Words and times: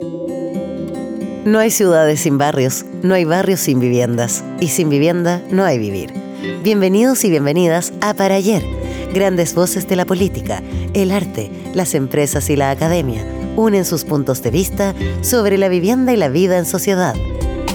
No 0.00 1.58
hay 1.58 1.70
ciudades 1.70 2.20
sin 2.20 2.38
barrios, 2.38 2.84
no 3.02 3.14
hay 3.14 3.24
barrios 3.24 3.60
sin 3.60 3.80
viviendas, 3.80 4.44
y 4.60 4.68
sin 4.68 4.90
vivienda 4.90 5.42
no 5.50 5.64
hay 5.64 5.78
vivir. 5.78 6.12
Bienvenidos 6.62 7.24
y 7.24 7.30
bienvenidas 7.30 7.92
a 8.00 8.14
Para 8.14 8.36
Ayer, 8.36 8.62
grandes 9.12 9.54
voces 9.54 9.88
de 9.88 9.96
la 9.96 10.04
política, 10.04 10.62
el 10.94 11.10
arte, 11.10 11.50
las 11.74 11.94
empresas 11.94 12.48
y 12.50 12.56
la 12.56 12.70
academia 12.70 13.26
unen 13.56 13.84
sus 13.84 14.04
puntos 14.04 14.40
de 14.42 14.50
vista 14.50 14.94
sobre 15.22 15.58
la 15.58 15.68
vivienda 15.68 16.12
y 16.12 16.16
la 16.16 16.28
vida 16.28 16.58
en 16.58 16.66
sociedad. 16.66 17.14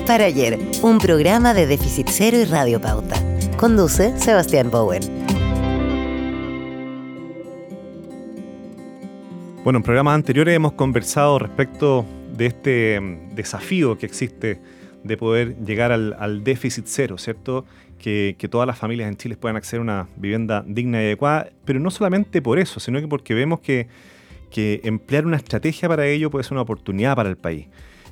Para 0.07 0.25
Ayer, 0.25 0.59
un 0.81 0.99
programa 0.99 1.53
de 1.53 1.67
Déficit 1.67 2.07
Cero 2.09 2.37
y 2.37 2.45
Radio 2.45 2.79
Pauta. 2.79 3.15
Conduce 3.57 4.17
Sebastián 4.17 4.69
Bowen. 4.69 5.01
Bueno, 9.63 9.77
en 9.77 9.83
programas 9.83 10.15
anteriores 10.15 10.53
hemos 10.53 10.73
conversado 10.73 11.39
respecto 11.39 12.05
de 12.35 12.47
este 12.47 12.99
mm, 12.99 13.33
desafío 13.33 13.97
que 13.97 14.05
existe 14.05 14.59
de 15.05 15.15
poder 15.15 15.55
llegar 15.63 15.93
al, 15.93 16.43
déficit 16.43 16.83
cero, 16.85 17.17
¿cierto? 17.17 17.63
Que, 17.97 18.35
todas 18.51 18.67
las 18.67 18.77
familias 18.77 19.07
en 19.07 19.15
Chile 19.15 19.37
puedan 19.37 19.55
acceder 19.55 19.79
a 19.79 19.83
una 19.83 20.07
vivienda 20.17 20.65
digna 20.67 21.01
y 21.01 21.05
adecuada, 21.05 21.49
pero 21.63 21.79
no 21.79 21.91
solamente 21.91 22.41
por 22.41 22.59
eso, 22.59 22.81
sino 22.81 22.99
que 22.99 23.07
porque 23.07 23.33
vemos 23.33 23.61
que, 23.61 23.87
emplear 24.83 25.25
una 25.25 25.37
estrategia 25.37 25.87
para 25.87 26.07
ello 26.07 26.29
puede 26.29 26.43
ser 26.43 26.53
una 26.53 26.61
oportunidad 26.63 27.15
para 27.15 27.29
el 27.29 27.37
país. 27.37 27.67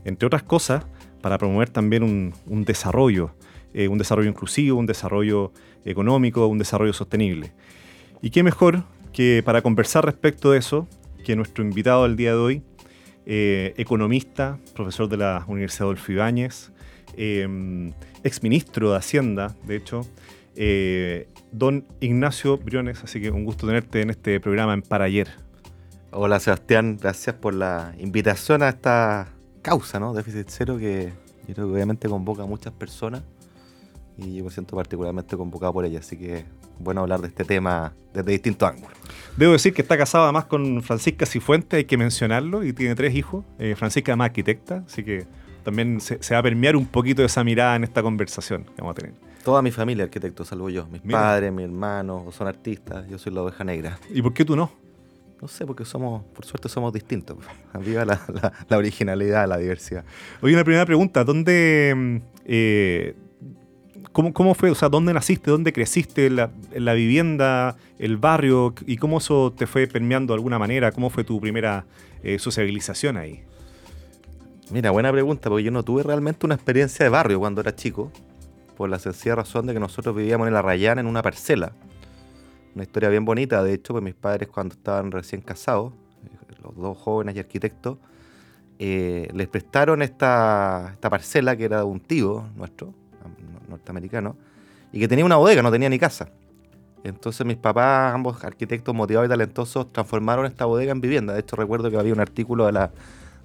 Entre 0.05 0.25
otras 0.25 0.43
cosas, 0.43 0.85
para 1.19 1.37
promover 1.37 1.69
también 1.69 2.03
un, 2.03 2.63
desarrollo, 2.63 3.31
eh, 3.73 3.89
un 3.89 3.97
desarrollo 3.97 4.29
inclusivo, 4.29 4.79
un 4.79 4.85
desarrollo 4.85 5.51
económico, 5.83 6.47
un 6.47 6.59
desarrollo 6.59 6.93
sostenible. 6.93 7.51
Y 8.21 8.29
qué 8.29 8.41
mejor 8.41 8.85
que 9.11 9.43
para 9.43 9.61
conversar 9.61 10.05
respecto 10.05 10.51
de 10.51 10.59
eso, 10.59 10.87
que 11.21 11.35
nuestro 11.35 11.63
invitado 11.63 12.03
del 12.03 12.15
día 12.15 12.31
de 12.31 12.37
hoy, 12.37 12.63
eh, 13.25 13.73
economista, 13.77 14.59
profesor 14.75 15.07
de 15.07 15.17
la 15.17 15.45
Universidad 15.47 15.83
Adolfo 15.83 16.11
Ibáñez, 16.11 16.71
eh, 17.15 17.91
exministro 18.23 18.91
de 18.91 18.97
Hacienda, 18.97 19.55
de 19.65 19.75
hecho, 19.75 20.01
eh, 20.55 21.27
don 21.51 21.85
Ignacio 21.99 22.57
Briones. 22.57 23.03
Así 23.03 23.21
que 23.21 23.31
un 23.31 23.45
gusto 23.45 23.67
tenerte 23.67 24.01
en 24.01 24.09
este 24.09 24.39
programa 24.39 24.73
en 24.73 24.81
Para 24.81 25.05
Ayer. 25.05 25.29
Hola 26.11 26.39
Sebastián, 26.39 26.97
gracias 26.99 27.35
por 27.35 27.53
la 27.53 27.95
invitación 27.97 28.63
a 28.63 28.69
esta 28.69 29.29
causa, 29.61 29.99
¿no? 29.99 30.13
Déficit 30.13 30.47
cero 30.49 30.77
que 30.77 31.13
yo 31.47 31.53
creo 31.53 31.67
que 31.67 31.73
obviamente 31.73 32.09
convoca 32.09 32.43
a 32.43 32.45
muchas 32.45 32.73
personas 32.73 33.23
y 34.17 34.35
yo 34.35 34.43
me 34.43 34.51
siento 34.51 34.75
particularmente 34.75 35.37
convocado 35.37 35.73
por 35.73 35.85
ella, 35.85 35.99
así 35.99 36.17
que 36.17 36.43
bueno 36.79 37.01
hablar 37.01 37.21
de 37.21 37.27
este 37.27 37.43
tema 37.45 37.93
desde 38.13 38.31
distintos 38.31 38.69
ángulos. 38.69 38.97
Debo 39.37 39.53
decir 39.53 39.73
que 39.73 39.81
está 39.81 39.97
casado 39.97 40.25
además 40.25 40.45
con 40.45 40.83
Francisca 40.83 41.25
Cifuentes, 41.25 41.77
hay 41.77 41.85
que 41.85 41.97
mencionarlo, 41.97 42.63
y 42.63 42.73
tiene 42.73 42.95
tres 42.95 43.15
hijos. 43.15 43.45
Eh, 43.59 43.75
Francisca 43.77 44.11
además 44.11 44.25
arquitecta, 44.27 44.83
así 44.85 45.03
que 45.03 45.25
también 45.63 46.01
se, 46.01 46.17
va 46.33 46.39
a 46.39 46.43
permear 46.43 46.75
un 46.75 46.85
poquito 46.85 47.21
de 47.21 47.27
esa 47.27 47.43
mirada 47.43 47.75
en 47.75 47.83
esta 47.83 48.01
conversación 48.01 48.63
que 48.63 48.81
vamos 48.81 48.91
a 48.91 48.95
tener. 48.95 49.13
Toda 49.43 49.61
mi 49.61 49.71
familia 49.71 50.03
arquitecto, 50.03 50.43
salvo 50.43 50.69
yo. 50.69 50.85
Mis 50.87 51.01
padres, 51.01 51.51
mis 51.51 51.65
hermanos 51.65 52.35
son 52.35 52.47
artistas, 52.47 53.07
yo 53.09 53.17
soy 53.17 53.33
la 53.33 53.41
oveja 53.41 53.63
negra. 53.63 53.99
¿Y 54.09 54.21
por 54.21 54.33
qué 54.33 54.45
tú 54.45 54.55
no? 54.55 54.71
No 55.41 55.47
sé, 55.47 55.65
porque 55.65 55.85
somos, 55.85 56.23
por 56.35 56.45
suerte 56.45 56.69
somos 56.69 56.93
distintos. 56.93 57.37
Viva 57.79 58.05
la, 58.05 58.77
originalidad, 58.77 59.47
la 59.47 59.57
diversidad. 59.57 60.03
Oye, 60.41 60.53
una 60.53 60.63
primera 60.63 60.85
pregunta, 60.85 61.23
¿dónde... 61.23 61.93
Mm, 61.95 62.17
eh, 62.45 63.15
¿Cómo, 64.11 64.53
fue? 64.55 64.71
O 64.71 64.75
sea, 64.75 64.89
¿dónde 64.89 65.13
naciste? 65.13 65.51
¿Dónde 65.51 65.71
creciste? 65.71 66.27
¿En 66.27 66.35
la, 66.85 66.93
vivienda? 66.93 67.77
¿El 67.97 68.17
barrio? 68.17 68.73
¿Y 68.85 68.97
cómo 68.97 69.19
eso 69.19 69.53
te 69.55 69.67
fue 69.67 69.87
permeando 69.87 70.33
de 70.33 70.37
alguna 70.37 70.59
manera? 70.59 70.91
¿Cómo 70.91 71.09
fue 71.09 71.23
tu 71.23 71.39
primera 71.39 71.85
eh, 72.23 72.37
sociabilización 72.37 73.17
ahí? 73.17 73.43
Mira, 74.71 74.91
buena 74.91 75.11
pregunta, 75.11 75.49
porque 75.49 75.63
yo 75.63 75.71
no 75.71 75.83
tuve 75.83 76.03
realmente 76.03 76.45
una 76.45 76.55
experiencia 76.55 77.03
de 77.03 77.09
barrio 77.09 77.39
cuando 77.39 77.61
era 77.61 77.75
chico, 77.75 78.11
por 78.75 78.89
la 78.89 78.99
sencilla 78.99 79.35
razón 79.35 79.65
de 79.65 79.73
que 79.73 79.79
nosotros 79.79 80.15
vivíamos 80.15 80.47
en 80.47 80.53
la 80.53 80.61
Rayana, 80.61 81.01
en 81.01 81.07
una 81.07 81.21
parcela. 81.21 81.73
Una 82.73 82.83
historia 82.83 83.09
bien 83.09 83.25
bonita, 83.25 83.63
de 83.63 83.73
hecho, 83.73 83.93
pues 83.93 84.03
mis 84.03 84.15
padres 84.15 84.47
cuando 84.49 84.75
estaban 84.75 85.11
recién 85.11 85.41
casados, 85.41 85.93
los 86.63 86.75
dos 86.75 86.97
jóvenes 86.97 87.35
y 87.35 87.39
arquitectos, 87.39 87.97
eh, 88.79 89.29
les 89.33 89.47
prestaron 89.47 90.01
esta, 90.01 90.91
esta 90.93 91.09
parcela 91.09 91.55
que 91.55 91.65
era 91.65 91.77
de 91.77 91.83
un 91.83 91.99
tío 91.99 92.45
nuestro, 92.55 92.93
norteamericano, 93.71 94.35
y 94.93 94.99
que 94.99 95.07
tenía 95.07 95.25
una 95.25 95.37
bodega, 95.37 95.61
no 95.61 95.71
tenía 95.71 95.89
ni 95.89 95.99
casa. 95.99 96.29
Entonces 97.03 97.45
mis 97.45 97.57
papás, 97.57 98.13
ambos 98.13 98.43
arquitectos 98.43 98.93
motivados 98.93 99.27
y 99.27 99.29
talentosos, 99.29 99.91
transformaron 99.91 100.45
esta 100.45 100.65
bodega 100.65 100.91
en 100.91 101.01
vivienda. 101.01 101.33
De 101.33 101.39
hecho, 101.39 101.55
recuerdo 101.55 101.89
que 101.89 101.97
había 101.97 102.13
un 102.13 102.19
artículo 102.19 102.65
de 102.67 102.73
la 102.73 102.91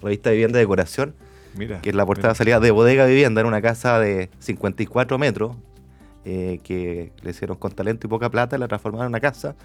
revista 0.01 0.29
Vivienda 0.29 0.59
y 0.59 0.61
Decoración, 0.61 1.15
mira, 1.55 1.81
que 1.81 1.91
la 1.93 2.05
portada 2.05 2.35
salida 2.35 2.59
de 2.59 2.71
bodega 2.71 3.05
vivienda, 3.05 3.41
en 3.41 3.47
una 3.47 3.61
casa 3.61 3.99
de 3.99 4.29
54 4.39 5.17
metros, 5.17 5.55
eh, 6.25 6.59
que 6.63 7.11
le 7.21 7.31
hicieron 7.31 7.57
con 7.57 7.71
talento 7.71 8.05
y 8.05 8.09
poca 8.09 8.29
plata, 8.29 8.57
la 8.57 8.67
transformaron 8.67 9.05
en 9.05 9.11
una 9.11 9.19
casa. 9.19 9.55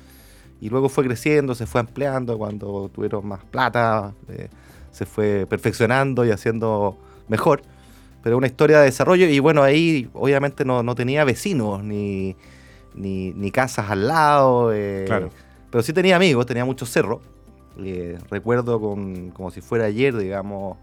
Y 0.60 0.70
luego 0.70 0.88
fue 0.88 1.04
creciendo, 1.04 1.54
se 1.54 1.66
fue 1.66 1.80
ampliando, 1.80 2.38
cuando 2.38 2.88
tuvieron 2.88 3.26
más 3.26 3.44
plata, 3.44 4.14
eh, 4.28 4.48
se 4.92 5.04
fue 5.04 5.44
perfeccionando 5.48 6.24
y 6.24 6.30
haciendo 6.30 6.96
mejor 7.28 7.62
pero 8.22 8.36
una 8.36 8.46
historia 8.46 8.78
de 8.78 8.86
desarrollo 8.86 9.26
y 9.26 9.38
bueno, 9.40 9.62
ahí 9.62 10.08
obviamente 10.14 10.64
no, 10.64 10.94
tenía 10.94 11.24
vecinos 11.24 11.82
ni, 11.82 12.36
ni, 12.94 13.50
casas 13.50 13.90
al 13.90 14.06
lado, 14.06 14.72
eh, 14.72 15.04
claro. 15.06 15.30
pero 15.70 15.82
sí 15.82 15.92
tenía 15.92 16.16
amigos, 16.16 16.46
tenía 16.46 16.64
muchos 16.64 16.90
cerros. 16.90 17.20
Eh, 17.82 18.18
recuerdo 18.30 18.80
con, 18.80 19.30
como 19.30 19.50
si 19.50 19.60
fuera 19.60 19.86
ayer, 19.86 20.16
digamos, 20.16 20.76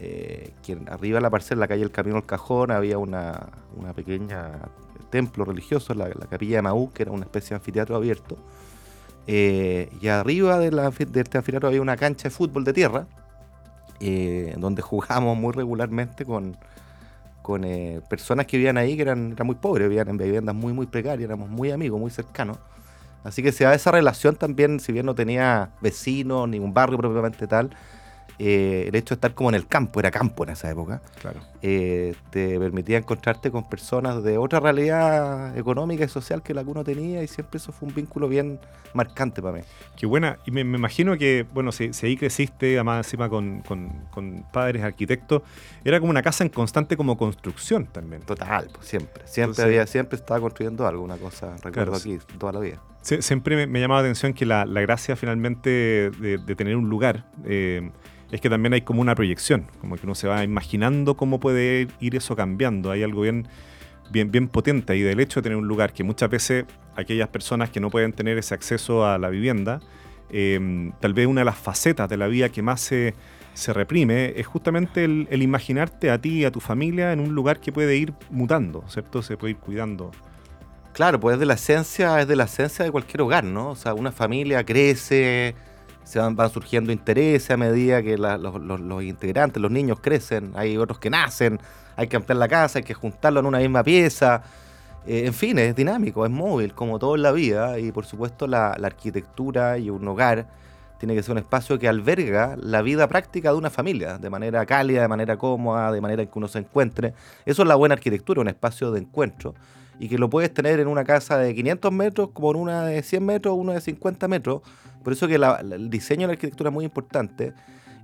eh, 0.00 0.52
que 0.64 0.78
arriba 0.86 1.18
de 1.18 1.22
la 1.22 1.30
parcela, 1.30 1.60
la 1.60 1.68
calle 1.68 1.82
El 1.82 1.90
Camino 1.90 2.16
al 2.16 2.24
Cajón, 2.24 2.70
había 2.70 2.98
una, 2.98 3.48
una 3.76 3.92
pequeña 3.92 4.52
templo 5.10 5.44
religioso, 5.44 5.92
la, 5.94 6.08
capilla 6.30 6.56
de 6.56 6.62
Maú, 6.62 6.92
que 6.92 7.02
era 7.02 7.12
una 7.12 7.24
especie 7.24 7.50
de 7.50 7.56
anfiteatro 7.56 7.94
abierto. 7.94 8.36
y 9.26 10.08
arriba 10.08 10.58
de, 10.58 10.72
la, 10.72 10.90
de 10.90 11.20
este 11.20 11.38
anfiteatro 11.38 11.68
había 11.68 11.82
una 11.82 11.96
cancha 11.96 12.24
de 12.24 12.30
fútbol 12.30 12.64
de 12.64 12.72
tierra, 12.72 13.06
eh, 14.06 14.54
donde 14.58 14.82
jugamos 14.82 15.36
muy 15.36 15.52
regularmente 15.52 16.24
con, 16.24 16.56
con 17.40 17.64
eh, 17.64 18.02
personas 18.08 18.46
que 18.46 18.58
vivían 18.58 18.76
ahí 18.76 18.96
que 18.96 19.02
eran, 19.02 19.34
muy 19.44 19.54
pobres, 19.54 19.88
vivían 19.88 20.08
en 20.08 20.18
viviendas 20.18 20.54
muy, 20.54 20.72
muy 20.72 20.86
precarias, 20.86 21.26
éramos 21.26 21.48
muy 21.48 21.70
amigos, 21.70 21.98
muy 21.98 22.10
cercanos. 22.10 22.58
Así 23.22 23.42
que 23.42 23.52
se 23.52 23.64
da 23.64 23.74
esa 23.74 23.90
relación 23.90 24.36
también, 24.36 24.78
si 24.80 24.92
bien 24.92 25.06
no 25.06 25.14
tenía 25.14 25.70
vecinos, 25.80 26.46
ni 26.48 26.58
un 26.58 26.74
barrio 26.74 26.98
propiamente 26.98 27.46
tal, 27.46 27.70
eh, 28.38 28.86
el 28.88 28.94
hecho 28.96 29.14
de 29.14 29.16
estar 29.16 29.34
como 29.34 29.48
en 29.50 29.54
el 29.54 29.66
campo, 29.66 30.00
era 30.00 30.10
campo 30.10 30.42
en 30.44 30.50
esa 30.50 30.70
época, 30.70 31.00
claro. 31.20 31.40
Eh, 31.62 32.14
te 32.30 32.58
permitía 32.58 32.98
encontrarte 32.98 33.50
con 33.50 33.68
personas 33.68 34.22
de 34.22 34.38
otra 34.38 34.60
realidad 34.60 35.56
económica 35.56 36.04
y 36.04 36.08
social 36.08 36.42
que 36.42 36.52
la 36.52 36.64
que 36.64 36.70
uno 36.70 36.84
tenía 36.84 37.22
y 37.22 37.28
siempre 37.28 37.58
eso 37.58 37.72
fue 37.72 37.88
un 37.88 37.94
vínculo 37.94 38.28
bien 38.28 38.58
marcante 38.92 39.40
para 39.40 39.58
mí. 39.58 39.64
Qué 39.96 40.06
buena, 40.06 40.38
y 40.44 40.50
me, 40.50 40.60
imagino 40.62 41.16
que, 41.16 41.46
bueno, 41.54 41.70
si, 41.70 41.90
ahí 42.02 42.16
creciste, 42.16 42.74
además 42.74 43.06
encima 43.06 43.28
con, 43.28 43.60
con, 43.62 44.44
padres 44.52 44.82
arquitectos, 44.82 45.42
era 45.84 46.00
como 46.00 46.10
una 46.10 46.22
casa 46.22 46.42
en 46.44 46.50
constante 46.50 46.96
como 46.96 47.16
construcción 47.16 47.86
también. 47.86 48.22
Total, 48.22 48.68
pues 48.72 48.86
siempre, 48.86 49.22
siempre 49.26 49.62
había, 49.62 49.86
siempre 49.86 50.16
estaba 50.16 50.40
construyendo 50.40 50.86
algo, 50.86 51.04
una 51.04 51.16
cosa, 51.18 51.56
recuerdo 51.62 51.94
aquí, 51.94 52.18
toda 52.38 52.52
la 52.52 52.60
vida. 52.60 52.80
siempre 53.00 53.66
me, 53.66 53.80
llamaba 53.80 54.00
la 54.00 54.08
atención 54.08 54.34
que 54.34 54.44
la, 54.44 54.64
gracia 54.64 55.14
finalmente 55.14 56.10
de, 56.10 56.54
tener 56.56 56.74
un 56.76 56.88
lugar... 56.88 57.26
Eh, 57.44 57.90
es 58.30 58.40
que 58.40 58.50
también 58.50 58.72
hay 58.72 58.82
como 58.82 59.00
una 59.00 59.14
proyección, 59.14 59.66
como 59.80 59.96
que 59.96 60.06
uno 60.06 60.14
se 60.14 60.26
va 60.26 60.42
imaginando 60.42 61.16
cómo 61.16 61.40
puede 61.40 61.88
ir 62.00 62.16
eso 62.16 62.34
cambiando. 62.36 62.90
Hay 62.90 63.02
algo 63.02 63.22
bien, 63.22 63.46
bien, 64.10 64.30
bien 64.30 64.48
potente 64.48 64.92
ahí 64.92 65.02
del 65.02 65.20
hecho 65.20 65.40
de 65.40 65.44
tener 65.44 65.58
un 65.58 65.68
lugar 65.68 65.92
que 65.92 66.04
muchas 66.04 66.30
veces 66.30 66.64
aquellas 66.96 67.28
personas 67.28 67.70
que 67.70 67.80
no 67.80 67.90
pueden 67.90 68.12
tener 68.12 68.38
ese 68.38 68.54
acceso 68.54 69.06
a 69.06 69.18
la 69.18 69.28
vivienda, 69.28 69.80
em, 70.30 70.92
tal 71.00 71.14
vez 71.14 71.26
una 71.26 71.42
de 71.42 71.44
las 71.44 71.58
facetas 71.58 72.08
de 72.08 72.16
la 72.16 72.26
vida 72.26 72.48
que 72.48 72.62
más 72.62 72.80
se, 72.80 73.14
reprime 73.68 74.32
es 74.36 74.48
justamente 74.48 75.04
el, 75.04 75.42
imaginarte 75.42 76.10
a 76.10 76.20
ti 76.20 76.40
y 76.40 76.44
a 76.44 76.50
tu 76.50 76.58
familia 76.58 77.12
en 77.12 77.20
un 77.20 77.34
lugar 77.36 77.60
que 77.60 77.70
puede 77.70 77.96
ir 77.96 78.12
mutando, 78.30 78.82
¿cierto? 78.88 79.22
Se 79.22 79.36
puede 79.36 79.52
ir 79.52 79.58
cuidando. 79.58 80.10
Claro, 80.92 81.20
pues 81.20 81.34
es 81.34 81.40
de 81.40 81.46
la 81.46 81.54
esencia, 81.54 82.20
es 82.20 82.26
de 82.26 82.34
la 82.34 82.44
esencia 82.44 82.84
de 82.84 82.90
cualquier 82.90 83.22
hogar, 83.22 83.44
¿no? 83.44 83.70
O 83.70 83.76
sea, 83.76 83.94
una 83.94 84.10
familia 84.10 84.64
crece, 84.64 85.54
se 86.04 86.18
van, 86.18 86.36
surgiendo 86.50 86.92
intereses 86.92 87.50
a 87.50 87.56
medida 87.56 88.02
que 88.02 88.16
los, 88.16 89.02
integrantes, 89.02 89.60
los 89.60 89.70
niños 89.70 89.98
crecen, 90.00 90.52
hay 90.54 90.76
otros 90.76 90.98
que 90.98 91.10
nacen, 91.10 91.58
hay 91.96 92.06
que 92.06 92.16
ampliar 92.16 92.36
la 92.36 92.48
casa, 92.48 92.78
hay 92.78 92.84
que 92.84 92.94
juntarlo 92.94 93.40
en 93.40 93.46
una 93.46 93.58
misma 93.58 93.82
pieza. 93.82 94.42
Eh, 95.06 95.26
en 95.26 95.34
fin, 95.34 95.58
es 95.58 95.74
dinámico, 95.74 96.24
es 96.24 96.30
móvil, 96.30 96.74
como 96.74 96.98
todo 96.98 97.16
en 97.16 97.22
la 97.22 97.32
vida, 97.32 97.78
y 97.78 97.90
por 97.90 98.04
supuesto 98.04 98.46
la, 98.46 98.72
arquitectura 98.72 99.78
y 99.78 99.90
un 99.90 100.06
hogar 100.06 100.46
tiene 100.98 101.14
que 101.14 101.22
ser 101.22 101.32
un 101.32 101.38
espacio 101.38 101.78
que 101.78 101.88
alberga 101.88 102.56
la 102.58 102.80
vida 102.80 103.08
práctica 103.08 103.50
de 103.50 103.56
una 103.56 103.70
familia, 103.70 104.18
de 104.18 104.30
manera 104.30 104.64
cálida, 104.64 105.02
de 105.02 105.08
manera 105.08 105.36
cómoda, 105.36 105.90
de 105.90 106.00
manera 106.00 106.22
en 106.22 106.28
que 106.28 106.38
uno 106.38 106.48
se 106.48 106.58
encuentre. 106.58 107.14
Eso 107.44 107.62
es 107.62 107.68
la 107.68 107.74
buena 107.74 107.94
arquitectura, 107.94 108.40
un 108.40 108.48
espacio 108.48 108.92
de 108.92 109.00
encuentro 109.00 109.54
y 109.98 110.08
que 110.08 110.18
lo 110.18 110.28
puedes 110.30 110.52
tener 110.52 110.80
en 110.80 110.88
una 110.88 111.04
casa 111.04 111.38
de 111.38 111.54
500 111.54 111.92
metros 111.92 112.30
como 112.32 112.50
en 112.50 112.56
una 112.56 112.84
de 112.86 113.02
100 113.02 113.24
metros, 113.24 113.54
una 113.56 113.74
de 113.74 113.80
50 113.80 114.28
metros. 114.28 114.62
Por 115.02 115.12
eso 115.12 115.28
que 115.28 115.34
el 115.36 115.90
diseño 115.90 116.22
de 116.22 116.26
la 116.28 116.32
arquitectura 116.32 116.70
es 116.70 116.74
muy 116.74 116.84
importante. 116.84 117.52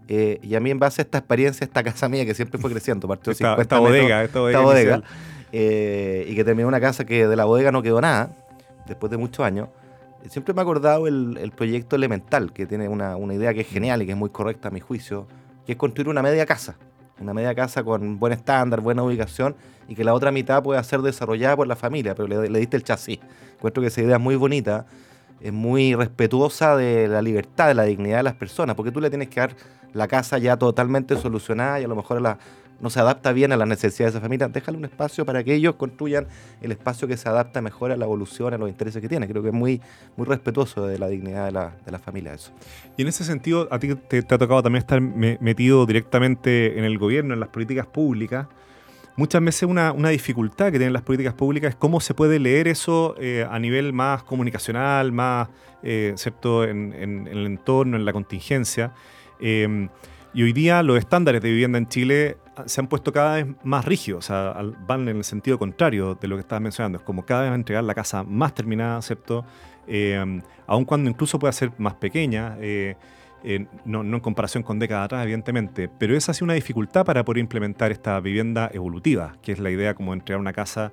Eh, 0.09 0.39
y 0.43 0.55
a 0.55 0.61
mí 0.61 0.71
en 0.71 0.79
base 0.79 1.01
a 1.01 1.05
esta 1.05 1.19
experiencia, 1.19 1.65
esta 1.65 1.83
casa 1.85 2.09
mía 2.09 2.25
que 2.27 2.35
siempre 2.35 2.59
fue 2.61 2.71
creciendo, 2.71 3.07
partió 3.07 3.31
Esta, 3.33 3.57
50 3.57 3.63
esta 3.63 3.77
metros, 3.77 3.91
bodega, 3.91 4.25
esta 4.25 4.41
bodega. 4.41 4.59
esta 4.59 4.65
bodega, 4.67 4.95
inicial. 4.97 5.15
eh, 5.53 6.27
y 6.29 6.35
que 6.35 6.45
terminó 6.45 6.67
una 6.69 6.81
casa 6.81 7.05
que 7.05 7.27
de 7.29 7.37
la 7.37 7.45
bodega 7.45 7.71
no 7.71 7.81
quedó 7.83 8.01
nada, 8.01 8.31
después 8.87 9.11
de 9.11 9.17
muchos 9.19 9.47
años, 9.47 9.69
siempre 10.29 10.53
me 10.53 10.61
he 10.61 10.63
acordado 10.63 11.07
el, 11.07 11.39
el 11.41 11.53
proyecto 11.53 11.95
Elemental, 11.97 12.53
que 12.53 12.67
tiene 12.67 12.89
una, 12.89 13.17
una 13.17 13.35
idea 13.35 13.55
que 13.55 13.61
es 13.61 13.69
genial 13.69 14.03
y 14.03 14.07
que 14.07 14.13
es 14.13 14.19
muy 14.19 14.31
correcta 14.31 14.69
a 14.69 14.71
mi 14.73 14.81
juicio, 14.81 15.27
que 15.65 15.73
es 15.73 15.79
construir 15.79 16.09
una 16.09 16.23
media 16.23 16.45
casa. 16.45 16.77
Una 17.21 17.35
media 17.35 17.55
casa 17.55 17.85
con 17.85 18.19
buen 18.19 18.33
estándar, 18.33 18.81
buena 18.81 19.03
ubicación 19.03 19.55
y 19.89 19.95
que 19.95 20.05
la 20.05 20.15
otra 20.15 20.31
mitad 20.33 20.63
pueda 20.63 20.83
ser 20.83 21.03
desarrollada 21.03 21.57
por 21.57 21.67
la 21.67 21.77
familia, 21.77 22.15
pero 22.15 22.27
le, 22.29 22.59
diste 22.59 22.77
el 22.77 22.83
chasis. 22.83 23.19
Encuentro 23.55 23.83
que 23.83 23.89
esa 23.89 24.01
idea 24.01 24.17
es 24.17 24.23
muy 24.23 24.37
bonita, 24.37 24.87
es 25.41 25.53
muy 25.53 25.95
respetuosa 25.95 26.77
de 26.77 27.09
la 27.09 27.21
libertad, 27.21 27.69
de 27.69 27.75
la 27.75 27.85
dignidad 27.85 28.19
de 28.19 28.23
las 28.23 28.35
personas, 28.35 28.75
porque 28.75 28.91
tú 28.91 29.01
le 29.01 29.11
tienes 29.11 29.29
que 29.29 29.41
dar 29.41 29.55
la 29.93 30.09
casa 30.09 30.39
ya 30.39 30.57
totalmente 30.57 31.17
solucionada 31.17 31.81
y 31.81 31.85
a 31.85 31.89
lo 31.89 31.97
mejor 31.97 32.21
la- 32.23 32.39
no 32.81 32.91
se 32.91 33.01
adapta 33.01 33.33
bien 33.33 33.53
a 33.53 33.57
las 33.57 33.69
necesidades 33.69 34.15
de 34.15 34.19
esa 34.19 34.21
familia. 34.21 34.49
Déjale 34.49 34.79
un 34.79 34.85
espacio 34.85 35.25
para 35.27 35.45
que 35.45 35.55
ellos 35.55 35.75
construyan 35.77 36.27
el 36.63 36.73
espacio 36.73 37.07
que 37.07 37.17
se 37.17 37.29
adapta 37.29 37.61
mejor 37.61 37.93
a 37.93 37.97
la 37.97 38.05
evolución, 38.05 38.55
a 38.55 38.59
los 38.59 38.69
intereses 38.69 39.01
que 39.03 39.09
tiene. 39.09 39.29
Creo 39.29 39.43
que 39.43 39.49
es 39.49 39.55
muy, 39.55 39.81
muy 40.17 40.27
respetuoso 40.27 40.87
de 40.87 40.99
la 40.99 41.09
dignidad 41.09 41.47
de 41.47 41.53
la, 41.53 41.73
de 41.85 41.93
la 41.93 41.99
familia 41.99 42.35
eso. 42.35 42.53
Y 42.97 43.03
en 43.03 43.09
ese 43.09 43.25
sentido, 43.25 43.69
a 43.71 43.79
ti 43.79 43.95
te, 43.95 44.23
te 44.23 44.35
ha 44.35 44.39
tocado 44.39 44.63
también 44.63 44.81
estar 44.81 45.01
me- 45.01 45.39
metido 45.41 45.85
directamente 45.87 46.79
en 46.79 46.85
el 46.85 46.99
gobierno, 46.99 47.35
en 47.35 47.41
las 47.41 47.51
políticas 47.51 47.87
públicas. 47.87 48.47
Muchas 49.17 49.45
veces 49.45 49.65
una, 49.65 49.93
una 49.93 50.09
dificultad 50.09 50.67
que 50.67 50.79
tienen 50.79 50.93
las 50.95 51.03
políticas 51.03 51.35
públicas 51.35 51.71
es 51.71 51.77
cómo 51.77 52.01
se 52.01 52.15
puede 52.15 52.39
leer 52.39 52.69
eso 52.69 53.15
eh, 53.19 53.47
a 53.51 53.59
nivel 53.59 53.93
más 53.93 54.23
comunicacional, 54.23 55.13
más, 55.13 55.49
eh, 55.83 56.15
en 56.45 57.29
el 57.31 57.45
entorno, 57.45 57.97
en 57.97 58.05
la 58.05 58.13
contingencia. 58.13 58.93
Eh, 59.41 59.89
y 60.33 60.43
hoy 60.43 60.53
día 60.53 60.83
los 60.83 60.99
estándares 60.99 61.43
de 61.43 61.51
vivienda 61.51 61.79
en 61.79 61.89
Chile 61.89 62.37
se 62.67 62.81
han 62.81 62.87
puesto 62.87 63.13
cada 63.13 63.37
vez 63.37 63.47
más 63.65 63.85
rígidos, 63.85 64.27
o 64.27 64.29
sea, 64.29 64.63
van 64.87 65.09
en 65.09 65.17
el 65.17 65.25
sentido 65.25 65.59
contrario 65.59 66.15
de 66.21 66.29
lo 66.29 66.37
que 66.37 66.41
estabas 66.41 66.63
mencionando. 66.63 66.99
Es 66.99 67.05
como 67.05 67.25
cada 67.25 67.43
vez 67.43 67.53
entregar 67.53 67.85
la 67.85 67.95
casa 67.95 68.23
más 68.23 68.55
terminada, 68.55 69.01
¿cierto? 69.03 69.45
Eh, 69.87 70.41
aun 70.67 70.85
cuando 70.85 71.11
incluso 71.11 71.39
pueda 71.39 71.53
ser 71.53 71.73
más 71.79 71.95
pequeña, 71.95 72.57
eh, 72.61 72.97
eh, 73.43 73.67
no, 73.87 74.03
no 74.03 74.17
en 74.17 74.21
comparación 74.21 74.63
con 74.63 74.79
décadas 74.79 75.07
atrás, 75.07 75.23
evidentemente, 75.25 75.89
pero 75.89 76.15
esa 76.15 76.33
ha 76.33 76.35
sido 76.35 76.45
una 76.45 76.55
dificultad 76.55 77.05
para 77.07 77.25
poder 77.25 77.41
implementar 77.41 77.91
esta 77.91 78.21
vivienda 78.21 78.71
evolutiva, 78.73 79.37
que 79.43 79.53
es 79.53 79.59
la 79.59 79.71
idea 79.71 79.95
como 79.95 80.13
de 80.13 80.19
entregar 80.19 80.41
una 80.41 80.53
casa 80.53 80.93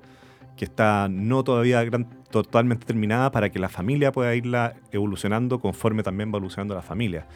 que 0.56 0.64
está 0.64 1.08
no 1.08 1.44
todavía 1.44 1.84
gran- 1.84 2.08
totalmente 2.30 2.86
terminada 2.86 3.30
para 3.30 3.50
que 3.50 3.58
la 3.58 3.68
familia 3.68 4.10
pueda 4.10 4.34
irla 4.34 4.74
evolucionando 4.90 5.60
conforme 5.60 6.02
también 6.02 6.30
va 6.30 6.38
evolucionando 6.38 6.74
la 6.74 6.82
familia. 6.82 7.26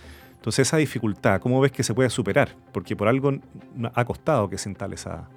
Entonces 0.42 0.66
esa 0.66 0.76
dificultad, 0.76 1.40
¿cómo 1.40 1.60
ves 1.60 1.70
que 1.70 1.84
se 1.84 1.94
puede 1.94 2.10
superar? 2.10 2.48
Porque 2.72 2.96
por 2.96 3.06
algo 3.06 3.32
ha 3.94 4.04
costado 4.04 4.50
que 4.50 4.58
se 4.58 4.68
instale 4.68 4.96
esa, 4.96 5.28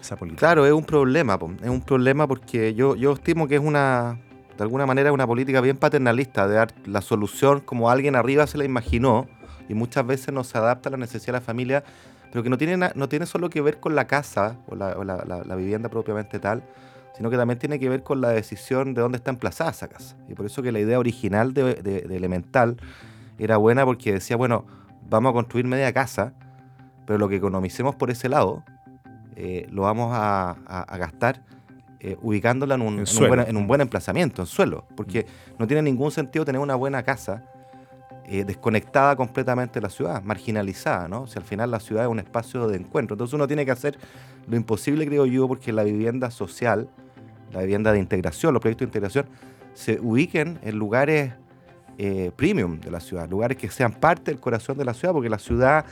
esa 0.00 0.16
política. 0.16 0.38
Claro, 0.40 0.64
es 0.64 0.72
un 0.72 0.86
problema, 0.86 1.38
es 1.62 1.68
un 1.68 1.82
problema 1.82 2.26
porque 2.26 2.72
yo, 2.72 2.96
yo 2.96 3.12
estimo 3.12 3.46
que 3.46 3.56
es 3.56 3.60
una, 3.60 4.18
de 4.56 4.62
alguna 4.62 4.86
manera, 4.86 5.12
una 5.12 5.26
política 5.26 5.60
bien 5.60 5.76
paternalista, 5.76 6.48
de 6.48 6.54
dar 6.54 6.72
la 6.86 7.02
solución 7.02 7.60
como 7.60 7.90
alguien 7.90 8.16
arriba 8.16 8.46
se 8.46 8.56
la 8.56 8.64
imaginó 8.64 9.28
y 9.68 9.74
muchas 9.74 10.06
veces 10.06 10.32
no 10.32 10.44
se 10.44 10.56
adapta 10.56 10.88
a 10.88 10.92
la 10.92 10.96
necesidad 10.96 11.34
de 11.34 11.40
la 11.40 11.40
familia, 11.42 11.84
pero 12.30 12.42
que 12.42 12.48
no 12.48 12.56
tiene, 12.56 12.90
no 12.94 13.08
tiene 13.10 13.26
solo 13.26 13.50
que 13.50 13.60
ver 13.60 13.80
con 13.80 13.94
la 13.94 14.06
casa 14.06 14.56
o 14.66 14.74
la, 14.74 14.96
o 14.96 15.04
la- 15.04 15.56
vivienda 15.56 15.90
propiamente 15.90 16.38
tal, 16.38 16.62
sino 17.18 17.28
que 17.28 17.36
también 17.36 17.58
tiene 17.58 17.78
que 17.78 17.90
ver 17.90 18.02
con 18.02 18.22
la 18.22 18.30
decisión 18.30 18.94
de 18.94 19.02
dónde 19.02 19.16
está 19.16 19.30
emplazada 19.30 19.72
esa 19.72 19.88
casa. 19.88 20.16
Y 20.26 20.32
por 20.32 20.46
eso 20.46 20.62
que 20.62 20.72
la 20.72 20.80
idea 20.80 20.98
original 20.98 21.52
de 21.52 22.06
Elemental 22.08 22.78
era 23.38 23.56
buena 23.56 23.84
porque 23.84 24.12
decía, 24.14 24.36
bueno, 24.36 24.64
vamos 25.08 25.30
a 25.30 25.32
construir 25.34 25.66
media 25.66 25.92
casa, 25.92 26.32
pero 27.06 27.18
lo 27.18 27.28
que 27.28 27.36
economicemos 27.36 27.94
por 27.96 28.10
ese 28.10 28.28
lado 28.28 28.62
eh, 29.36 29.66
lo 29.70 29.82
vamos 29.82 30.10
a, 30.14 30.50
a- 30.66 30.82
a 30.82 30.96
gastar 30.98 31.42
eh, 32.00 32.16
ubicándola 32.20 32.74
en 32.74 32.82
un, 32.82 32.88
En 32.88 32.94
en 32.94 33.00
un 33.00 33.06
suelo. 33.06 33.34
buen, 33.34 33.48
en 33.48 33.56
un 33.56 33.66
buen 33.66 33.80
emplazamiento, 33.80 34.42
en 34.42 34.46
suelo. 34.46 34.84
Porque 34.96 35.26
no 35.58 35.66
tiene 35.66 35.82
ningún 35.82 36.10
sentido 36.10 36.44
tener 36.44 36.60
una 36.60 36.74
buena 36.74 37.02
casa 37.02 37.44
eh, 38.26 38.44
desconectada 38.44 39.14
completamente 39.16 39.74
de 39.74 39.82
la 39.82 39.88
ciudad, 39.90 40.22
marginalizada, 40.22 41.08
¿no? 41.08 41.26
Si 41.26 41.38
al 41.38 41.44
final 41.44 41.70
la 41.70 41.80
ciudad 41.80 42.04
es 42.04 42.10
un 42.10 42.18
espacio 42.18 42.66
de 42.68 42.76
encuentro. 42.78 43.14
Entonces 43.14 43.34
uno 43.34 43.46
tiene 43.46 43.64
que 43.64 43.70
hacer 43.72 43.98
lo 44.48 44.56
imposible, 44.56 45.06
creo 45.06 45.26
yo, 45.26 45.46
porque 45.48 45.72
la 45.72 45.82
vivienda 45.84 46.30
social, 46.30 46.88
la 47.52 47.60
vivienda 47.60 47.92
de 47.92 47.98
integración, 47.98 48.52
los 48.54 48.60
proyectos 48.60 48.86
de 48.86 48.88
integración, 48.88 49.26
se 49.74 49.98
ubiquen 50.00 50.58
en 50.62 50.76
lugares 50.78 51.32
eh, 52.04 52.32
premium 52.34 52.80
de 52.80 52.90
la 52.90 52.98
ciudad, 53.00 53.28
lugares 53.30 53.56
que 53.56 53.70
sean 53.70 53.92
parte 53.92 54.30
del 54.32 54.40
corazón 54.40 54.76
de 54.76 54.84
la 54.84 54.92
ciudad, 54.94 55.12
porque 55.14 55.28
la 55.28 55.38
ciudad, 55.38 55.84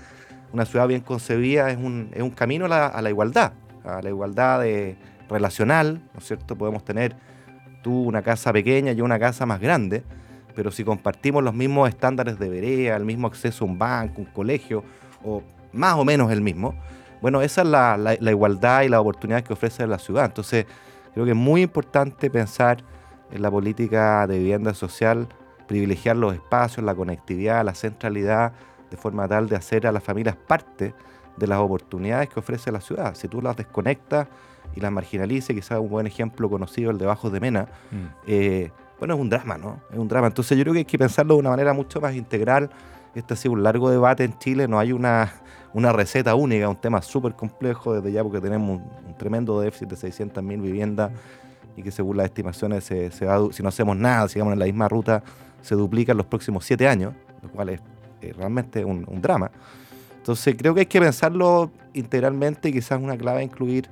una 0.52 0.64
ciudad 0.64 0.88
bien 0.88 1.02
concebida, 1.02 1.70
es 1.70 1.76
un, 1.78 2.10
es 2.12 2.22
un 2.22 2.30
camino 2.30 2.64
a 2.64 2.68
la, 2.68 2.86
a 2.88 3.00
la 3.00 3.10
igualdad, 3.10 3.52
a 3.84 4.02
la 4.02 4.08
igualdad 4.08 4.60
de- 4.60 4.96
relacional, 5.28 6.00
¿no 6.12 6.18
es 6.18 6.26
cierto? 6.26 6.56
Podemos 6.56 6.84
tener 6.84 7.14
tú 7.82 8.02
una 8.02 8.20
casa 8.22 8.52
pequeña 8.52 8.90
yo 8.92 9.04
una 9.04 9.18
casa 9.20 9.46
más 9.46 9.60
grande, 9.60 10.02
pero 10.56 10.72
si 10.72 10.82
compartimos 10.82 11.44
los 11.44 11.54
mismos 11.54 11.88
estándares 11.88 12.38
de 12.40 12.48
vereda, 12.48 12.96
el 12.96 13.04
mismo 13.04 13.28
acceso 13.28 13.64
a 13.64 13.68
un 13.68 13.78
banco, 13.78 14.22
un 14.22 14.26
colegio, 14.26 14.82
o 15.24 15.42
más 15.72 15.94
o 15.94 16.04
menos 16.04 16.32
el 16.32 16.40
mismo, 16.40 16.74
bueno, 17.22 17.40
esa 17.42 17.62
es 17.62 17.68
la, 17.68 17.96
la- 17.96 18.16
la 18.18 18.30
igualdad 18.32 18.82
y 18.82 18.88
la 18.88 19.00
oportunidad 19.00 19.44
que 19.44 19.52
ofrece 19.52 19.86
la 19.86 19.98
ciudad. 19.98 20.24
Entonces, 20.24 20.66
creo 21.14 21.24
que 21.24 21.30
es 21.30 21.36
muy 21.36 21.62
importante 21.62 22.28
pensar 22.30 22.78
en 23.30 23.42
la 23.42 23.50
política 23.50 24.26
de 24.26 24.38
vivienda 24.38 24.74
social, 24.74 25.28
privilegiar 25.74 26.16
los 26.16 26.34
espacios, 26.34 26.84
la 26.84 26.96
conectividad, 26.96 27.64
la 27.64 27.74
centralidad, 27.76 28.50
de 28.90 28.96
forma 28.96 29.28
tal 29.28 29.48
de 29.48 29.54
hacer 29.54 29.86
a 29.86 29.92
las 29.92 30.02
familias 30.02 30.34
parte 30.34 30.92
de 31.36 31.46
las 31.46 31.60
oportunidades 31.60 32.28
que 32.28 32.40
ofrece 32.40 32.72
la 32.72 32.80
ciudad. 32.80 33.14
Si 33.14 33.28
tú 33.28 33.40
las 33.40 33.56
desconectas 33.56 34.26
y 34.74 34.80
las 34.80 34.90
marginalizas, 34.90 35.54
quizás 35.54 35.78
un 35.78 35.88
buen 35.88 36.08
ejemplo 36.08 36.50
conocido, 36.50 36.90
el 36.90 36.98
de 36.98 37.06
Bajos 37.06 37.30
de 37.30 37.38
Mena, 37.38 37.68
Mm. 37.92 37.96
eh, 38.26 38.72
bueno, 38.98 39.14
es 39.14 39.20
un 39.20 39.30
drama, 39.30 39.56
¿no? 39.58 39.78
Es 39.92 39.96
un 39.98 40.08
drama. 40.08 40.26
Entonces 40.26 40.58
yo 40.58 40.64
creo 40.64 40.72
que 40.74 40.80
hay 40.80 40.84
que 40.84 40.98
pensarlo 40.98 41.34
de 41.34 41.40
una 41.40 41.50
manera 41.50 41.72
mucho 41.72 42.00
más 42.00 42.16
integral. 42.16 42.68
Este 43.14 43.34
ha 43.34 43.36
sido 43.36 43.52
un 43.52 43.62
largo 43.62 43.88
debate 43.90 44.24
en 44.24 44.36
Chile, 44.40 44.66
no 44.66 44.76
hay 44.80 44.90
una, 44.92 45.32
una 45.72 45.92
receta 45.92 46.34
única, 46.34 46.68
un 46.68 46.80
tema 46.80 47.00
súper 47.00 47.34
complejo 47.34 47.94
desde 47.94 48.10
ya 48.10 48.24
porque 48.24 48.40
tenemos 48.40 48.68
un, 48.80 48.84
un 49.06 49.16
tremendo 49.16 49.60
déficit 49.60 49.88
de 49.88 49.96
600.000 49.96 50.60
viviendas 50.60 51.12
y 51.76 51.82
que 51.84 51.92
según 51.92 52.16
las 52.16 52.26
estimaciones, 52.26 52.82
se, 52.82 53.12
se 53.12 53.24
va 53.24 53.38
si 53.52 53.62
no 53.62 53.68
hacemos 53.68 53.96
nada, 53.96 54.28
sigamos 54.28 54.52
en 54.52 54.58
la 54.58 54.64
misma 54.66 54.88
ruta, 54.88 55.22
se 55.62 55.74
duplica 55.74 56.12
en 56.12 56.18
los 56.18 56.26
próximos 56.26 56.64
siete 56.64 56.88
años, 56.88 57.14
lo 57.42 57.50
cual 57.50 57.70
es 57.70 57.80
eh, 58.22 58.32
realmente 58.36 58.84
un, 58.84 59.04
drama. 59.20 59.50
Entonces 60.16 60.54
creo 60.58 60.74
que 60.74 60.80
hay 60.80 60.86
que 60.86 61.00
pensarlo 61.00 61.70
integralmente 61.94 62.68
y 62.68 62.72
quizás 62.72 63.00
una 63.00 63.16
clave 63.16 63.40
a 63.40 63.42
incluir 63.42 63.88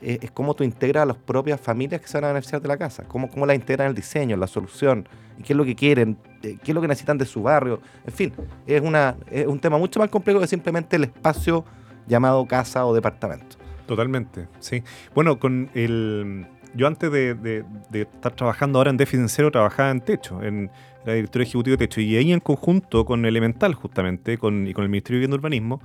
eh, 0.00 0.18
es 0.22 0.30
cómo 0.30 0.54
tú 0.54 0.62
integras 0.62 1.02
a 1.02 1.06
las 1.06 1.16
propias 1.16 1.60
familias 1.60 2.00
que 2.00 2.06
se 2.06 2.16
van 2.16 2.24
a 2.24 2.28
beneficiar 2.28 2.62
de 2.62 2.68
la 2.68 2.76
casa, 2.76 3.02
cómo, 3.08 3.28
cómo 3.28 3.44
la 3.46 3.54
integran 3.54 3.86
en 3.86 3.90
el 3.90 3.96
diseño, 3.96 4.34
en 4.34 4.40
la 4.40 4.46
solución, 4.46 5.08
y 5.36 5.42
qué 5.42 5.52
es 5.52 5.56
lo 5.56 5.64
que 5.64 5.74
quieren, 5.74 6.16
eh, 6.42 6.56
qué 6.62 6.70
es 6.70 6.74
lo 6.74 6.80
que 6.80 6.86
necesitan 6.86 7.18
de 7.18 7.26
su 7.26 7.42
barrio. 7.42 7.80
En 8.06 8.12
fin, 8.12 8.32
es, 8.66 8.80
una, 8.80 9.16
es 9.30 9.46
un 9.46 9.58
tema 9.58 9.76
mucho 9.76 9.98
más 9.98 10.08
complejo 10.08 10.38
que 10.38 10.46
simplemente 10.46 10.96
el 10.96 11.04
espacio 11.04 11.64
llamado 12.06 12.46
casa 12.46 12.86
o 12.86 12.94
departamento. 12.94 13.56
Totalmente, 13.86 14.46
sí. 14.60 14.82
Bueno, 15.14 15.38
con 15.38 15.70
el. 15.74 16.46
Yo 16.74 16.86
antes 16.86 17.10
de, 17.10 17.34
de- 17.34 17.64
de 17.90 18.02
estar 18.02 18.32
trabajando 18.32 18.78
ahora 18.78 18.90
en 18.90 18.96
déficit 18.96 19.26
cero, 19.28 19.50
trabajaba 19.50 19.90
en 19.90 20.00
Techo, 20.00 20.42
en 20.42 20.70
la 21.04 21.14
directora 21.14 21.42
ejecutiva 21.44 21.72
de 21.76 21.86
Techo, 21.88 22.00
y 22.00 22.16
ahí 22.16 22.32
en 22.32 22.40
conjunto 22.40 23.04
con 23.04 23.24
Elemental, 23.24 23.74
justamente, 23.74 24.38
con, 24.38 24.66
y 24.66 24.74
con 24.74 24.84
el 24.84 24.90
Ministerio 24.90 25.16
de 25.16 25.20
Vivienda 25.20 25.36
y 25.36 25.38
Urbanismo, 25.38 25.80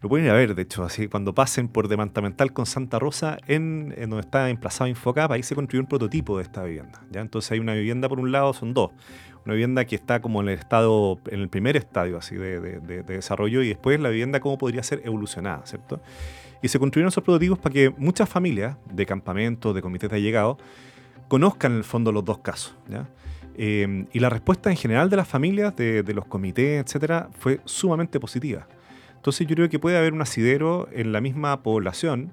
lo 0.00 0.08
pueden 0.08 0.26
ir 0.26 0.32
a 0.32 0.34
ver, 0.34 0.54
de 0.54 0.62
hecho, 0.62 0.84
así 0.84 1.08
cuando 1.08 1.34
pasen 1.34 1.66
por 1.68 1.88
Departamental 1.88 2.52
con 2.52 2.66
Santa 2.66 2.98
Rosa, 2.98 3.38
en, 3.46 3.94
en 3.96 4.10
donde 4.10 4.20
está 4.20 4.50
emplazado 4.50 4.86
Infocap, 4.88 5.32
ahí 5.32 5.42
se 5.42 5.54
construyó 5.54 5.80
un 5.82 5.88
prototipo 5.88 6.36
de 6.36 6.42
esta 6.42 6.62
vivienda. 6.62 7.00
¿ya? 7.10 7.20
Entonces 7.22 7.50
hay 7.52 7.58
una 7.58 7.72
vivienda 7.72 8.08
por 8.08 8.20
un 8.20 8.30
lado, 8.30 8.52
son 8.52 8.74
dos. 8.74 8.90
Una 9.46 9.54
vivienda 9.54 9.84
que 9.86 9.94
está 9.96 10.20
como 10.20 10.40
en 10.42 10.48
el 10.48 10.58
estado, 10.58 11.18
en 11.30 11.40
el 11.40 11.48
primer 11.48 11.76
estadio 11.76 12.18
así 12.18 12.34
de, 12.36 12.60
de- 12.60 12.80
de- 12.80 13.02
de 13.02 13.14
desarrollo, 13.14 13.62
y 13.62 13.68
después 13.68 13.98
la 13.98 14.10
vivienda 14.10 14.40
cómo 14.40 14.58
podría 14.58 14.82
ser 14.82 15.00
evolucionada, 15.04 15.64
¿cierto? 15.66 16.00
Y 16.64 16.68
se 16.68 16.78
construyeron 16.78 17.08
esos 17.08 17.22
prototipos 17.22 17.58
para 17.58 17.74
que 17.74 17.90
muchas 17.98 18.26
familias 18.26 18.76
de 18.90 19.04
campamentos, 19.04 19.74
de 19.74 19.82
comités 19.82 20.08
de 20.08 20.16
allegados, 20.16 20.56
conozcan 21.28 21.72
en 21.72 21.78
el 21.78 21.84
fondo 21.84 22.10
los 22.10 22.24
dos 22.24 22.38
casos. 22.38 22.74
¿ya? 22.88 23.06
Eh, 23.56 24.06
y 24.12 24.18
la 24.18 24.30
respuesta 24.30 24.70
en 24.70 24.76
general 24.76 25.10
de 25.10 25.16
las 25.16 25.28
familias, 25.28 25.76
de, 25.76 26.02
de 26.02 26.14
los 26.14 26.24
comités, 26.24 26.82
etcétera, 26.82 27.28
fue 27.38 27.60
sumamente 27.66 28.18
positiva. 28.18 28.66
Entonces 29.16 29.46
yo 29.46 29.54
creo 29.54 29.68
que 29.68 29.78
puede 29.78 29.98
haber 29.98 30.14
un 30.14 30.22
asidero 30.22 30.88
en 30.92 31.12
la 31.12 31.20
misma 31.20 31.62
población 31.62 32.30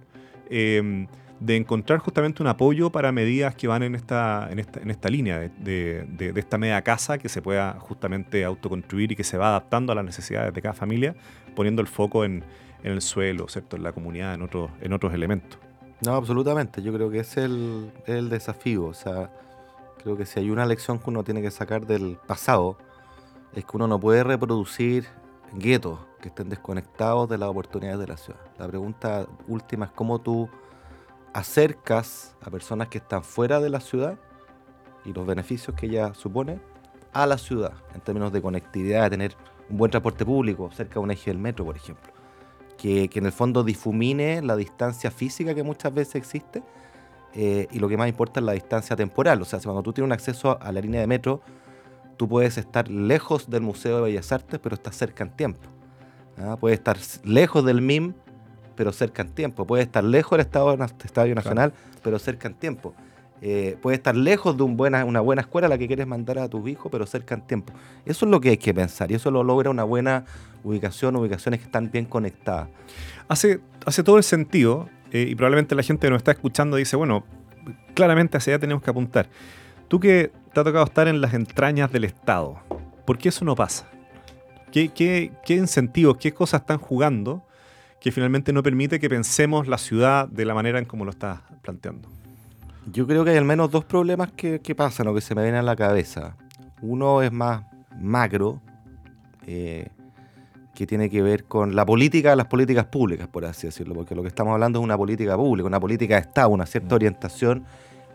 eh, 0.50 1.08
de 1.42 1.56
encontrar 1.58 2.00
justamente 2.00 2.42
un 2.42 2.48
apoyo 2.48 2.90
para 2.90 3.12
medidas 3.12 3.56
que 3.56 3.68
van 3.68 3.84
en 3.84 3.96
esta, 3.96 4.48
en 4.50 4.60
esta, 4.60 4.80
en 4.80 4.92
esta 4.92 5.10
línea 5.10 5.40
de, 5.40 5.50
de- 5.60 6.32
de- 6.32 6.40
esta 6.40 6.58
media 6.58 6.82
casa 6.84 7.18
que 7.18 7.28
se 7.30 7.42
pueda 7.42 7.74
justamente 7.80 8.46
autoconstruir 8.46 9.12
y 9.12 9.16
que 9.18 9.24
se 9.26 9.38
va 9.38 9.48
adaptando 9.50 9.92
a 9.92 9.96
las 9.96 10.06
necesidades 10.06 10.54
de 10.54 10.62
cada 10.62 10.74
familia, 10.74 11.16
poniendo 11.56 11.82
el 11.82 11.88
foco 11.88 12.24
en, 12.26 12.44
en 12.84 12.92
el 12.94 13.02
suelo, 13.02 13.48
¿cierto? 13.48 13.76
en 13.76 13.84
la 13.84 13.92
comunidad, 13.92 14.34
en 14.34 14.42
otros, 14.42 14.72
en 14.82 14.94
otros 14.94 15.14
elementos. 15.14 15.60
No, 16.06 16.16
absolutamente. 16.16 16.82
Yo 16.82 16.94
creo 16.94 17.10
que 17.10 17.20
es 17.20 17.38
el, 17.38 17.92
el 18.08 18.30
desafío. 18.30 18.86
O 18.86 18.94
sea, 18.94 19.32
creo 20.02 20.18
que 20.18 20.26
si 20.26 20.40
hay 20.40 20.50
una 20.50 20.66
lección 20.66 21.00
que 21.00 21.10
uno 21.10 21.24
tiene 21.24 21.42
que 21.42 21.52
sacar 21.52 21.86
del 21.86 22.18
pasado, 22.26 22.78
es 23.54 23.66
que 23.66 23.72
uno 23.74 23.88
no 23.88 24.00
puede 24.00 24.24
reproducir 24.24 25.08
guetos 25.54 26.00
que 26.22 26.30
estén 26.30 26.50
desconectados 26.50 27.30
de 27.30 27.38
las 27.38 27.50
oportunidades 27.50 28.00
de 28.00 28.08
la 28.08 28.18
ciudad. 28.18 28.40
La 28.58 28.68
pregunta 28.68 29.28
última 29.48 29.86
es 29.86 29.92
cómo 29.92 30.20
tú 30.20 30.50
acercas 31.34 32.36
a 32.42 32.50
personas 32.50 32.88
que 32.88 32.98
están 32.98 33.24
fuera 33.24 33.60
de 33.60 33.70
la 33.70 33.80
ciudad 33.80 34.18
y 35.06 35.14
los 35.14 35.26
beneficios 35.26 35.76
que 35.76 35.88
ella 35.88 36.14
supone 36.14 36.60
a 37.14 37.26
la 37.26 37.38
ciudad, 37.38 37.74
en 37.94 38.02
términos 38.02 38.32
de 38.32 38.42
conectividad, 38.42 39.04
de 39.04 39.10
tener 39.10 39.36
un 39.70 39.78
buen 39.78 39.92
transporte 39.92 40.26
público 40.26 40.70
cerca 40.72 40.96
de 40.96 41.00
un 41.00 41.12
eje 41.12 41.32
del 41.32 41.40
metro, 41.40 41.66
por 41.66 41.76
ejemplo, 41.76 42.12
que, 42.82 43.10
en 43.14 43.26
el 43.28 43.32
fondo 43.32 43.64
difumine 43.64 44.42
la 44.42 44.56
distancia 44.56 45.12
física 45.12 45.54
que 45.54 45.62
muchas 45.62 45.94
veces 45.94 46.16
existe 46.16 46.64
eh, 47.36 47.68
y 47.70 47.78
lo 47.78 47.88
que 47.88 47.96
más 47.96 48.10
importa 48.10 48.40
es 48.40 48.46
la 48.46 48.54
distancia 48.54 48.96
temporal. 48.96 49.40
O 49.40 49.46
sea, 49.46 49.60
cuando 49.60 49.84
tú 49.84 49.94
tienes 49.94 50.08
un 50.08 50.14
acceso 50.14 50.58
a 50.60 50.72
la 50.72 50.82
línea 50.82 51.00
de 51.00 51.06
metro, 51.06 51.42
tú 52.18 52.28
puedes 52.28 52.58
estar 52.58 52.90
lejos 52.90 53.52
del 53.52 53.62
Museo 53.62 53.98
de 53.98 54.02
Bellas 54.02 54.32
Artes, 54.32 54.60
pero 54.60 54.74
estás 54.74 54.98
cerca 54.98 55.24
en 55.24 55.30
tiempo. 55.30 55.70
¿ah? 56.40 56.58
Puedes 56.60 56.80
estar 56.80 56.98
lejos 57.24 57.64
del 57.64 57.82
MIM, 57.82 58.16
pero 58.76 58.92
cerca 58.92 59.22
en 59.22 59.30
tiempo. 59.30 59.68
Puedes 59.68 59.86
estar 59.86 60.04
lejos 60.04 60.32
del 60.32 60.48
Estadio, 60.48 61.36
Nacional, 61.36 61.74
pero 62.02 62.18
cerca 62.18 62.48
en 62.48 62.56
tiempo. 62.56 62.96
Eh, 63.44 63.76
puede 63.82 63.98
estar 63.98 64.16
lejos 64.16 64.56
de 64.56 64.64
una 64.64 65.20
buena 65.22 65.42
escuela 65.42 65.66
a 65.66 65.70
la 65.70 65.78
que 65.80 65.88
quieres 65.88 66.06
mandar 66.06 66.38
a 66.38 66.48
tus 66.48 66.68
hijos, 66.70 66.92
pero 66.92 67.08
cerca 67.08 67.34
en 67.34 67.42
tiempo. 67.42 67.74
Eso 68.06 68.26
es 68.26 68.32
lo 68.32 68.40
que 68.40 68.50
hay 68.50 68.58
que 68.58 68.74
pensar 68.74 69.12
y 69.12 69.16
eso 69.16 69.32
lo 69.32 69.44
logra 69.44 69.72
una 69.72 69.84
buena 69.84 70.26
ubicación, 70.64 71.16
ubicaciones 71.16 71.60
que 71.60 71.66
están 71.66 71.90
bien 71.90 72.06
conectadas. 72.06 72.70
Hace, 73.28 73.60
hace 73.86 74.04
todo 74.04 74.18
el 74.18 74.24
sentido 74.24 74.90
eh, 75.12 75.28
y 75.30 75.36
probablemente 75.36 75.74
la 75.74 75.82
gente 75.82 76.06
que 76.06 76.12
nos 76.12 76.20
está 76.20 76.32
escuchando 76.32 76.78
dice, 76.78 76.96
bueno, 76.96 77.24
claramente 77.96 78.38
hacia 78.38 78.54
allá 78.54 78.60
tenemos 78.60 78.84
que 78.84 78.92
apuntar. 78.92 79.28
Tú 79.88 80.00
que 80.00 80.32
te 80.54 80.60
ha 80.60 80.64
tocado 80.64 80.86
estar 80.86 81.08
en 81.08 81.20
las 81.20 81.34
entrañas 81.34 81.92
del 81.92 82.04
Estado, 82.04 82.60
¿por 83.06 83.18
qué 83.18 83.30
eso 83.30 83.44
no 83.44 83.56
pasa? 83.56 83.90
¿Qué, 84.72 84.90
qué, 84.90 85.32
qué 85.44 85.56
incentivos, 85.56 86.18
qué 86.18 86.32
cosas 86.32 86.62
están 86.62 86.78
jugando 86.78 87.44
que 88.00 88.12
finalmente 88.12 88.54
no 88.54 88.62
permite 88.62 89.00
que 89.00 89.10
pensemos 89.10 89.68
la 89.68 89.80
ciudad 89.80 90.28
de 90.28 90.46
la 90.46 90.54
manera 90.54 90.78
en 90.78 90.86
como 90.86 91.06
lo 91.06 91.12
estás 91.12 91.40
planteando? 91.62 92.21
Yo 92.88 93.06
creo 93.06 93.24
que 93.24 93.32
hay 93.32 93.38
al 93.38 93.46
menos 93.46 93.70
dos 93.70 93.86
problemas 93.86 94.32
que, 94.32 94.60
pasan 94.76 95.08
o 95.08 95.14
que 95.14 95.22
se 95.22 95.36
me 95.36 95.44
vienen 95.44 95.60
a 95.60 95.64
la 95.64 95.76
cabeza. 95.76 96.36
Uno 96.82 97.22
es 97.22 97.32
más 97.32 97.64
macro, 98.00 98.60
eh, 99.46 99.90
que 100.74 100.88
tiene 100.88 101.10
que 101.10 101.22
ver 101.22 101.44
con 101.44 101.76
la 101.76 101.86
política, 101.86 102.36
las 102.36 102.48
políticas 102.48 102.86
públicas, 102.86 103.28
por 103.28 103.46
así 103.46 103.68
decirlo, 103.68 103.94
porque 103.94 104.16
lo 104.16 104.24
que 104.24 104.30
estamos 104.30 104.54
hablando 104.54 104.80
es 104.80 104.84
una 104.84 104.98
política 104.98 105.36
pública, 105.38 105.68
una 105.68 105.80
política 105.80 106.16
de 106.16 106.22
Estado, 106.22 106.50
una 106.50 106.66
cierta 106.66 106.96
orientación 106.96 107.66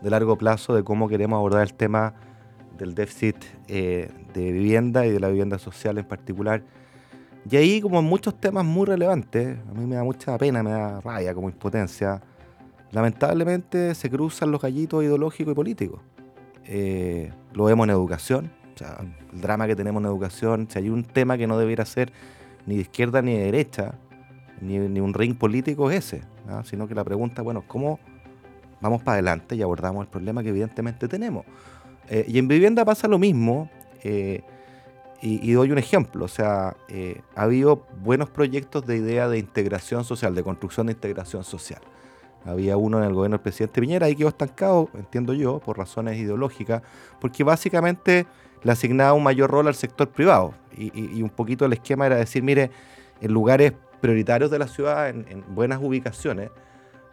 de 0.01 0.09
largo 0.09 0.37
plazo 0.37 0.75
de 0.75 0.83
cómo 0.83 1.07
queremos 1.07 1.37
abordar 1.37 1.61
el 1.61 1.73
tema 1.73 2.13
del 2.77 2.93
déficit 2.93 3.37
eh, 3.67 4.11
de 4.33 4.51
vivienda 4.51 5.05
y 5.05 5.11
de 5.11 5.19
la 5.19 5.29
vivienda 5.29 5.59
social 5.59 5.97
en 5.97 6.05
particular. 6.05 6.61
Y 7.49 7.55
ahí, 7.55 7.79
como 7.79 7.99
en 7.99 8.05
muchos 8.05 8.35
temas 8.35 8.65
muy 8.65 8.85
relevantes, 8.85 9.57
a 9.69 9.73
mí 9.73 9.85
me 9.85 9.95
da 9.95 10.03
mucha 10.03 10.37
pena, 10.37 10.61
me 10.61 10.71
da 10.71 10.99
rabia 10.99 11.33
como 11.33 11.47
impotencia, 11.47 12.21
lamentablemente 12.91 13.95
se 13.95 14.09
cruzan 14.09 14.51
los 14.51 14.61
gallitos 14.61 15.03
ideológicos 15.03 15.51
y 15.51 15.55
políticos. 15.55 16.01
Eh, 16.65 17.31
lo 17.53 17.65
vemos 17.65 17.85
en 17.85 17.91
educación, 17.91 18.51
el 19.33 19.41
drama 19.41 19.67
que 19.67 19.75
tenemos 19.75 20.01
en 20.01 20.07
educación, 20.07 20.67
si 20.69 20.79
hay 20.79 20.89
un 20.89 21.03
tema 21.03 21.37
que 21.37 21.47
no 21.47 21.57
debiera 21.57 21.85
ser 21.85 22.11
ni 22.65 22.75
de 22.75 22.81
izquierda 22.81 23.21
ni 23.21 23.33
de 23.33 23.45
derecha, 23.45 23.95
ni, 24.61 24.77
un 24.77 25.13
ring 25.13 25.37
político 25.37 25.89
es 25.91 26.13
ese, 26.13 26.23
sino 26.63 26.87
que 26.87 26.95
la 26.95 27.03
pregunta, 27.03 27.41
bueno, 27.41 27.63
¿cómo 27.67 27.99
vamos 28.81 29.01
para 29.01 29.13
adelante 29.13 29.55
y 29.55 29.61
abordamos 29.61 30.05
el 30.05 30.09
problema 30.09 30.43
que 30.43 30.49
evidentemente 30.49 31.07
tenemos? 31.07 31.45
Eh, 32.09 32.25
y 32.27 32.37
en 32.37 32.47
vivienda 32.47 32.83
pasa 32.85 33.07
lo 33.07 33.17
mismo, 33.17 33.69
eh, 34.03 34.41
y, 35.19 35.51
doy 35.51 35.71
un 35.71 35.79
ejemplo, 35.79 36.25
o 36.25 36.27
sea, 36.27 36.77
ha 37.35 37.41
habido 37.41 37.87
buenos 38.03 38.29
proyectos 38.29 38.85
de 38.85 38.97
idea 38.97 39.27
de 39.27 39.39
integración 39.39 40.03
social, 40.03 40.35
de 40.35 40.43
construcción 40.43 40.87
de 40.87 40.93
integración 40.93 41.43
social. 41.43 41.81
Había 42.45 42.77
uno 42.77 42.99
en 42.99 43.03
el 43.03 43.13
gobierno 43.13 43.37
del 43.37 43.43
presidente 43.43 43.81
Piñera 43.81 44.09
y 44.09 44.15
quedó 44.15 44.29
estancado, 44.29 44.89
entiendo 44.93 45.33
yo, 45.33 45.59
por 45.59 45.77
razones 45.77 46.17
ideológicas, 46.17 46.81
porque 47.19 47.43
básicamente 47.43 48.25
le 48.63 48.71
asignaba 48.71 49.13
un 49.13 49.23
mayor 49.23 49.49
rol 49.49 49.67
al 49.67 49.75
sector 49.75 50.09
privado. 50.09 50.53
Y, 50.77 51.21
un 51.21 51.29
poquito 51.29 51.65
el 51.65 51.73
esquema 51.73 52.05
era 52.05 52.15
decir, 52.15 52.43
mire, 52.43 52.71
en 53.19 53.33
lugares 53.33 53.73
prioritarios 53.99 54.51
de 54.51 54.59
la 54.59 54.67
ciudad, 54.67 55.09
en, 55.09 55.43
buenas 55.49 55.79
ubicaciones, 55.81 56.51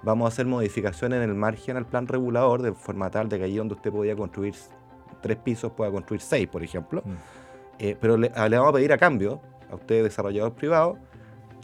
vamos 0.02 0.26
a 0.26 0.28
hacer 0.28 0.46
modificaciones 0.46 1.22
en 1.22 1.30
el 1.30 1.34
margen 1.34 1.76
al 1.76 1.86
plan 1.86 2.06
regulador 2.06 2.60
de 2.60 2.72
forma 2.72 3.10
tal 3.10 3.28
de 3.28 3.38
que 3.38 3.44
allí 3.44 3.56
donde 3.56 3.74
usted 3.74 3.90
podía 3.90 4.14
construir 4.14 4.54
tres 5.22 5.38
pisos 5.38 5.72
pueda 5.72 5.90
construir 5.90 6.20
seis, 6.20 6.46
por 6.46 6.62
ejemplo. 6.62 7.02
Mm. 7.04 7.12
Eh, 7.78 7.96
pero 7.98 8.16
le, 8.16 8.28
le, 8.28 8.56
vamos 8.56 8.70
a 8.70 8.72
pedir 8.74 8.92
a 8.92 8.98
cambio 8.98 9.40
a 9.70 9.74
usted, 9.76 10.04
desarrollador 10.04 10.52
privado, 10.52 10.98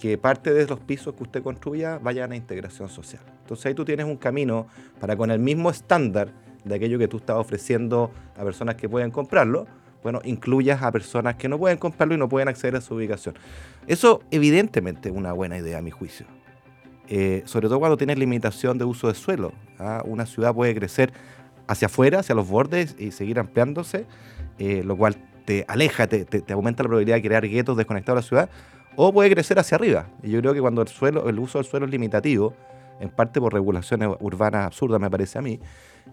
que 0.01 0.17
parte 0.17 0.53
de 0.53 0.67
los 0.67 0.81
pisos 0.81 1.15
que 1.15 1.23
usted 1.23 1.43
construya 1.43 1.99
vayan 1.99 2.33
a 2.33 2.37
integración 2.37 2.89
social. 2.89 3.23
Entonces 3.43 3.67
ahí 3.67 3.75
tú 3.75 3.85
tienes 3.85 4.07
un 4.07 4.17
camino 4.17 4.67
para 4.99 5.15
con 5.15 5.31
el 5.31 5.39
mismo 5.39 5.71
estándar 5.71 6.33
de 6.65 6.75
aquello 6.75 6.99
que 6.99 7.07
tú 7.07 7.19
estás 7.19 7.37
ofreciendo 7.37 8.11
a 8.37 8.43
personas 8.43 8.77
que 8.77 8.89
pueden 8.89 9.11
comprarlo, 9.11 9.67
bueno, 10.03 10.21
incluyas 10.25 10.83
a 10.83 10.91
personas 10.91 11.37
que 11.37 11.49
no 11.49 11.59
pueden 11.59 11.77
comprarlo 11.77 12.15
y 12.15 12.19
no 12.19 12.29
pueden 12.31 12.49
acceder 12.49 12.77
a 12.77 12.81
su 12.81 12.95
ubicación. 12.95 13.35
Eso 13.87 14.23
evidentemente 14.31 15.11
es 15.11 15.15
una 15.15 15.33
buena 15.33 15.59
idea 15.59 15.79
a 15.79 15.83
mi 15.83 15.91
juicio. 15.91 16.27
Eh, 17.09 17.43
sobre 17.45 17.69
todo 17.69 17.81
cuando 17.81 17.99
tienes 17.99 18.19
limitación 18.19 18.79
de 18.79 18.85
uso 18.85 19.09
de 19.09 19.15
suelo. 19.15 19.53
¿ah? 19.79 20.03
Una 20.07 20.25
ciudad 20.25 20.55
puede 20.55 20.75
crecer 20.75 21.13
hacia 21.67 21.87
afuera, 21.87 22.21
hacia 22.21 22.35
los 22.35 22.49
bordes 22.49 22.97
y 22.99 23.11
seguir 23.11 23.39
ampliándose, 23.39 24.07
eh, 24.59 24.83
lo 24.85 24.97
cual 24.97 25.17
te 25.45 25.65
aleja, 25.69 26.07
te, 26.07 26.25
te, 26.25 26.53
aumenta 26.53 26.83
la 26.83 26.89
probabilidad 26.89 27.17
de 27.17 27.23
crear 27.23 27.47
guetos 27.47 27.77
desconectados 27.77 28.17
de 28.17 28.23
la 28.23 28.29
ciudad, 28.29 28.51
o 28.97 29.13
puede 29.13 29.31
crecer 29.31 29.59
hacia 29.59 29.77
arriba. 29.77 30.09
Y 30.23 30.31
yo 30.31 30.41
creo 30.41 30.55
que 30.55 30.61
cuando 30.61 30.83
el, 30.83 30.89
suelo, 30.89 31.29
el 31.29 31.39
uso 31.39 31.59
del 31.59 31.67
suelo 31.67 31.87
es 31.87 31.93
limitativo, 31.93 32.55
en 33.01 33.09
parte 33.09 33.41
por 33.41 33.53
regulaciones 33.53 34.11
urbanas 34.21 34.67
absurdas, 34.67 35.01
me 35.01 35.11
parece 35.11 35.39
a 35.39 35.43
mí, 35.43 35.59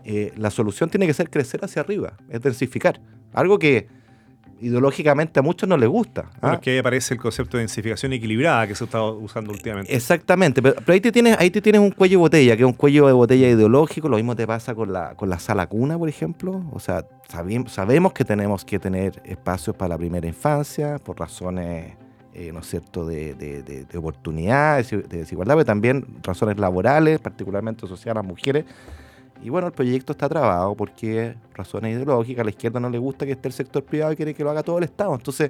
eh, 0.03 0.34
la 0.38 0.50
solución 0.50 0.89
tiene 0.89 1.05
que 1.05 1.13
ser 1.13 1.29
crecer 1.29 1.63
hacia 1.63 1.81
arriba, 1.81 2.13
es 2.29 2.41
densificar. 2.41 3.00
Algo 3.34 3.60
que 3.60 3.88
ideológicamente 4.60 5.39
a 5.39 5.43
muchos 5.43 5.67
no 5.69 5.77
les 5.77 5.89
gusta. 5.89 6.29
¿ah? 6.41 6.51
Porque 6.51 6.72
ahí 6.72 6.77
aparece 6.77 7.13
el 7.13 7.19
concepto 7.19 7.57
de 7.57 7.62
densificación 7.62 8.13
equilibrada 8.13 8.67
que 8.67 8.74
se 8.74 8.86
está 8.86 9.03
usando 9.03 9.51
últimamente. 9.51 9.93
Exactamente, 9.93 10.62
pero, 10.62 10.75
ahí, 10.88 11.01
te 11.01 11.12
tienes, 11.12 11.38
ahí 11.39 11.50
te 11.50 11.62
tienes 11.62 11.81
un 11.81 11.91
cuello 11.91 12.17
de 12.17 12.22
botella, 12.22 12.55
que 12.55 12.63
es 12.63 12.67
un 12.67 12.74
cuello 12.74 13.07
de 13.07 13.13
botella 13.13 13.50
ideológico, 13.50 14.10
lo 14.10 14.15
mismo 14.15 14.36
te 14.36 14.48
pasa 14.48 14.74
con 14.74 14.91
la, 14.91 15.13
con 15.15 15.29
la 15.29 15.39
sala 15.39 15.67
cuna, 15.67 15.98
por 15.98 16.10
ejemplo. 16.10 16.63
O 16.72 16.79
sea, 16.79 17.05
sabemos 17.67 18.13
que 18.13 18.25
tenemos 18.25 18.65
que 18.65 18.79
tener 18.79 19.22
espacios 19.25 19.75
para 19.75 19.89
la 19.89 19.98
primera 19.98 20.27
infancia 20.27 20.98
por 21.00 21.19
razones 21.19 21.93
eh, 22.38 22.51
¿no 22.53 22.60
es 22.60 22.67
cierto?, 22.67 23.03
de, 23.03 23.34
de, 23.34 23.63
de, 23.63 23.98
oportunidades, 23.98 24.91
de 24.91 25.01
desigualdad, 25.01 25.56
pero 25.56 25.65
también 25.65 26.06
razones 26.22 26.60
laborales, 26.60 27.20
particularmente 27.20 27.88
sociales 27.88 28.12
a 28.12 28.22
las 28.22 28.25
mujeres. 28.25 28.63
Y 29.41 29.50
bueno, 29.50 29.65
el 29.65 29.74
proyecto 29.74 30.12
está 30.12 30.29
trabado 30.29 30.75
porque 30.75 31.36
razones 31.56 31.96
ideológicas, 31.96 32.41
a 32.41 32.44
la 32.44 32.51
izquierda 32.51 32.79
no 32.79 32.91
le 32.91 33.00
gusta 33.00 33.25
que 33.25 33.32
esté 33.32 33.48
el 33.48 33.56
sector 33.56 33.84
privado 33.84 34.13
y 34.13 34.15
quiere 34.15 34.36
que 34.36 34.44
lo 34.44 34.51
haga 34.51 34.62
todo 34.62 34.77
el 34.77 34.84
Estado. 34.84 35.15
Entonces, 35.15 35.50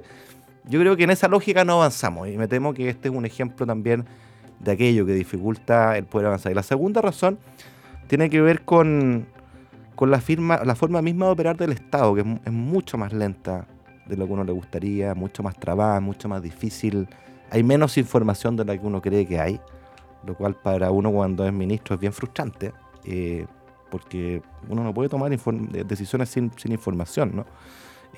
yo 0.64 0.80
creo 0.80 0.96
que 0.96 1.04
en 1.04 1.10
esa 1.10 1.28
lógica 1.28 1.62
no 1.62 1.74
avanzamos 1.74 2.26
y 2.26 2.38
me 2.38 2.48
temo 2.48 2.72
que 2.72 2.88
este 2.88 3.08
es 3.08 3.14
un 3.14 3.26
ejemplo 3.26 3.66
también 3.66 4.06
de 4.58 4.72
aquello 4.72 5.04
que 5.04 5.12
dificulta 5.12 5.98
el 5.98 6.06
poder 6.06 6.28
avanzar. 6.28 6.52
Y 6.52 6.54
la 6.54 6.62
segunda 6.62 7.02
razón 7.02 7.38
tiene 8.06 8.30
que 8.30 8.40
ver 8.40 8.62
con, 8.62 9.26
con 9.94 10.10
la, 10.10 10.22
firma, 10.22 10.62
la 10.64 10.74
forma 10.74 11.02
misma 11.02 11.26
de 11.26 11.32
operar 11.32 11.58
del 11.58 11.72
Estado, 11.72 12.14
que 12.14 12.20
es 12.46 12.52
mucho 12.52 12.96
más 12.96 13.12
lenta 13.12 13.66
de 14.08 14.16
lo 14.16 14.26
que 14.26 14.32
uno 14.32 14.44
le 14.44 14.52
gustaría, 14.52 15.14
mucho 15.14 15.42
más 15.42 15.56
trabajo, 15.56 16.00
mucho 16.00 16.28
más 16.28 16.42
difícil. 16.42 17.08
Hay 17.50 17.62
menos 17.62 17.96
información 17.98 18.56
de 18.56 18.64
la 18.64 18.76
que 18.76 18.86
uno 18.86 19.00
cree 19.00 19.26
que 19.26 19.38
hay, 19.38 19.60
lo 20.24 20.34
cual 20.34 20.54
para 20.54 20.90
uno 20.90 21.12
cuando 21.12 21.46
es 21.46 21.52
ministro 21.52 21.94
es 21.94 22.00
bien 22.00 22.12
frustrante, 22.12 22.72
eh, 23.04 23.46
porque 23.90 24.42
uno 24.68 24.82
no 24.82 24.92
puede 24.92 25.08
tomar 25.08 25.30
decisiones 25.30 26.28
sin, 26.28 26.50
información, 26.66 27.36
¿no? 27.36 27.46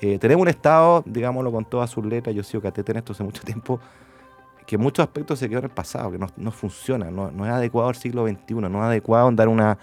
Eh, 0.01 0.17
tenemos 0.17 0.41
un 0.41 0.47
Estado, 0.47 1.03
digámoslo 1.05 1.51
con 1.51 1.65
todas 1.65 1.89
sus 1.89 2.05
letras, 2.05 2.33
yo 2.33 2.41
he 2.41 2.43
sido 2.43 2.61
catete 2.61 2.91
en 2.91 2.97
esto 2.99 3.11
hace 3.11 3.23
mucho 3.23 3.43
tiempo, 3.43 3.79
que 4.65 4.75
en 4.75 4.81
muchos 4.81 5.03
aspectos 5.03 5.37
se 5.37 5.47
quedó 5.47 5.59
en 5.59 5.65
el 5.65 5.71
pasado, 5.71 6.11
que 6.11 6.17
no, 6.17 6.51
funciona, 6.51 7.11
no, 7.11 7.27
es 7.45 7.51
adecuado 7.51 7.89
al 7.89 7.95
siglo 7.95 8.25
XXI, 8.25 8.53
no 8.55 8.67
es 8.67 8.85
adecuado 8.85 9.29
dar 9.31 9.47
una, 9.47 9.77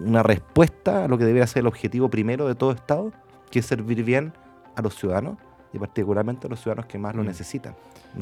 una 0.00 0.22
respuesta 0.22 1.04
a 1.04 1.08
lo 1.08 1.18
que 1.18 1.24
debería 1.24 1.46
ser 1.46 1.60
el 1.60 1.66
objetivo 1.66 2.08
primero 2.08 2.46
de 2.46 2.54
todo 2.54 2.72
Estado, 2.72 3.12
que 3.50 3.58
es 3.58 3.66
servir 3.66 4.02
bien 4.04 4.32
a 4.74 4.82
los 4.82 4.94
ciudadanos 4.94 5.38
y 5.72 5.78
particularmente 5.78 6.46
a 6.46 6.50
los 6.50 6.60
ciudadanos 6.60 6.86
que 6.86 6.98
más 6.98 7.14
lo 7.14 7.22
mm. 7.22 7.26
necesitan. 7.26 7.74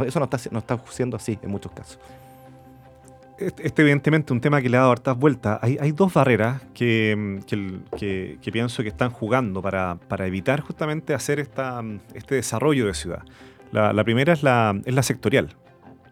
eso 0.06 0.18
no 0.18 0.24
está, 0.24 0.38
no 0.50 0.58
está 0.58 0.80
siendo 0.88 1.16
así 1.16 1.38
en 1.42 1.50
muchos 1.50 1.72
casos. 1.72 1.98
Este, 3.40 3.66
este, 3.66 3.82
evidentemente 3.82 4.34
un 4.34 4.40
tema 4.40 4.60
que 4.60 4.68
le 4.68 4.76
ha 4.76 4.80
dado 4.80 4.92
hartas 4.92 5.16
vueltas. 5.16 5.58
Hay, 5.62 5.78
hay 5.80 5.92
dos 5.92 6.12
barreras 6.12 6.60
que, 6.74 7.40
que, 7.46 8.38
que, 8.40 8.52
pienso 8.52 8.82
que 8.82 8.90
están 8.90 9.10
jugando 9.10 9.62
para, 9.62 9.96
para, 10.08 10.26
evitar 10.26 10.60
justamente 10.60 11.14
hacer 11.14 11.40
esta, 11.40 11.82
este 12.12 12.34
desarrollo 12.34 12.86
de 12.86 12.92
ciudad. 12.92 13.22
La, 13.72 13.94
la, 13.94 14.04
primera 14.04 14.34
es 14.34 14.42
la, 14.42 14.78
es 14.84 14.94
la 14.94 15.02
sectorial, 15.02 15.56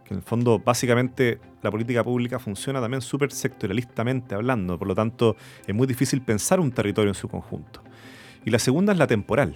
que 0.06 0.14
en 0.14 0.18
el 0.18 0.22
fondo 0.22 0.58
básicamente 0.58 1.38
la 1.60 1.70
política 1.70 2.02
pública 2.02 2.38
funciona 2.38 2.80
también 2.80 3.02
súper 3.02 3.30
sectorialistamente 3.30 4.34
hablando, 4.34 4.78
por 4.78 4.88
lo 4.88 4.94
tanto 4.94 5.36
es 5.66 5.74
muy 5.74 5.86
difícil 5.86 6.22
pensar 6.22 6.60
un 6.60 6.72
territorio 6.72 7.10
en 7.10 7.14
su 7.14 7.28
conjunto. 7.28 7.82
Y 8.46 8.50
la 8.50 8.58
segunda 8.58 8.94
es 8.94 8.98
la 8.98 9.06
temporal, 9.06 9.54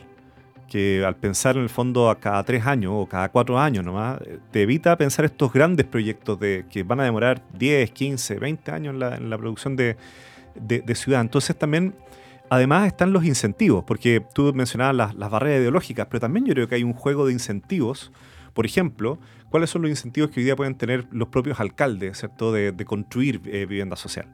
que 0.73 1.05
al 1.05 1.17
pensar 1.17 1.59
en 1.59 1.65
el 1.65 1.69
fondo 1.69 2.09
a 2.09 2.19
cada 2.19 2.43
tres 2.45 2.65
años 2.65 2.93
o 2.97 3.07
cada 3.07 3.29
cuatro 3.29 3.59
años 3.59 3.85
nomás, 3.85 4.19
eh, 4.23 4.39
te 4.51 4.63
evita 4.63 4.97
pensar 4.97 5.27
estos 5.27 5.53
grandes 5.53 5.85
proyectos 5.85 6.41
de, 6.41 6.65
que 6.71 6.83
van 6.83 6.99
a 7.01 7.05
demorar 7.05 7.43
10, 7.59 7.91
15, 7.91 8.37
20 8.37 8.73
años 8.73 8.95
en 8.95 9.29
la, 9.29 9.37
producción 9.37 9.77
de, 9.77 9.99
ciudad. 10.95 11.21
Entonces 11.21 11.59
también, 11.59 11.95
además 12.49 12.87
están 12.87 13.13
los 13.13 13.27
incentivos, 13.27 13.85
porque 13.85 14.25
tú 14.35 14.55
mencionabas 14.55 15.15
las, 15.15 15.31
barreras 15.31 15.61
ideológicas, 15.61 16.07
pero 16.07 16.21
también 16.21 16.47
yo 16.47 16.55
creo 16.55 16.67
que 16.67 16.77
hay 16.77 16.85
un 16.85 16.95
juego 16.95 17.27
de 17.27 17.35
incentivos. 17.35 18.11
Por 18.55 18.65
ejemplo, 18.65 19.19
¿cuáles 19.51 19.69
son 19.69 19.83
los 19.83 19.91
incentivos 19.91 20.31
que 20.31 20.41
hoy 20.41 20.45
día 20.45 20.57
pueden 20.57 20.77
tener 20.77 21.07
los 21.11 21.29
propios 21.29 21.61
alcaldes, 21.61 22.17
¿cierto?, 22.17 22.51
de, 22.51 22.75
construir 22.87 23.43
eh, 23.45 23.67
vivienda 23.67 23.97
social. 23.97 24.27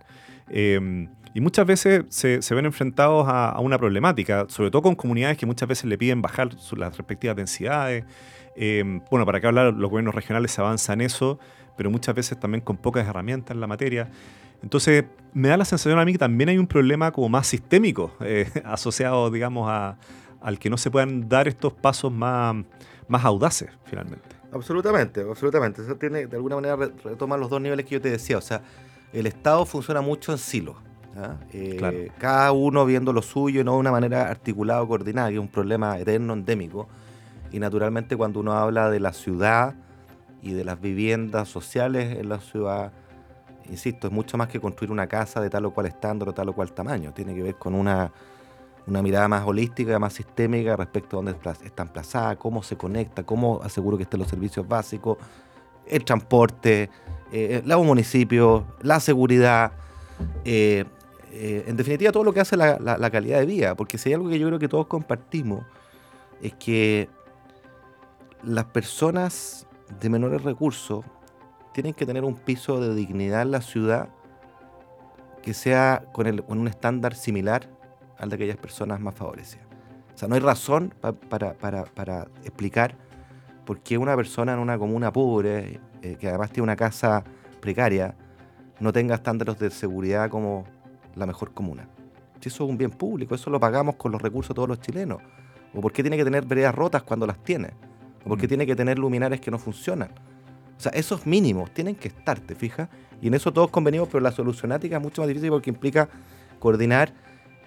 Em, 0.50 1.08
y 1.34 1.40
muchas 1.40 1.66
veces 1.66 2.04
se, 2.08 2.54
ven 2.54 2.66
enfrentados 2.66 3.26
a, 3.28 3.58
una 3.60 3.78
problemática, 3.78 4.46
sobre 4.48 4.70
todo 4.70 4.82
con 4.82 4.94
comunidades 4.94 5.36
que 5.36 5.46
muchas 5.46 5.68
veces 5.68 5.84
le 5.84 5.98
piden 5.98 6.22
bajar 6.22 6.50
las 6.76 6.96
respectivas 6.96 7.36
densidades. 7.36 8.04
Em, 8.56 9.00
bueno, 9.10 9.24
para 9.24 9.40
qué 9.40 9.46
hablar, 9.46 9.72
los 9.74 9.90
gobiernos 9.90 10.14
regionales 10.14 10.50
se 10.50 10.60
avanzan 10.60 11.00
eso, 11.00 11.38
pero 11.76 11.90
muchas 11.90 12.14
veces 12.14 12.38
también 12.40 12.62
con 12.62 12.76
pocas 12.76 13.06
herramientas 13.06 13.54
en 13.54 13.60
la 13.60 13.66
materia. 13.66 14.10
Entonces, 14.62 15.04
me 15.34 15.48
da 15.48 15.56
la 15.56 15.64
sensación 15.64 15.98
a 15.98 16.04
mí 16.04 16.12
que 16.12 16.18
también 16.18 16.48
hay 16.48 16.58
un 16.58 16.66
problema 16.66 17.12
como 17.12 17.28
más 17.28 17.46
sistémico 17.46 18.12
eh, 18.20 18.50
asociado, 18.64 19.30
digamos, 19.30 19.68
a, 19.70 19.96
al 20.40 20.58
que 20.58 20.70
no 20.70 20.76
se 20.76 20.90
puedan 20.90 21.28
dar 21.28 21.46
estos 21.46 21.72
pasos 21.72 22.12
más, 22.12 22.56
más 23.06 23.24
audaces, 23.24 23.70
finalmente. 23.84 24.28
Absolutamente, 24.50 25.20
absolutamente. 25.20 25.82
Eso 25.82 25.96
tiene, 25.96 26.26
de 26.26 26.36
alguna 26.36 26.56
manera, 26.56 26.76
retomar 27.04 27.38
los 27.38 27.50
dos 27.50 27.60
niveles 27.60 27.84
que 27.86 27.94
yo 27.96 28.00
te 28.00 28.10
decía. 28.10 28.38
O 28.38 28.42
sea, 28.42 28.62
el 29.12 29.26
Estado 29.26 29.64
funciona 29.66 30.00
mucho 30.00 30.32
en 30.32 30.38
silos. 30.38 30.76
Eh, 31.52 32.10
cada 32.18 32.52
uno 32.52 32.84
viendo 32.84 33.12
lo 33.12 33.22
suyo, 33.22 33.64
no 33.64 33.72
de 33.72 33.78
una 33.78 33.90
manera 33.90 34.28
articulada 34.28 34.82
o 34.82 34.88
coordinada, 34.88 35.28
que 35.28 35.34
es 35.34 35.40
un 35.40 35.48
problema 35.48 35.98
eterno, 35.98 36.32
endémico. 36.32 36.88
Y 37.50 37.58
naturalmente 37.58 38.16
cuando 38.16 38.40
uno 38.40 38.52
habla 38.52 38.90
de 38.90 39.00
la 39.00 39.12
ciudad 39.12 39.74
y 40.42 40.52
de 40.52 40.64
las 40.64 40.80
viviendas 40.80 41.48
sociales 41.48 42.18
en 42.18 42.28
la 42.28 42.40
ciudad, 42.40 42.92
insisto, 43.68 44.06
es 44.08 44.12
mucho 44.12 44.36
más 44.36 44.48
que 44.48 44.60
construir 44.60 44.90
una 44.90 45.06
casa 45.06 45.40
de 45.40 45.50
tal 45.50 45.64
o 45.66 45.72
cual 45.72 45.86
estándar 45.86 46.28
o 46.28 46.34
tal 46.34 46.50
o 46.50 46.52
cual 46.52 46.72
tamaño. 46.72 47.12
Tiene 47.12 47.34
que 47.34 47.42
ver 47.42 47.54
con 47.56 47.74
una, 47.74 48.12
mirada 48.86 49.28
más 49.28 49.46
holística, 49.46 49.98
más 49.98 50.12
sistémica 50.12 50.76
respecto 50.76 51.16
a 51.16 51.22
dónde 51.22 51.38
está 51.64 51.82
emplazada, 51.82 52.36
cómo 52.36 52.62
se 52.62 52.76
conecta, 52.76 53.24
cómo 53.24 53.60
aseguro 53.62 53.96
que 53.96 54.04
estén 54.04 54.20
los 54.20 54.28
servicios 54.28 54.66
básicos, 54.66 55.18
el 55.86 56.04
transporte, 56.04 56.90
eh, 57.32 57.62
los 57.64 57.84
municipios, 57.84 58.64
la 58.82 59.00
seguridad, 59.00 59.72
eh, 60.44 60.84
eh, 61.32 61.64
en 61.66 61.76
definitiva 61.76 62.12
todo 62.12 62.24
lo 62.24 62.32
que 62.32 62.40
hace 62.40 62.56
la, 62.56 63.10
calidad 63.10 63.38
de 63.38 63.46
vida, 63.46 63.74
porque 63.74 63.98
si 63.98 64.08
hay 64.08 64.14
algo 64.14 64.28
que 64.28 64.38
yo 64.38 64.46
creo 64.46 64.58
que 64.58 64.68
todos 64.68 64.86
compartimos, 64.86 65.64
es 66.40 66.54
que 66.54 67.08
las 68.42 68.66
personas 68.66 69.66
de 70.00 70.08
menores 70.08 70.42
recursos 70.42 71.04
tienen 71.72 71.94
que 71.94 72.06
tener 72.06 72.24
un 72.24 72.34
piso 72.34 72.80
de 72.80 72.94
dignidad 72.94 73.42
en 73.42 73.50
la 73.50 73.60
ciudad 73.60 74.08
que 75.42 75.54
sea 75.54 76.04
con, 76.12 76.26
un 76.48 76.68
estándar 76.68 77.14
similar 77.14 77.68
al 78.18 78.30
de 78.30 78.36
aquellas 78.36 78.56
personas 78.56 79.00
más 79.00 79.14
favorecidas. 79.14 79.66
O 80.14 80.18
sea, 80.18 80.28
no 80.28 80.34
hay 80.34 80.40
razón 80.40 80.94
para, 81.28 81.54
para, 81.54 82.28
explicar 82.42 82.96
por 83.64 83.80
qué 83.80 83.98
una 83.98 84.16
persona 84.16 84.54
en 84.54 84.58
una 84.58 84.78
comuna 84.78 85.12
pobre, 85.12 85.80
eh, 86.02 86.16
que 86.18 86.28
además 86.28 86.50
tiene 86.50 86.64
una 86.64 86.76
casa 86.76 87.22
precaria, 87.60 88.16
no 88.80 88.92
tenga 88.92 89.16
estándares 89.16 89.58
de 89.58 89.70
seguridad 89.70 90.30
como 90.30 90.64
la 91.18 91.26
mejor 91.26 91.52
comuna. 91.52 91.88
Si 92.40 92.48
eso 92.48 92.64
es 92.64 92.70
un 92.70 92.78
bien 92.78 92.90
público, 92.90 93.34
eso 93.34 93.50
lo 93.50 93.58
pagamos 93.58 93.96
con 93.96 94.12
los 94.12 94.22
recursos 94.22 94.50
de 94.50 94.54
todos 94.54 94.68
los 94.68 94.80
chilenos. 94.80 95.20
¿O 95.74 95.80
por 95.80 95.92
qué 95.92 96.02
tiene 96.02 96.16
que 96.16 96.24
tener 96.24 96.44
veredas 96.44 96.74
rotas 96.74 97.02
cuando 97.02 97.26
las 97.26 97.42
tiene? 97.42 97.70
¿O 98.24 98.28
por 98.28 98.38
qué 98.38 98.46
mm. 98.46 98.48
tiene 98.48 98.66
que 98.66 98.76
tener 98.76 98.98
luminares 98.98 99.40
que 99.40 99.50
no 99.50 99.58
funcionan? 99.58 100.10
O 100.76 100.80
sea, 100.80 100.92
esos 100.92 101.26
mínimos 101.26 101.72
tienen 101.72 101.96
que 101.96 102.08
estar, 102.08 102.38
¿te 102.38 102.54
fijas? 102.54 102.88
Y 103.20 103.26
en 103.26 103.34
eso 103.34 103.52
todos 103.52 103.70
convenimos, 103.70 104.08
pero 104.08 104.20
la 104.20 104.30
solucionática 104.30 104.96
es 104.96 105.02
mucho 105.02 105.22
más 105.22 105.28
difícil 105.28 105.50
porque 105.50 105.70
implica 105.70 106.08
coordinar 106.60 107.12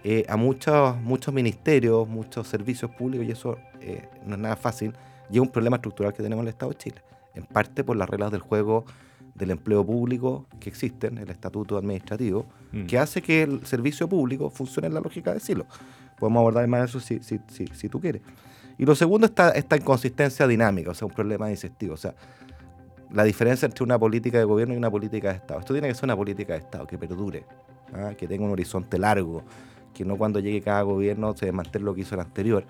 eh, 0.03 0.25
a 0.29 0.37
muchos, 0.37 0.97
muchos 1.01 1.33
ministerios, 1.33 2.07
muchos 2.07 2.47
servicios 2.47 2.89
públicos 2.91 3.27
y 3.27 3.31
eso 3.31 3.57
eh, 3.81 4.07
no 4.25 4.35
es 4.35 4.41
nada 4.41 4.55
fácil. 4.55 4.93
Y 5.29 5.35
es 5.35 5.41
un 5.41 5.49
problema 5.49 5.75
estructural 5.75 6.13
que 6.13 6.23
tenemos 6.23 6.43
en 6.43 6.47
el 6.47 6.53
Estado 6.53 6.71
de 6.71 6.77
Chile. 6.77 7.01
En 7.35 7.45
parte 7.45 7.83
por 7.83 7.97
las 7.97 8.09
reglas 8.09 8.31
del 8.31 8.41
juego 8.41 8.85
del 9.35 9.51
empleo 9.51 9.85
público 9.85 10.45
que 10.59 10.69
existen, 10.69 11.17
el 11.17 11.29
estatuto 11.29 11.77
administrativo, 11.77 12.45
mm. 12.71 12.85
que 12.85 12.97
hace 12.97 13.21
que 13.21 13.43
el 13.43 13.65
servicio 13.65 14.07
público 14.07 14.49
funcione 14.49 14.87
en 14.87 14.93
la 14.93 14.99
lógica 14.99 15.33
de 15.33 15.39
silo. 15.39 15.65
Podemos 16.19 16.41
abordar 16.41 16.67
más 16.67 16.89
eso 16.89 16.99
si, 16.99 17.19
si, 17.23 17.39
si, 17.47 17.67
si 17.67 17.89
tú 17.89 17.99
quieres. 17.99 18.21
Y 18.77 18.85
lo 18.85 18.95
segundo 18.95 19.27
está 19.27 19.51
esta 19.51 19.77
inconsistencia 19.77 20.47
dinámica, 20.47 20.91
o 20.91 20.93
sea, 20.93 21.07
un 21.07 21.13
problema 21.13 21.47
digestivo. 21.47 21.93
O 21.93 21.97
sea, 21.97 22.15
la 23.11 23.23
diferencia 23.23 23.65
entre 23.65 23.83
una 23.83 23.99
política 23.99 24.37
de 24.37 24.45
gobierno 24.45 24.73
y 24.73 24.77
una 24.77 24.89
política 24.89 25.29
de 25.29 25.35
Estado. 25.35 25.59
Esto 25.59 25.73
tiene 25.73 25.87
que 25.87 25.95
ser 25.95 26.05
una 26.05 26.15
política 26.15 26.53
de 26.53 26.59
Estado 26.59 26.87
que 26.87 26.97
perdure, 26.97 27.45
¿ah? 27.93 28.13
que 28.17 28.27
tenga 28.27 28.45
un 28.45 28.51
horizonte 28.51 28.97
largo, 28.97 29.43
que 29.93 30.05
no 30.05 30.17
cuando 30.17 30.39
llegue 30.39 30.61
cada 30.61 30.81
gobierno 30.83 31.35
se 31.35 31.45
desmantele 31.45 31.85
lo 31.85 31.93
que 31.93 32.01
hizo 32.01 32.15
el 32.15 32.21
anterior. 32.21 32.65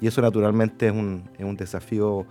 Y 0.00 0.06
eso 0.06 0.20
naturalmente 0.20 0.86
es 0.86 0.92
un, 0.92 1.28
es 1.38 1.44
un 1.44 1.56
desafío 1.56 2.26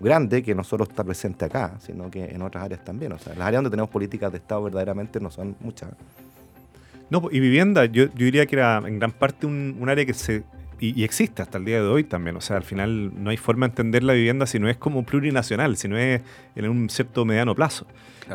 grande 0.00 0.42
que 0.42 0.54
no 0.54 0.64
solo 0.64 0.84
está 0.84 1.04
presente 1.04 1.44
acá, 1.44 1.76
sino 1.80 2.10
que 2.10 2.24
en 2.24 2.42
otras 2.42 2.64
áreas 2.64 2.84
también. 2.84 3.12
O 3.12 3.18
sea, 3.18 3.34
las 3.34 3.48
áreas 3.48 3.62
donde 3.62 3.70
tenemos 3.70 3.90
políticas 3.90 4.30
de 4.32 4.38
Estado 4.38 4.62
verdaderamente 4.62 5.20
no 5.20 5.30
son 5.30 5.56
muchas. 5.60 5.90
No, 7.10 7.28
y 7.30 7.40
vivienda, 7.40 7.86
yo, 7.86 8.06
diría 8.08 8.46
que 8.46 8.56
era 8.56 8.82
en 8.84 8.98
gran 8.98 9.12
parte 9.12 9.46
un, 9.46 9.82
área 9.88 10.04
que 10.04 10.14
se 10.14 10.44
y, 10.78 11.02
existe 11.02 11.42
hasta 11.42 11.58
el 11.58 11.64
día 11.64 11.80
de 11.80 11.88
hoy 11.88 12.04
también. 12.04 12.36
O 12.36 12.40
sea, 12.40 12.56
al 12.56 12.62
final 12.62 13.12
no 13.22 13.30
hay 13.30 13.36
forma 13.36 13.66
de 13.66 13.72
entender 13.72 14.02
la 14.02 14.12
vivienda 14.12 14.46
si 14.46 14.58
no 14.58 14.68
es 14.68 14.76
como 14.76 15.04
plurinacional, 15.04 15.76
si 15.76 15.88
no 15.88 15.96
es 15.96 16.20
en 16.54 16.68
un 16.68 16.88
cierto 16.90 17.24
mediano 17.24 17.54
plazo. 17.54 17.86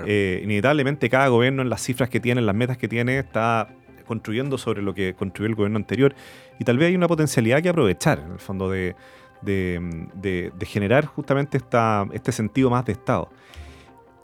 Eh, 0.08 0.42
inevitablemente 0.44 1.08
cada 1.08 1.28
gobierno 1.28 1.62
en 1.62 1.70
las 1.70 1.82
cifras 1.82 2.10
que 2.10 2.20
tiene, 2.20 2.40
en 2.40 2.48
las 2.48 2.56
metas 2.56 2.78
que 2.78 2.88
tiene, 2.88 3.20
está 3.20 3.70
construyendo 4.08 4.58
sobre 4.58 4.82
lo 4.82 4.94
que 4.94 5.14
construyó 5.14 5.50
el 5.50 5.56
gobierno 5.56 5.78
anterior. 5.78 6.16
Y 6.60 6.64
tal 6.66 6.78
vez 6.78 6.90
hay 6.90 6.96
una 6.96 7.08
potencialidad 7.08 7.62
que 7.62 7.70
aprovechar, 7.70 8.20
en 8.20 8.34
el 8.34 8.40
fondo, 8.40 8.70
de, 8.70 8.96
de, 9.44 10.52
generar 10.66 11.06
justamente 11.06 11.58
esta, 11.58 12.06
este 12.12 12.32
sentido 12.32 12.70
más 12.70 12.86
de 12.86 12.94
Estado. 12.94 13.30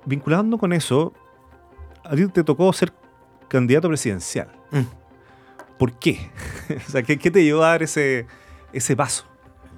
Vinculando 0.05 0.57
con 0.57 0.73
eso, 0.73 1.13
a 2.03 2.15
ti 2.15 2.27
te 2.27 2.43
tocó 2.43 2.71
ser 2.73 2.93
candidato 3.47 3.87
presidencial. 3.87 4.49
Mm. 4.71 5.77
¿Por 5.77 5.93
qué? 5.93 6.29
o 6.87 6.91
sea, 6.91 7.03
¿qué, 7.03 7.17
te 7.17 7.43
llevó 7.43 7.63
a 7.63 7.69
dar 7.69 7.83
ese, 7.83 8.27
ese 8.73 8.95
paso? 8.95 9.25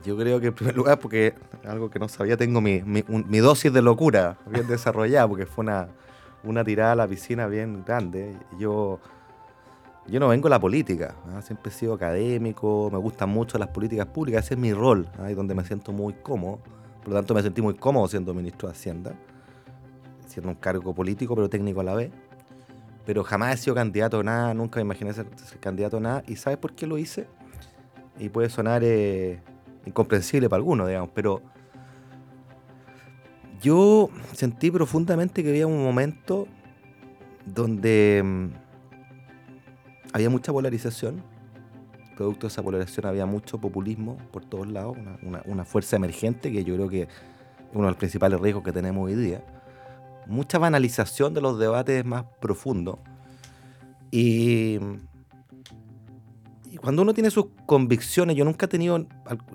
Yo 0.04 0.18
creo 0.18 0.40
que 0.40 0.48
en 0.48 0.54
primer 0.54 0.76
lugar, 0.76 1.00
porque 1.00 1.36
algo 1.64 1.92
que 1.92 2.00
no 2.00 2.08
sabía, 2.08 2.36
tengo 2.36 2.60
mi, 2.60 2.82
mi, 2.82 3.38
dosis 3.40 3.72
de 3.72 3.82
locura 3.82 4.38
bien 4.48 4.68
desarrollada, 4.70 5.28
porque 5.28 5.46
fue 5.46 5.64
una, 5.64 5.90
una 6.44 6.64
tirada 6.64 6.94
a 6.94 6.96
la 6.96 7.08
piscina 7.08 7.48
bien 7.48 7.84
grande. 7.86 8.36
Yo 8.58 9.00
yo 10.08 10.20
no 10.20 10.28
vengo 10.28 10.48
de 10.48 10.50
la 10.50 10.60
política, 10.60 11.16
¿ah? 11.34 11.42
siempre 11.42 11.72
he 11.72 11.74
sido 11.74 11.94
académico, 11.94 12.90
me 12.92 12.98
gustan 12.98 13.30
mucho 13.30 13.58
las 13.58 13.70
políticas 13.70 14.08
públicas, 14.08 14.46
ese 14.46 14.56
es 14.56 14.60
mi 14.60 14.74
rol, 14.74 15.08
ahí 15.20 15.34
donde 15.34 15.54
me 15.54 15.64
siento 15.64 15.92
muy 15.92 16.14
cómodo. 16.14 16.60
Por 17.00 17.10
lo 17.10 17.16
tanto, 17.16 17.34
me 17.34 17.42
sentí 17.42 17.62
muy 17.62 17.74
cómodo 17.76 18.08
siendo 18.08 18.34
ministro 18.34 18.68
de 18.68 18.74
Hacienda, 18.74 19.14
siendo 20.28 20.50
un 20.50 20.56
cargo 20.56 20.94
político, 20.94 21.36
pero 21.36 21.50
técnico 21.50 21.82
a 21.82 21.84
la 21.84 21.96
vez. 21.96 22.12
Pero 23.06 23.24
jamás 23.24 23.56
he 23.56 23.58
sido 23.58 23.76
candidato 23.76 24.20
a 24.20 24.24
nada, 24.24 24.54
nunca 24.54 24.80
me 24.80 24.84
imaginé 24.84 25.14
ser, 25.14 25.28
candidato 25.60 25.98
a 25.98 26.00
nada. 26.00 26.24
¿Y 26.28 26.36
sabes 26.36 26.60
por 26.60 26.74
qué 26.74 26.86
lo 26.86 26.98
hice? 26.98 27.28
Y 28.20 28.30
puede 28.30 28.50
sonar 28.50 28.84
eh, 28.84 29.42
incomprensible 29.86 30.48
para 30.48 30.60
algunos, 30.60 30.88
digamos, 30.88 31.10
pero 31.14 31.42
yo 33.62 34.10
sentí 34.34 34.70
profundamente 34.70 35.44
que 35.44 35.50
había 35.50 35.68
un 35.68 35.84
momento 35.84 36.48
donde 37.46 38.22
mm, 38.24 38.48
había 40.14 40.30
mucha 40.30 40.52
polarización. 40.52 41.24
Producto 42.16 42.48
de 42.48 42.52
esa 42.52 42.62
polarización 42.62 43.06
había 43.08 43.26
mucho 43.26 43.60
populismo 43.60 44.18
por 44.32 44.46
todos 44.46 44.68
lados, 44.68 44.98
una, 45.46 45.66
fuerza 45.66 45.96
emergente 45.96 46.52
que 46.52 46.64
yo 46.64 46.76
creo 46.76 46.90
que 46.90 47.02
es 47.04 47.08
uno 47.74 47.86
de 47.86 47.92
los 47.92 47.98
principales 47.98 48.40
riesgos 48.40 48.64
que 48.64 48.72
tenemos 48.72 49.06
hoy 49.06 49.16
día. 49.16 49.44
Mucha 50.28 50.60
banalización 50.60 51.34
de 51.34 51.42
los 51.42 51.58
debates 51.58 52.06
más 52.06 52.26
profundos. 52.40 53.00
Y, 54.12 54.78
y 56.70 56.78
cuando 56.78 57.02
uno 57.02 57.14
tiene 57.14 57.32
sus 57.32 57.48
convicciones, 57.66 58.36
yo 58.36 58.46
nunca 58.46 58.66
he 58.66 58.70
tenido 58.70 59.06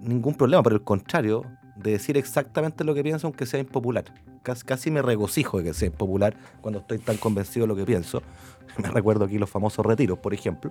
ningún 0.00 0.34
problema, 0.34 0.62
por 0.62 0.72
el 0.72 0.82
contrario, 0.82 1.44
de 1.76 1.92
decir 1.92 2.16
exactamente 2.16 2.84
lo 2.84 2.94
que 2.94 3.02
pienso, 3.02 3.26
aunque 3.26 3.46
sea 3.46 3.60
impopular. 3.60 4.04
Casi, 4.42 4.64
casi, 4.64 4.90
me 4.90 5.02
regocijo 5.02 5.58
de 5.58 5.64
que 5.64 5.74
sea 5.74 5.86
impopular 5.86 6.36
cuando 6.60 6.80
estoy 6.80 6.98
tan 6.98 7.16
convencido 7.16 7.64
de 7.64 7.68
lo 7.68 7.76
que 7.76 7.84
pienso. 7.84 8.22
Me 8.78 8.88
recuerdo 8.88 9.24
aquí 9.24 9.38
los 9.38 9.50
famosos 9.50 9.84
retiros, 9.84 10.18
por 10.18 10.34
ejemplo. 10.34 10.70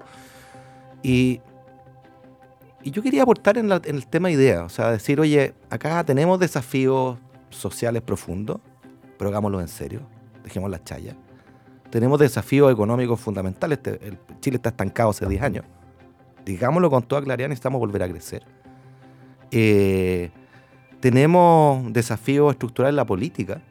Y, 1.01 1.41
y 2.83 2.91
yo 2.91 3.01
quería 3.01 3.23
aportar 3.23 3.57
en, 3.57 3.71
el 3.71 4.07
tema 4.07 4.31
idea, 4.31 4.63
o 4.63 4.69
sea, 4.69 4.91
decir, 4.91 5.19
oye, 5.19 5.53
acá 5.69 6.03
tenemos 6.03 6.39
desafíos 6.39 7.17
sociales 7.49 8.01
profundos, 8.01 8.59
pero 9.17 9.29
hagámoslo 9.29 9.59
en 9.61 9.67
serio, 9.67 10.01
dejemos 10.43 10.69
la 10.69 10.83
chaya. 10.83 11.15
Tenemos 11.89 12.19
desafíos 12.19 12.71
económicos 12.71 13.19
fundamentales, 13.19 13.79
Chile 14.39 14.57
está 14.57 14.69
estancado 14.69 15.11
hace 15.11 15.25
10 15.25 15.41
años. 15.41 15.65
Digámoslo 16.45 16.89
con 16.89 17.03
toda 17.03 17.21
claridad, 17.23 17.49
necesitamos 17.49 17.79
volver 17.79 18.03
a 18.03 18.09
crecer. 18.09 18.43
Eh, 19.51 20.31
tenemos 21.05 21.93
desafíos 21.93 22.51
estructurales 22.53 22.93
en 22.93 22.95
la 22.95 23.05
política, 23.05 23.61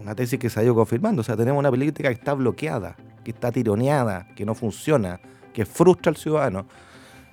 una 0.00 0.14
tesis 0.14 0.38
que 0.38 0.48
se 0.48 0.58
ha 0.58 0.62
ido 0.62 0.74
confirmando, 0.74 1.20
o 1.20 1.22
sea, 1.22 1.36
tenemos 1.36 1.58
una 1.58 1.68
política 1.68 2.08
que 2.08 2.14
está 2.14 2.32
bloqueada, 2.32 2.96
que 3.22 3.32
está 3.32 3.52
tironeada, 3.52 4.26
que 4.34 4.46
no 4.46 4.54
funciona, 4.54 5.20
que 5.52 5.66
frustra 5.66 6.08
al 6.08 6.16
ciudadano. 6.16 6.64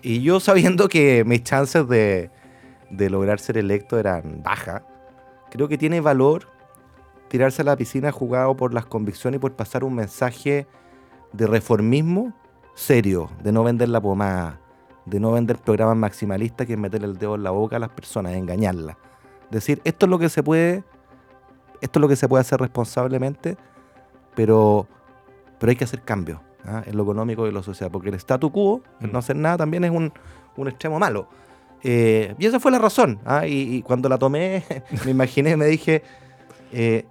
Y 0.02 0.22
yo 0.22 0.42
sabiendo 0.42 0.90
que 0.90 1.24
mis 1.26 1.44
chances 1.44 1.88
de, 1.88 2.30
de 2.90 3.10
lograr 3.10 3.40
ser 3.40 3.58
electo 3.58 3.98
eran 3.98 4.44
bajas, 4.44 4.82
creo 5.50 5.70
que 5.70 5.78
tiene 5.78 6.02
valor 6.02 6.50
tirarse 7.30 7.62
a 7.62 7.66
la 7.66 7.78
piscina 7.78 8.12
jugado 8.12 8.58
por 8.58 8.74
las 8.74 8.86
convicciones 8.86 9.38
y 9.38 9.40
por 9.40 9.54
pasar 9.54 9.86
un 9.86 9.96
mensaje 9.96 10.68
de 11.32 11.48
reformismo 11.48 12.34
serio, 12.76 13.30
de 13.42 13.54
no 13.54 13.64
vender 13.64 13.88
la 13.88 14.02
pomada, 14.02 14.60
de 15.06 15.20
no 15.20 15.32
vender 15.32 15.58
programas 15.58 15.98
maximalistas 15.98 16.68
que 16.68 16.74
es 16.74 16.80
meter 16.80 17.04
el 17.04 17.18
dedo 17.18 17.36
en 17.36 17.44
la 17.44 17.52
boca 17.52 17.78
a 17.78 17.80
las 17.80 17.90
personas, 17.90 18.34
engañarlas. 18.34 18.98
Decir, 19.50 19.82
esto 19.84 20.06
es 20.06 20.10
lo 20.10 20.20
que 20.20 20.30
se 20.30 20.44
puede, 20.44 20.84
esto 21.82 22.00
es 22.00 22.02
lo 22.02 22.08
que 22.08 22.16
se 22.16 22.28
puede 22.28 22.42
hacer 22.42 22.60
responsablemente, 22.60 23.58
pero, 24.36 24.88
pero 25.60 25.70
hay 25.72 25.76
que 25.76 25.84
hacer 25.84 26.02
cambios 26.02 26.40
¿ah? 26.66 26.84
en 26.86 26.96
lo 26.96 27.04
económico 27.04 27.46
y 27.46 27.50
en 27.50 27.56
lo 27.56 27.64
social, 27.64 27.90
porque 27.92 28.10
el 28.10 28.16
statu 28.16 28.52
quo, 28.52 28.82
el 29.02 29.12
no 29.12 29.20
hacer 29.20 29.36
nada, 29.36 29.58
también 29.58 29.84
es 29.84 29.92
un, 29.92 30.14
un 30.56 30.68
extremo 30.68 31.00
malo. 31.00 31.28
Eh, 31.84 32.36
y 32.38 32.46
esa 32.46 32.60
fue 32.60 32.72
la 32.72 32.80
razón. 32.80 33.20
¿ah? 33.26 33.48
Y, 33.48 33.82
cuando 33.84 34.10
la 34.10 34.18
tomé, 34.18 34.64
me 35.06 35.12
imaginé, 35.12 35.56
me 35.56 35.66
dije, 35.66 36.04
eh, 36.72 37.06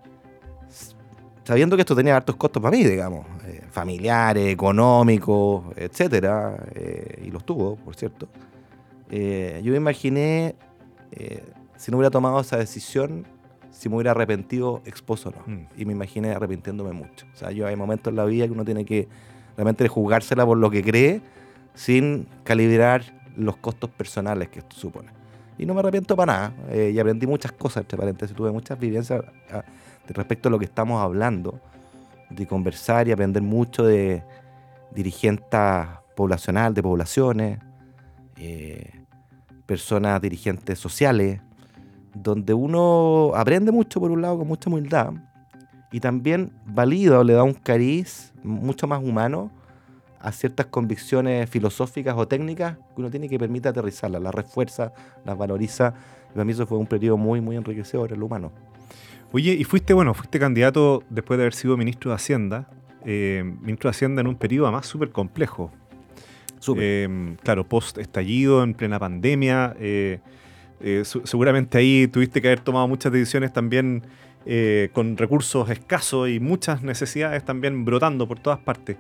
sabiendo 1.45 1.77
que 1.77 1.83
esto 1.83 1.97
tenía 1.97 2.17
hartos 2.17 2.37
costos 2.37 2.63
para 2.63 2.77
mí, 2.77 2.85
digamos, 2.85 3.27
familiares, 3.71 4.49
económicos, 4.49 5.65
etcétera, 5.77 6.57
eh, 6.75 7.23
y 7.27 7.31
los 7.31 7.45
tuvo, 7.45 7.77
por 7.77 7.95
cierto, 7.97 8.29
eh, 9.11 9.61
yo 9.63 9.73
me 9.73 9.79
imaginé, 9.79 10.55
si 11.77 11.91
no 11.91 11.99
hubiera 11.99 12.11
tomado 12.11 12.41
esa 12.41 12.57
decisión, 12.57 13.27
si 13.71 13.89
me 13.89 13.97
hubiera 13.97 14.11
arrepentido 14.11 14.83
expuesto 14.85 15.31
o 15.31 15.33
no. 15.33 15.55
Mm. 15.55 15.67
Y 15.77 15.85
me 15.85 15.93
imaginé 15.93 16.33
arrepintiéndome 16.33 16.93
mucho. 16.93 17.27
O 17.33 17.37
sea, 17.37 17.51
yo 17.53 17.67
hay 17.67 17.77
momentos 17.77 18.11
en 18.11 18.17
la 18.17 18.25
vida 18.25 18.47
que 18.47 18.53
uno 18.53 18.65
tiene 18.65 18.85
que 18.85 19.09
realmente 19.57 19.87
jugársela 19.89 20.45
por 20.45 20.59
lo 20.59 20.71
que 20.71 20.83
cree, 20.83 21.21
sin 21.75 22.27
calibrar 22.45 23.03
los 23.37 23.57
costos 23.57 23.91
personales 23.91 24.49
que 24.49 24.59
esto 24.59 24.77
supone. 24.77 25.11
Y 25.59 25.67
no 25.67 25.75
me 25.75 25.81
arrepiento 25.81 26.17
para 26.17 26.33
nada. 26.33 26.89
y 26.91 26.99
aprendí 26.99 27.27
muchas 27.27 27.53
cosas, 27.53 27.83
entre 27.83 27.99
paréntesis. 27.99 28.37
Tuve 28.37 28.51
muchas 28.51 28.79
vivencias 28.79 29.23
ah, 29.51 29.65
respecto 30.09 30.49
a 30.49 30.53
lo 30.53 30.59
que 30.59 30.65
estamos 30.65 31.03
hablando, 31.03 31.61
de 32.31 32.47
conversar 32.47 33.09
y 33.09 33.13
aprender 33.13 33.43
mucho 33.43 33.85
de 33.85 34.23
dirigentes 34.95 35.61
poblacional, 36.17 36.75
de 36.75 36.83
poblaciones, 36.83 37.59
eh, 38.37 38.91
personas 39.67 40.21
dirigentes 40.21 40.79
sociales, 40.79 41.41
donde 42.15 42.55
uno 42.55 43.33
aprende 43.35 43.71
mucho 43.71 44.01
por 44.01 44.11
un 44.11 44.23
lado 44.23 44.39
con 44.39 44.49
mucha 44.49 44.71
humildad 44.71 45.13
y 45.93 46.01
también 46.01 46.53
valida 46.67 47.19
o 47.19 47.25
le 47.25 47.35
da 47.35 47.43
un 47.43 47.55
cariz 47.55 48.33
mucho 48.43 48.87
más 48.87 49.03
humano 49.03 49.51
a 50.21 50.33
ciertas 50.33 50.67
convicciones 50.67 51.49
filosóficas 51.49 52.15
o 52.17 52.27
técnicas 52.27 52.77
que 52.77 53.01
uno 53.01 53.11
tiene 53.11 53.29
que 53.29 53.39
permitir 53.39 53.69
aterrizarlas, 53.69 54.21
las 54.21 54.35
refuerza, 54.35 54.93
las 55.25 55.39
valoriza. 55.39 55.95
Y 56.31 56.33
para 56.33 56.45
mí 56.45 56.53
eso 56.53 56.67
fue 56.67 56.79
un 56.79 56.87
periodo 56.87 57.17
muy, 57.17 57.41
muy 57.41 57.57
enriquecedor 57.57 58.13
en 58.13 58.21
lo 58.21 58.27
humano. 58.27 58.53
Oye, 59.33 59.53
y 59.53 59.65
fuiste, 59.65 59.93
bueno, 59.93 60.15
fuiste 60.15 60.39
candidato 60.39 61.03
después 61.11 61.37
de 61.37 61.45
haber 61.45 61.55
sido 61.55 61.77
ministro 61.77 62.11
de 62.11 62.15
Hacienda, 62.15 62.69
eh, 63.05 63.43
ministro 63.61 63.89
de 63.89 63.91
Hacienda 63.91 64.23
en 64.23 64.27
un 64.27 64.37
periodo 64.37 64.73
más 64.73 64.87
súper 64.87 65.11
complejo. 65.11 65.71
Eh, 66.77 67.37
claro, 67.43 67.69
post 67.69 67.99
estallido, 67.99 68.63
en 68.63 68.75
plena 68.75 68.99
pandemia. 68.99 69.77
Eh, 69.79 70.21
seguramente 71.25 71.77
ahí 71.77 72.09
tuviste 72.09 72.41
que 72.41 72.49
haber 72.49 72.61
tomado 72.61 72.89
muchas 72.89 73.13
decisiones 73.13 73.53
también 73.53 74.03
con 74.95 75.19
recursos 75.19 75.69
escasos 75.69 76.31
y 76.31 76.41
muchas 76.41 76.83
necesidades 76.83 77.45
también 77.45 77.85
brotando 77.85 78.27
por 78.27 78.39
todas 78.39 78.59
partes. 78.59 78.97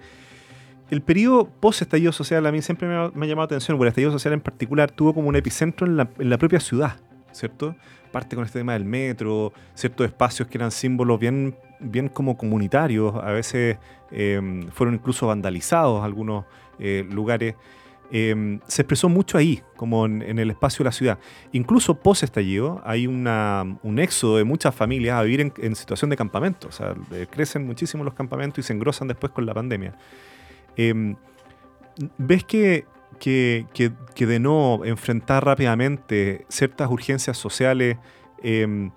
El 0.90 1.00
periodo 1.00 1.48
post-estallido 1.48 2.12
social 2.12 2.44
a 2.44 2.52
mí 2.52 2.60
siempre 2.60 2.86
me 2.86 2.94
ha, 2.94 3.10
llamado 3.26 3.36
la 3.36 3.44
atención, 3.44 3.78
porque 3.78 3.86
el 3.86 3.92
estallido 3.92 4.12
social 4.12 4.34
en 4.34 4.40
particular 4.40 4.90
tuvo 4.90 5.14
como 5.14 5.28
un 5.28 5.36
epicentro 5.36 5.86
en 5.86 5.96
la, 5.96 6.10
en 6.18 6.28
la 6.28 6.36
propia 6.36 6.60
ciudad, 6.60 6.96
¿cierto? 7.32 7.74
Parte 8.08 8.36
con 8.36 8.44
este 8.44 8.58
tema 8.58 8.72
del 8.72 8.84
metro, 8.84 9.52
ciertos 9.74 10.06
espacios 10.06 10.48
que 10.48 10.58
eran 10.58 10.70
símbolos 10.70 11.18
bien, 11.18 11.56
bien 11.80 12.08
como 12.08 12.36
comunitarios, 12.36 13.14
a 13.14 13.32
veces 13.32 13.78
em, 14.10 14.68
fueron 14.68 14.94
incluso 14.94 15.26
vandalizados 15.26 16.04
algunos 16.04 16.44
eh, 16.78 17.06
lugares. 17.10 17.54
Em, 18.10 18.60
se 18.66 18.82
expresó 18.82 19.10
mucho 19.10 19.36
ahí, 19.36 19.62
como 19.76 20.06
en, 20.06 20.38
el 20.38 20.50
espacio 20.50 20.78
de 20.82 20.84
la 20.84 20.92
ciudad. 20.92 21.18
Incluso 21.52 22.00
post 22.00 22.22
estallido 22.22 22.80
hay 22.84 23.06
un 23.06 23.98
éxodo 23.98 24.38
de 24.38 24.44
muchas 24.44 24.74
familias 24.74 25.18
a 25.18 25.22
vivir 25.22 25.52
en, 25.56 25.76
situación 25.76 26.08
de 26.08 26.16
campamento. 26.16 26.68
O 26.68 26.72
sea, 26.72 26.94
eh, 27.12 27.26
crecen 27.30 27.66
muchísimo 27.66 28.04
los 28.04 28.14
campamentos 28.14 28.60
y 28.60 28.62
se 28.66 28.72
engrosan 28.72 29.08
después 29.08 29.32
con 29.32 29.44
la 29.44 29.52
pandemia. 29.52 29.94
Em, 30.76 31.16
¿Ves 32.16 32.44
que 32.44 32.86
que, 33.18 33.66
de 34.16 34.38
no 34.38 34.84
enfrentar 34.84 35.44
rápidamente 35.44 36.46
ciertas 36.48 36.90
urgencias 36.90 37.36
sociales, 37.36 37.96
em, 38.42 38.90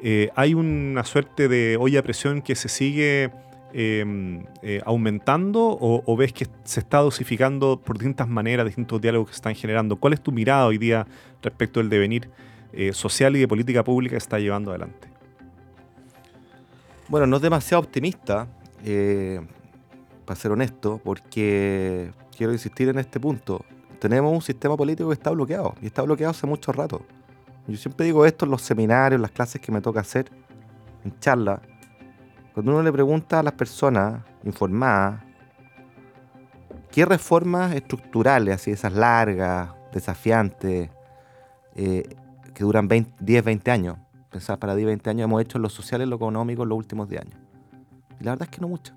eh, 0.00 0.30
hay 0.34 0.54
una 0.54 1.04
suerte 1.04 1.48
de 1.48 1.76
olla 1.78 2.00
a 2.00 2.02
presión 2.02 2.42
que 2.42 2.54
se 2.54 2.68
sigue 2.68 3.30
em, 3.72 4.44
eh, 4.62 4.80
aumentando 4.84 5.76
o, 5.80 6.16
ves 6.16 6.32
que 6.32 6.46
se 6.62 6.78
está 6.78 6.98
dosificando 6.98 7.80
por 7.80 7.98
distintas 7.98 8.28
maneras, 8.28 8.66
distintos 8.66 9.00
diálogos 9.00 9.28
que 9.28 9.34
se 9.34 9.38
están 9.38 9.54
generando? 9.54 9.96
¿Cuál 9.96 10.12
es 10.12 10.20
tu 10.20 10.30
mirada 10.30 10.66
hoy 10.66 10.78
día 10.78 11.06
respecto 11.42 11.80
al 11.80 11.88
devenir 11.88 12.30
eh, 12.72 12.92
social 12.92 13.34
y 13.34 13.40
de 13.40 13.48
política 13.48 13.82
pública 13.82 14.12
que 14.12 14.18
está 14.18 14.38
llevando 14.38 14.70
adelante? 14.70 15.08
Bueno, 17.08 17.26
no 17.26 17.36
es 17.36 17.42
demasiado 17.42 17.82
optimista, 17.82 18.46
para 20.24 20.38
ser 20.38 20.52
honesto, 20.52 21.00
porque 21.04 22.12
quiero 22.36 22.52
insistir 22.52 22.88
en 22.88 22.98
este 22.98 23.20
punto. 23.20 23.64
Tenemos 23.98 24.32
un 24.32 24.42
sistema 24.42 24.76
político 24.76 25.08
que 25.08 25.14
está 25.14 25.30
bloqueado 25.30 25.74
y 25.80 25.86
está 25.86 26.02
bloqueado 26.02 26.30
hace 26.32 26.46
mucho 26.46 26.72
rato. 26.72 27.02
Yo 27.66 27.76
siempre 27.76 28.06
digo 28.06 28.26
esto 28.26 28.44
en 28.44 28.50
los 28.50 28.62
seminarios, 28.62 29.16
en 29.16 29.22
las 29.22 29.30
clases 29.30 29.60
que 29.60 29.72
me 29.72 29.80
toca 29.80 30.00
hacer, 30.00 30.30
en 31.04 31.18
charlas. 31.20 31.60
Cuando 32.52 32.72
uno 32.72 32.82
le 32.82 32.92
pregunta 32.92 33.40
a 33.40 33.42
las 33.42 33.54
personas 33.54 34.22
informadas 34.44 35.22
qué 36.90 37.04
reformas 37.04 37.74
estructurales, 37.74 38.54
así 38.54 38.70
esas 38.70 38.92
largas, 38.92 39.70
desafiantes, 39.92 40.90
eh, 41.74 42.16
que 42.52 42.64
duran 42.64 42.86
10, 42.88 43.44
20 43.44 43.70
años, 43.70 43.96
pensar 44.30 44.58
para 44.58 44.76
10, 44.76 44.86
20 44.86 45.10
años 45.10 45.24
hemos 45.24 45.42
hecho 45.42 45.58
en 45.58 45.62
lo 45.62 45.68
social 45.68 46.02
y 46.02 46.04
en 46.04 46.10
lo 46.10 46.16
económico 46.16 46.62
en 46.62 46.68
los 46.68 46.78
últimos 46.78 47.08
10 47.08 47.22
años. 47.22 47.40
Y 48.20 48.24
la 48.24 48.32
verdad 48.32 48.48
es 48.48 48.54
que 48.54 48.60
no 48.60 48.68
mucho. 48.68 48.94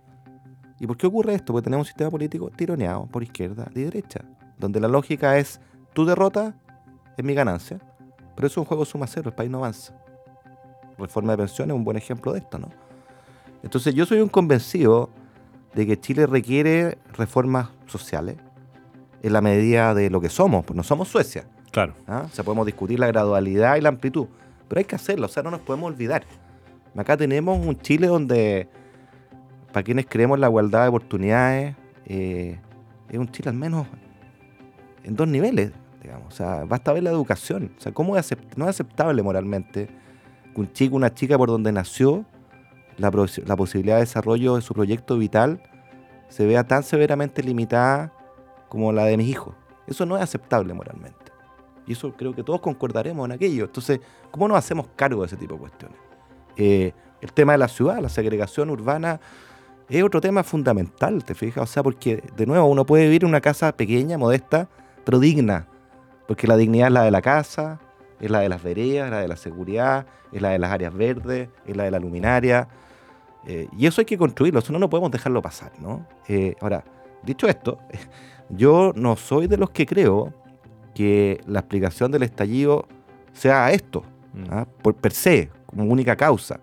¿Y 0.80 0.88
por 0.88 0.98
qué 0.98 1.08
ocurre 1.08 1.34
esto? 1.34 1.54
Porque 1.54 1.66
tenemos 1.66 1.86
un 1.86 1.88
sistema 1.88 2.12
político 2.12 2.50
tironeado 2.50 3.06
por 3.08 3.24
izquierda 3.24 3.70
y 3.74 3.82
derecha, 3.82 4.22
donde 4.58 4.80
la 4.80 4.88
lógica 4.88 5.38
es 5.38 5.60
tu 5.94 6.06
derrota 6.06 6.56
es 7.18 7.26
mi 7.26 7.34
ganancia, 7.34 7.80
pero 8.36 8.48
eso 8.48 8.54
es 8.54 8.58
un 8.58 8.66
juego 8.66 8.86
suma 8.86 9.08
cero, 9.08 9.30
el 9.30 9.36
país 9.36 9.50
no 9.50 9.58
avanza. 9.58 9.94
Reforma 11.00 11.32
de 11.32 11.38
pensiones 11.38 11.74
es 11.74 11.78
un 11.78 11.84
buen 11.84 11.98
ejemplo 11.98 12.34
de 12.34 12.40
esto, 12.40 12.60
¿no? 12.60 12.70
Entonces 13.63 13.96
yo 13.96 14.06
soy 14.06 14.20
un 14.20 14.30
convencido 14.30 15.10
de 15.74 15.88
que 15.88 16.00
Chile 16.00 16.28
requiere 16.28 17.00
reformas 17.13 17.70
sociales 17.88 18.38
en 19.24 19.34
la 19.34 19.42
medida 19.42 19.96
de 19.96 20.10
lo 20.12 20.22
que 20.22 20.30
somos, 20.30 20.63
pues 20.66 20.78
no 20.78 20.84
somos 20.84 21.08
Suecia. 21.08 21.48
Claro. 21.72 21.94
¿ah? 22.08 22.24
O 22.26 22.30
sea, 22.30 22.44
podemos 22.44 22.66
discutir 22.66 23.00
la 23.00 23.08
gradualidad 23.08 23.76
y 23.76 23.82
la 23.82 23.90
amplitud, 23.90 24.28
pero 24.68 24.80
hay 24.80 24.86
que 24.86 24.96
hacerlo, 24.96 25.26
o 25.26 25.30
sea, 25.30 25.42
no 25.44 25.52
nos 25.52 25.62
podemos 25.62 25.92
olvidar. 25.92 26.24
Acá 26.96 27.18
tenemos 27.18 27.63
un 27.63 27.80
Chile 27.80 28.08
donde 28.08 28.68
para 29.71 29.84
quienes 29.84 30.06
creemos 30.06 30.39
la 30.39 30.47
igualdad 30.47 30.84
de 30.84 30.88
oportunidades, 30.89 31.75
eh, 32.06 32.60
es 33.10 33.17
un 33.17 33.30
Chile 33.30 33.49
al 33.49 33.56
menos 33.56 33.88
en 35.03 35.15
dos 35.15 35.27
niveles, 35.27 35.71
digamos. 36.01 36.34
O 36.34 36.36
sea, 36.36 36.65
basta 36.65 36.93
ver 36.93 37.03
la 37.03 37.12
educación. 37.12 37.71
O 37.77 37.82
sea, 37.82 37.93
¿cómo 37.93 38.17
es 38.17 38.36
no 38.56 38.65
es 38.65 38.69
aceptable 38.69 39.23
moralmente 39.23 39.88
que 40.53 40.62
un 40.62 40.71
chico, 40.71 40.95
una 40.95 41.13
chica 41.13 41.38
por 41.38 41.49
donde 41.49 41.71
nació, 41.71 42.25
la, 42.97 43.12
la 43.45 43.56
posibilidad 43.56 43.95
de 43.95 44.01
desarrollo 44.01 44.56
de 44.56 44.62
su 44.62 44.73
proyecto 44.73 45.17
vital 45.17 45.62
se 46.30 46.45
vea 46.45 46.65
tan 46.65 46.84
severamente 46.84 47.43
limitada 47.43 48.12
como 48.67 48.91
la 48.91 49.06
de 49.06 49.17
mis 49.17 49.30
hijos? 49.30 49.56
Eso 49.88 50.06
no 50.06 50.17
es 50.17 50.23
aceptable 50.23 50.73
moralmente. 50.73 51.32
Y 51.88 51.93
eso 51.93 52.13
creo 52.17 52.36
que 52.36 52.43
todos 52.43 52.60
concordaremos 52.60 53.25
en 53.25 53.32
aquello. 53.32 53.65
Entonces, 53.65 54.01
¿cómo 54.30 54.47
nos 54.49 54.58
hacemos 54.58 54.88
cargo 54.95 55.21
de 55.21 55.27
ese 55.27 55.38
tipo 55.38 55.53
de 55.53 55.60
cuestiones? 55.62 55.97
Eh, 56.58 56.91
el 57.21 57.32
tema 57.32 57.53
de 57.53 57.60
la 57.60 57.69
ciudad, 57.69 57.99
la 57.99 58.10
segregación 58.10 58.69
urbana, 58.69 59.21
es 59.89 60.04
otro 60.04 60.21
tema 60.21 60.43
fundamental, 60.43 61.23
¿te 61.23 61.36
fijas? 61.36 61.63
O 61.63 61.71
sea, 61.71 61.84
porque 61.84 62.23
de 62.36 62.45
nuevo 62.45 62.65
uno 62.65 62.86
puede 62.86 63.06
vivir 63.06 63.23
en 63.23 63.30
una 63.30 63.41
casa 63.41 63.76
pequeña, 63.76 64.17
modesta, 64.17 64.69
pero 65.06 65.19
digna. 65.19 65.67
Porque 66.28 66.47
la 66.47 66.58
dignidad 66.58 66.88
es 66.88 66.93
la 66.93 67.04
de 67.04 67.12
la 67.12 67.21
casa, 67.21 67.80
es 68.19 68.30
la 68.30 68.39
de 68.39 68.50
las 68.50 68.62
veredas, 68.62 69.06
es 69.06 69.12
la 69.12 69.19
de 69.21 69.28
la 69.28 69.38
seguridad, 69.38 70.06
es 70.32 70.41
la 70.41 70.50
de 70.50 70.60
las 70.60 70.71
áreas 70.71 70.93
verdes, 70.93 71.50
es 71.65 71.76
la 71.76 71.84
de 71.84 71.91
la 71.91 72.00
luminaria. 72.00 72.67
Eh, 73.45 73.67
y 73.78 73.86
eso 73.86 74.02
hay 74.02 74.06
que 74.06 74.17
construirlo, 74.17 74.60
eso 74.60 74.73
no, 74.73 74.80
no 74.80 74.89
podemos 74.89 75.12
dejarlo 75.12 75.41
pasar, 75.41 75.71
¿no? 75.80 76.06
Eh, 76.28 76.56
ahora, 76.60 76.84
dicho 77.23 77.47
esto, 77.47 77.80
yo 78.50 78.91
no 78.95 79.15
soy 79.15 79.47
de 79.47 79.58
los 79.58 79.69
que 79.69 79.86
creo 79.86 80.34
que 80.93 81.39
la 81.47 81.60
explicación 81.60 82.12
del 82.12 82.23
estallido 82.23 82.88
sea 83.32 83.71
esto, 83.71 84.04
Mm. 84.38 84.43
¿ah? 84.52 84.67
por 84.82 84.95
per 84.95 85.12
se, 85.12 85.50
como 85.65 85.86
única 85.86 86.15
causa. 86.15 86.60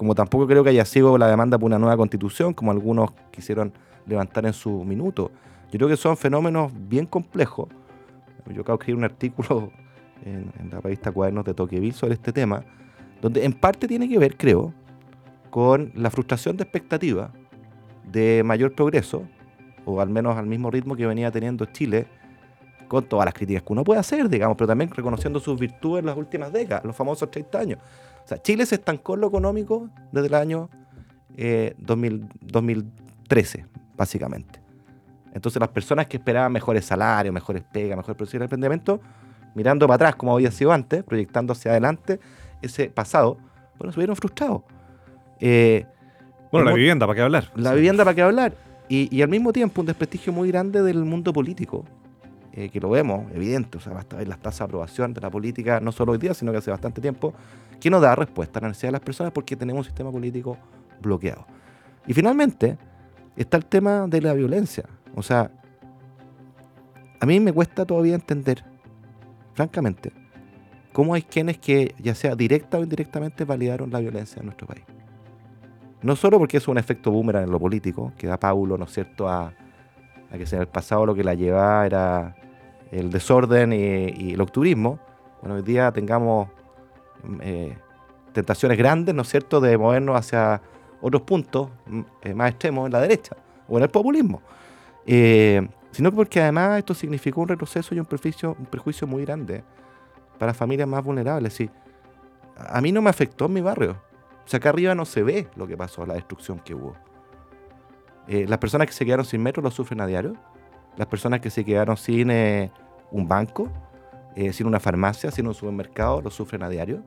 Como 0.00 0.14
tampoco 0.14 0.46
creo 0.46 0.64
que 0.64 0.70
haya 0.70 0.86
sido 0.86 1.18
la 1.18 1.28
demanda 1.28 1.58
por 1.58 1.66
una 1.66 1.78
nueva 1.78 1.94
constitución, 1.94 2.54
como 2.54 2.70
algunos 2.70 3.10
quisieron 3.30 3.70
levantar 4.06 4.46
en 4.46 4.54
su 4.54 4.82
minuto. 4.82 5.30
Yo 5.70 5.76
creo 5.76 5.88
que 5.90 5.96
son 5.98 6.16
fenómenos 6.16 6.72
bien 6.74 7.04
complejos. 7.04 7.68
Yo 8.46 8.62
acabo 8.62 8.78
de 8.78 8.82
escribir 8.82 8.96
un 8.96 9.04
artículo 9.04 9.70
en, 10.24 10.50
en 10.58 10.70
la 10.70 10.80
revista 10.80 11.12
Cuadernos 11.12 11.44
de 11.44 11.52
Tocqueville 11.52 11.92
sobre 11.92 12.14
este 12.14 12.32
tema, 12.32 12.64
donde 13.20 13.44
en 13.44 13.52
parte 13.52 13.86
tiene 13.86 14.08
que 14.08 14.18
ver, 14.18 14.38
creo, 14.38 14.72
con 15.50 15.92
la 15.94 16.08
frustración 16.08 16.56
de 16.56 16.62
expectativa 16.62 17.30
de 18.10 18.42
mayor 18.42 18.74
progreso, 18.74 19.24
o 19.84 20.00
al 20.00 20.08
menos 20.08 20.34
al 20.38 20.46
mismo 20.46 20.70
ritmo 20.70 20.96
que 20.96 21.04
venía 21.04 21.30
teniendo 21.30 21.66
Chile, 21.66 22.06
con 22.88 23.04
todas 23.04 23.26
las 23.26 23.34
críticas 23.34 23.64
que 23.64 23.72
uno 23.74 23.84
puede 23.84 24.00
hacer, 24.00 24.30
digamos, 24.30 24.56
pero 24.56 24.66
también 24.68 24.90
reconociendo 24.90 25.40
sus 25.40 25.60
virtudes 25.60 26.00
en 26.00 26.06
las 26.06 26.16
últimas 26.16 26.50
décadas, 26.54 26.86
los 26.86 26.96
famosos 26.96 27.30
30 27.30 27.58
años. 27.58 27.78
Sea, 28.30 28.40
Chile 28.42 28.64
se 28.64 28.76
estancó 28.76 29.14
en 29.14 29.22
lo 29.22 29.26
económico 29.28 29.88
desde 30.12 30.28
el 30.28 30.34
año 30.34 30.70
eh, 31.36 31.74
2000 31.78 32.28
2013, 32.42 33.66
básicamente. 33.96 34.60
Entonces 35.34 35.58
las 35.58 35.68
personas 35.70 36.06
que 36.06 36.16
esperaban 36.18 36.52
mejores 36.52 36.84
salarios, 36.84 37.32
mejores 37.34 37.62
pegas, 37.72 37.96
mejores 37.96 38.16
producción 38.16 38.40
de 38.40 38.44
emprendimiento, 38.44 39.00
mirando 39.56 39.86
para 39.86 39.96
atrás 39.96 40.14
como 40.16 40.32
había 40.34 40.50
sido 40.52 40.72
antes, 40.72 41.02
proyectando 41.02 41.52
hacia 41.54 41.72
adelante 41.72 42.20
ese 42.62 42.88
pasado, 42.88 43.36
bueno, 43.78 43.92
se 43.92 43.98
vieron 43.98 44.14
frustrados. 44.16 44.62
Eh, 45.40 45.86
Bueno, 46.52 46.70
la 46.70 46.74
vivienda, 46.76 47.06
¿para 47.06 47.16
qué 47.16 47.22
hablar? 47.22 47.50
la 47.56 47.70
Sí. 47.70 47.76
vivienda 47.76 48.04
para 48.04 48.14
qué 48.14 48.22
hablar. 48.22 48.52
Y, 48.88 49.08
y 49.16 49.22
al 49.22 49.28
mismo 49.28 49.52
tiempo 49.52 49.80
un 49.80 49.86
desprestigio 49.88 50.32
muy 50.32 50.48
grande 50.48 50.82
del 50.82 51.04
mundo 51.04 51.32
político, 51.32 51.84
eh, 52.52 52.68
que 52.68 52.80
lo 52.80 52.90
vemos, 52.90 53.30
evidente, 53.32 53.78
o 53.78 53.80
sea, 53.80 53.92
basta 53.92 54.16
ver 54.16 54.26
las 54.26 54.38
tasas 54.38 54.58
de 54.60 54.64
aprobación 54.64 55.14
de 55.14 55.20
la 55.20 55.30
política, 55.30 55.78
no 55.80 55.92
solo 55.92 56.12
hoy 56.12 56.18
día, 56.18 56.34
sino 56.34 56.50
que 56.50 56.58
hace 56.58 56.70
bastante 56.70 57.00
tiempo, 57.00 57.32
que 57.80 57.90
no 57.90 58.00
da 58.00 58.16
respuesta 58.16 58.58
a 58.58 58.62
la 58.62 58.68
necesidad 58.68 58.88
de 58.88 58.92
las 58.92 59.02
personas 59.02 59.32
porque 59.32 59.56
tenemos 59.56 59.80
un 59.80 59.84
sistema 59.84 60.10
político 60.10 60.56
bloqueado. 61.00 61.46
Y 62.06 62.12
finalmente 62.12 62.76
está 63.36 63.56
el 63.56 63.66
tema 63.66 64.06
de 64.08 64.20
la 64.20 64.34
violencia. 64.34 64.84
O 65.14 65.22
sea, 65.22 65.50
a 67.20 67.26
mí 67.26 67.38
me 67.38 67.52
cuesta 67.52 67.84
todavía 67.84 68.14
entender, 68.14 68.64
francamente, 69.54 70.12
cómo 70.92 71.14
hay 71.14 71.22
quienes 71.22 71.58
que, 71.58 71.94
ya 71.98 72.14
sea 72.14 72.34
directa 72.34 72.78
o 72.78 72.82
indirectamente, 72.82 73.44
validaron 73.44 73.90
la 73.90 74.00
violencia 74.00 74.40
en 74.40 74.46
nuestro 74.46 74.66
país. 74.66 74.82
No 76.02 76.16
solo 76.16 76.38
porque 76.38 76.56
es 76.56 76.66
un 76.66 76.78
efecto 76.78 77.10
boomerang 77.10 77.44
en 77.44 77.50
lo 77.50 77.60
político, 77.60 78.12
que 78.16 78.26
da 78.26 78.40
Paulo, 78.40 78.76
¿no 78.76 78.86
es 78.86 78.92
cierto?, 78.92 79.28
a, 79.28 79.52
a 80.30 80.38
que 80.38 80.44
en 80.44 80.60
el 80.60 80.68
pasado 80.68 81.06
lo 81.06 81.14
que 81.14 81.24
la 81.24 81.34
llevaba 81.34 81.86
era 81.86 82.36
el 82.90 83.10
desorden 83.10 83.72
y, 83.72 84.32
el 84.32 84.40
octubrismo. 84.40 84.98
Bueno, 85.40 85.56
hoy 85.56 85.62
día 85.62 85.90
tengamos 85.92 86.48
mm, 87.22 87.38
eh, 87.40 87.78
tentaciones 88.32 88.78
grandes, 88.78 89.14
¿no 89.14 89.22
es 89.22 89.28
cierto?, 89.28 89.60
de 89.60 89.76
movernos 89.76 90.16
hacia 90.16 90.60
otros 91.00 91.22
puntos 91.22 91.68
mm, 91.86 92.00
eh, 92.22 92.34
más 92.34 92.50
extremos 92.50 92.86
en 92.86 92.92
la 92.92 93.00
derecha 93.00 93.36
o 93.68 93.76
en 93.76 93.84
el 93.84 93.90
populismo. 93.90 94.42
Eh, 95.06 95.66
sino 95.92 96.10
que 96.10 96.16
porque 96.16 96.40
además 96.40 96.78
esto 96.78 96.94
significó 96.94 97.40
un 97.40 97.48
retroceso 97.48 97.94
y 97.94 98.00
un 98.00 98.06
prejuicio, 98.06 98.56
un 98.58 98.66
prejuicio 98.66 99.06
muy 99.06 99.24
grande 99.24 99.64
para 100.38 100.54
familias 100.54 100.88
más 100.88 101.02
vulnerables. 101.02 101.54
Sí, 101.54 101.68
a 102.56 102.80
mí 102.80 102.92
no 102.92 103.02
me 103.02 103.10
afectó 103.10 103.46
en 103.46 103.54
mi 103.54 103.60
barrio. 103.60 103.96
O 104.44 104.48
sea, 104.48 104.58
acá 104.58 104.70
arriba 104.70 104.94
no 104.94 105.04
se 105.04 105.22
ve 105.22 105.48
lo 105.56 105.66
que 105.66 105.76
pasó, 105.76 106.06
la 106.06 106.14
destrucción 106.14 106.58
que 106.60 106.74
hubo. 106.74 106.96
Eh, 108.32 108.46
las 108.46 108.58
personas 108.58 108.86
que 108.86 108.92
se 108.92 109.04
quedaron 109.04 109.24
sin 109.24 109.42
metro 109.42 109.60
lo 109.60 109.72
sufren 109.72 110.00
a 110.00 110.06
diario. 110.06 110.36
Las 110.96 111.08
personas 111.08 111.40
que 111.40 111.50
se 111.50 111.64
quedaron 111.64 111.96
sin 111.96 112.30
eh, 112.30 112.70
un 113.10 113.26
banco, 113.26 113.68
eh, 114.36 114.52
sin 114.52 114.68
una 114.68 114.78
farmacia, 114.78 115.32
sin 115.32 115.48
un 115.48 115.54
supermercado, 115.54 116.22
lo 116.22 116.30
sufren 116.30 116.62
a 116.62 116.68
diario. 116.68 117.02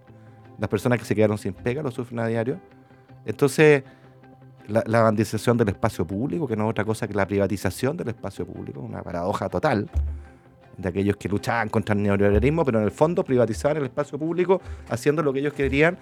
Las 0.59 0.69
personas 0.69 0.99
que 0.99 1.05
se 1.05 1.15
quedaron 1.15 1.37
sin 1.37 1.53
pega 1.53 1.81
lo 1.81 1.91
sufren 1.91 2.19
a 2.19 2.27
diario. 2.27 2.59
Entonces, 3.25 3.83
la, 4.67 4.83
la 4.85 5.01
bandización 5.01 5.55
del 5.55 5.69
espacio 5.69 6.05
público, 6.05 6.45
que 6.45 6.57
no 6.57 6.65
es 6.65 6.71
otra 6.71 6.83
cosa 6.83 7.07
que 7.07 7.13
la 7.13 7.25
privatización 7.25 7.95
del 7.95 8.09
espacio 8.09 8.45
público, 8.45 8.81
una 8.81 9.01
paradoja 9.01 9.47
total 9.47 9.89
de 10.77 10.89
aquellos 10.89 11.15
que 11.15 11.29
luchaban 11.29 11.69
contra 11.69 11.95
el 11.95 12.03
neoliberalismo, 12.03 12.65
pero 12.65 12.79
en 12.79 12.83
el 12.83 12.91
fondo 12.91 13.23
privatizaban 13.23 13.77
el 13.77 13.85
espacio 13.85 14.19
público 14.19 14.59
haciendo 14.89 15.23
lo 15.23 15.31
que 15.31 15.39
ellos 15.39 15.53
querían 15.53 15.97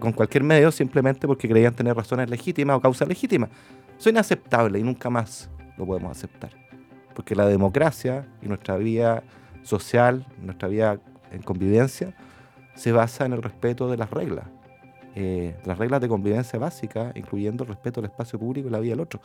con 0.00 0.10
cualquier 0.10 0.42
medio 0.42 0.72
simplemente 0.72 1.28
porque 1.28 1.48
creían 1.48 1.72
tener 1.72 1.94
razones 1.94 2.28
legítimas 2.28 2.78
o 2.78 2.80
causas 2.80 3.06
legítimas. 3.06 3.50
Eso 3.98 4.10
es 4.10 4.12
inaceptable 4.12 4.78
y 4.78 4.82
nunca 4.84 5.10
más 5.10 5.50
lo 5.76 5.84
podemos 5.84 6.16
aceptar. 6.16 6.50
Porque 7.14 7.34
la 7.34 7.46
democracia 7.46 8.28
y 8.40 8.46
nuestra 8.46 8.76
vida 8.76 9.24
social, 9.64 10.24
nuestra 10.40 10.68
vida 10.68 11.00
en 11.32 11.42
convivencia, 11.42 12.14
se 12.74 12.92
basa 12.92 13.26
en 13.26 13.32
el 13.32 13.42
respeto 13.42 13.90
de 13.90 13.96
las 13.96 14.10
reglas. 14.10 14.46
Eh, 15.16 15.56
las 15.64 15.78
reglas 15.78 16.00
de 16.00 16.08
convivencia 16.08 16.60
básicas, 16.60 17.14
incluyendo 17.16 17.64
el 17.64 17.68
respeto 17.70 17.98
al 17.98 18.06
espacio 18.06 18.38
público 18.38 18.68
y 18.68 18.70
la 18.70 18.78
vida 18.78 18.92
del 18.92 19.00
otro. 19.00 19.20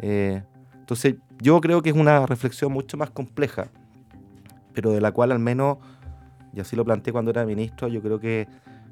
Eh, 0.00 0.42
entonces, 0.74 1.14
yo 1.40 1.58
creo 1.62 1.80
que 1.80 1.88
es 1.88 1.96
una 1.96 2.26
reflexión 2.26 2.70
mucho 2.72 2.98
más 2.98 3.10
compleja, 3.10 3.68
pero 4.74 4.92
de 4.92 5.00
la 5.00 5.10
cual 5.10 5.32
al 5.32 5.38
menos, 5.38 5.78
y 6.52 6.60
así 6.60 6.76
lo 6.76 6.84
planteé 6.84 7.14
cuando 7.14 7.30
era 7.30 7.46
ministro, 7.46 7.88
yo 7.88 8.02
creo 8.02 8.20
que 8.20 8.46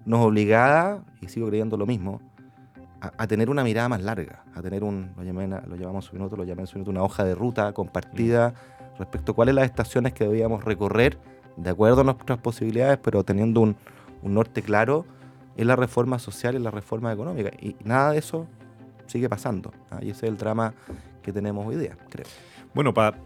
nos 0.07 0.25
obligaba, 0.25 1.05
y 1.21 1.29
sigo 1.29 1.47
creyendo 1.49 1.77
lo 1.77 1.85
mismo, 1.85 2.23
a, 3.05 3.13
a 3.23 3.27
tener 3.27 3.51
una 3.51 3.63
mirada 3.65 3.89
más 3.89 4.03
larga, 4.03 4.45
a 4.55 4.63
tener 4.63 4.83
un, 4.85 5.13
lo, 5.17 5.23
llamé, 5.23 5.47
lo 5.49 5.77
llamamos 5.77 6.05
en 6.05 6.11
su 6.11 6.17
minuto, 6.17 6.37
lo 6.37 6.45
llamé 6.45 6.63
en 6.63 6.67
su 6.67 6.77
minuto, 6.77 6.91
una 6.91 7.03
hoja 7.03 7.25
de 7.25 7.35
ruta 7.35 7.73
compartida 7.73 8.55
respecto 8.99 9.33
a 9.33 9.35
cuáles 9.35 9.55
las 9.55 9.65
estaciones 9.65 10.13
que 10.13 10.25
debíamos 10.25 10.65
recorrer 10.65 11.19
de 11.57 11.71
acuerdo 11.71 12.01
a 12.01 12.05
nuestras 12.05 12.39
posibilidades, 12.39 12.99
pero 12.99 13.25
teniendo 13.25 13.61
un, 13.61 13.77
un 14.23 14.35
norte 14.35 14.63
claro 14.63 15.05
en 15.57 15.67
la 15.67 15.77
reforma 15.77 16.19
social 16.19 16.55
y 16.55 16.57
en 16.57 16.65
la 16.65 16.71
reforma 16.71 17.13
económica. 17.13 17.51
Y 17.61 17.77
nada 17.85 18.13
de 18.13 18.19
eso 18.19 18.47
sigue 19.07 19.29
pasando. 19.29 19.73
¿ah? 19.91 19.99
Y 20.03 20.11
ese 20.11 20.27
es 20.27 20.33
el 20.33 20.37
drama 20.37 20.75
que 21.23 21.33
tenemos 21.33 21.67
hoy 21.67 21.77
día, 21.77 21.97
creo. 22.09 22.27
Bueno, 22.75 22.93
para 22.93 23.19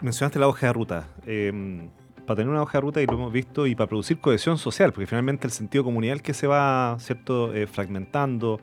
mencionaste 0.00 0.38
la 0.38 0.48
hoja 0.48 0.66
de 0.66 0.72
ruta. 0.72 1.08
Eh, 1.26 1.88
para 2.26 2.38
tener 2.38 2.50
una 2.50 2.62
hoja 2.62 2.78
de 2.78 2.82
ruta, 2.82 3.00
y 3.00 3.06
lo 3.06 3.14
hemos 3.14 3.32
visto, 3.32 3.66
y 3.66 3.76
para 3.76 3.86
producir 3.86 4.20
cohesión 4.20 4.58
social, 4.58 4.92
porque 4.92 5.06
finalmente 5.06 5.46
el 5.46 5.52
sentido 5.52 5.84
comunal 5.84 6.22
que 6.22 6.34
se 6.34 6.46
va 6.46 6.96
cierto 6.98 7.54
Eh, 7.54 7.66
fragmentando, 7.66 8.60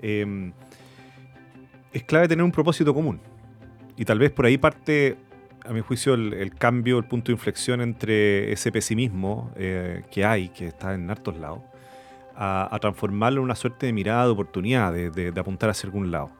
eh, 0.00 0.52
es 1.92 2.04
clave 2.04 2.28
tener 2.28 2.44
un 2.44 2.52
propósito 2.52 2.92
común. 2.94 3.20
Y 3.96 4.04
tal 4.04 4.18
vez 4.18 4.30
por 4.32 4.46
ahí 4.46 4.58
parte, 4.58 5.16
a 5.64 5.72
mi 5.72 5.80
juicio, 5.80 6.14
el, 6.14 6.32
el 6.34 6.54
cambio, 6.54 6.98
el 6.98 7.04
punto 7.04 7.26
de 7.26 7.32
inflexión 7.34 7.80
entre 7.80 8.52
ese 8.52 8.72
pesimismo 8.72 9.52
eh, 9.56 10.02
que 10.10 10.24
hay, 10.24 10.48
que 10.48 10.66
está 10.68 10.94
en 10.94 11.10
hartos 11.10 11.36
lados, 11.36 11.60
a, 12.36 12.68
a 12.74 12.78
transformarlo 12.80 13.40
en 13.40 13.44
una 13.44 13.54
suerte 13.54 13.86
de 13.86 13.92
mirada 13.92 14.24
de 14.24 14.30
oportunidad, 14.32 14.92
de, 14.92 15.10
de- 15.10 15.30
de 15.30 15.40
apuntar 15.40 15.70
hacia 15.70 15.86
algún 15.86 16.10
lado. 16.10 16.30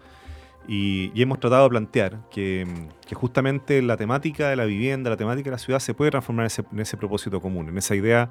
Y, 0.67 1.13
y 1.15 1.23
hemos 1.23 1.39
tratado 1.39 1.65
de 1.65 1.69
plantear 1.71 2.19
que, 2.31 2.67
que 3.07 3.15
justamente 3.15 3.81
la 3.83 3.97
temática 3.99 4.49
de 4.49 4.57
la 4.57 4.65
vivienda, 4.65 5.11
la 5.11 5.17
temática 5.17 5.45
de 5.45 5.53
la 5.53 5.59
ciudad 5.59 5.79
se 5.79 5.93
puede 5.95 6.11
transformar 6.11 6.45
en 6.45 6.47
ese, 6.47 6.65
en 6.73 6.81
ese 6.81 6.97
propósito 6.97 7.41
común, 7.41 7.69
en 7.69 7.77
esa 7.79 7.95
idea 7.95 8.31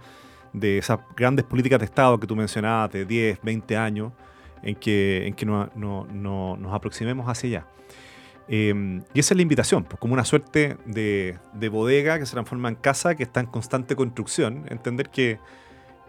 de 0.51 0.79
esas 0.79 0.99
grandes 1.15 1.45
políticas 1.45 1.79
de 1.79 1.85
Estado 1.85 2.19
que 2.19 2.27
tú 2.27 2.35
mencionabas 2.35 2.91
de 2.91 3.05
10, 3.05 3.39
20 3.43 3.77
años, 3.77 4.11
en 4.63 4.75
que, 4.75 5.27
en 5.27 5.33
que 5.33 5.45
no- 5.45 5.69
no- 5.75 6.05
no- 6.11 6.57
nos 6.57 6.73
aproximemos 6.73 7.27
hacia 7.27 7.47
allá. 7.49 7.67
Eh, 8.49 9.01
y 9.13 9.19
esa 9.19 9.33
es 9.33 9.35
la 9.37 9.41
invitación, 9.41 9.83
pues, 9.85 9.97
como 9.99 10.13
una 10.13 10.25
suerte 10.25 10.77
de, 10.85 11.37
de 11.53 11.69
bodega 11.69 12.19
que 12.19 12.25
se 12.25 12.33
transforma 12.33 12.69
en 12.69 12.75
casa, 12.75 13.15
que 13.15 13.23
está 13.23 13.39
en 13.39 13.45
constante 13.45 13.95
construcción, 13.95 14.65
entender 14.69 15.09
que, 15.09 15.39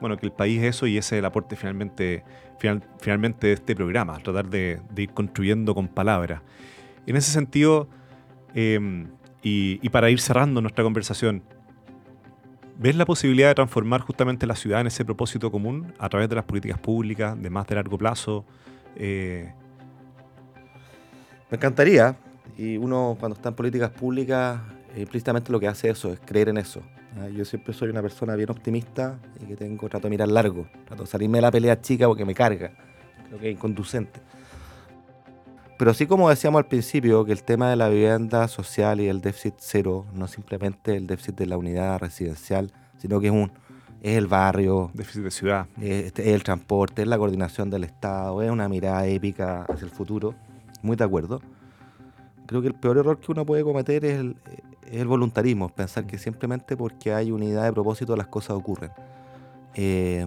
bueno, 0.01 0.17
que 0.17 0.27
el 0.27 0.33
país 0.33 0.61
es 0.63 0.77
eso 0.77 0.87
y 0.87 0.99
ese 0.99 1.15
es 1.17 1.19
el 1.21 1.25
aporte 1.25 1.55
finalmente, 1.55 2.25
final- 2.59 2.83
finalmente 3.01 3.47
de 3.47 3.53
este 3.53 3.77
programa, 3.77 4.19
tratar 4.19 4.49
de, 4.51 4.81
ir 4.97 5.11
construyendo 5.11 5.75
con 5.75 5.87
palabras. 5.89 6.43
En 7.07 7.15
ese 7.17 7.31
sentido, 7.31 7.89
y, 9.43 9.79
y 9.83 9.89
para 9.91 10.11
ir 10.11 10.21
cerrando 10.21 10.61
nuestra 10.61 10.83
conversación, 10.85 11.43
¿ves 12.79 12.97
la 12.97 13.07
posibilidad 13.07 13.49
de 13.49 13.55
transformar 13.55 14.01
justamente 14.01 14.47
la 14.47 14.57
ciudad 14.57 14.81
en 14.81 14.89
ese 14.89 15.05
propósito 15.05 15.51
común 15.51 15.93
a 15.99 16.09
través 16.09 16.29
de 16.29 16.37
las 16.37 16.45
políticas 16.45 16.79
públicas 16.79 17.41
de 17.41 17.51
más 17.51 17.67
de 17.67 17.75
largo 17.75 17.99
plazo? 17.99 18.45
Eh, 18.97 19.53
Me 21.51 21.57
encantaría. 21.57 22.17
Y 22.57 22.77
uno 22.77 23.17
cuando 23.19 23.37
está 23.37 23.49
en 23.49 23.55
políticas 23.55 23.91
públicas, 23.91 24.61
eh, 24.95 25.01
implícitamente 25.03 25.51
lo 25.51 25.59
que 25.59 25.67
hace 25.67 25.89
eso, 25.89 26.13
es 26.13 26.21
creer 26.21 26.49
en 26.51 26.59
eso. 26.59 26.83
¿ah? 27.19 27.29
Yo 27.29 27.45
siempre 27.45 27.75
soy 27.75 27.89
una 27.89 28.03
persona 28.03 28.37
bien 28.37 28.51
optimista 28.51 29.19
y 29.43 29.47
que 29.47 29.57
tengo, 29.57 29.89
trato 29.89 30.07
de 30.07 30.11
mirar 30.11 30.29
largo. 30.29 30.69
Trato 30.87 31.03
de 31.05 31.09
salirme 31.09 31.39
de 31.39 31.43
la 31.43 31.51
pelea 31.51 31.81
chica 31.81 32.07
porque 32.07 32.25
me 32.25 32.35
carga. 32.35 32.73
Creo 33.29 33.41
que 33.41 33.51
es 33.51 33.57
inconducente. 33.57 34.21
Pero 35.79 35.91
así 35.91 36.07
como 36.07 36.31
decíamos 36.31 36.61
al 36.61 36.67
principio, 36.67 37.25
que 37.25 37.33
el 37.33 37.43
tema 37.43 37.69
de 37.69 37.77
la 37.77 37.89
vivienda 37.89 38.47
social 38.49 39.01
y 39.01 39.09
el 39.09 39.21
déficit 39.21 39.55
cero 39.59 40.07
no 40.15 40.27
es 40.27 40.31
simplemente 40.31 40.97
el 40.97 41.07
déficit 41.07 41.35
de 41.37 41.47
la 41.47 41.57
unidad 41.57 41.99
residencial, 41.99 42.73
sino 42.99 43.21
que 43.21 43.27
es 43.27 43.33
un 43.33 43.51
es 44.03 44.19
el 44.19 44.27
barrio, 44.27 44.91
déficit 44.93 45.23
de 45.23 45.31
ciudad. 45.31 45.67
eh, 45.81 46.05
este, 46.07 46.29
es 46.29 46.35
el 46.35 46.43
transporte, 46.43 47.01
es 47.01 47.09
la 47.09 47.17
coordinación 47.17 47.71
del 47.71 47.85
Estado, 47.85 48.43
es 48.43 48.51
una 48.51 48.69
mirada 48.69 49.07
épica 49.07 49.63
hacia 49.63 49.87
el 49.87 49.91
futuro. 49.91 50.35
Muy 50.83 50.95
de 50.95 51.05
acuerdo. 51.05 51.41
Creo 52.47 52.61
que 52.61 52.69
el 52.69 52.75
peor 52.75 52.99
error 52.99 53.19
que 53.19 53.33
uno 53.33 53.47
puede 53.47 53.65
cometer 53.65 54.05
es 54.05 54.21
el, 54.21 54.37
el 54.91 55.07
voluntarismo, 55.07 55.71
pensar 55.71 56.07
que 56.07 56.19
simplemente 56.19 56.77
porque 56.77 57.15
hay 57.15 57.31
unidad 57.31 57.65
de 57.65 57.73
propósito 57.73 58.15
las 58.15 58.27
cosas 58.27 58.51
ocurren. 58.51 58.91
Eh, 59.75 60.27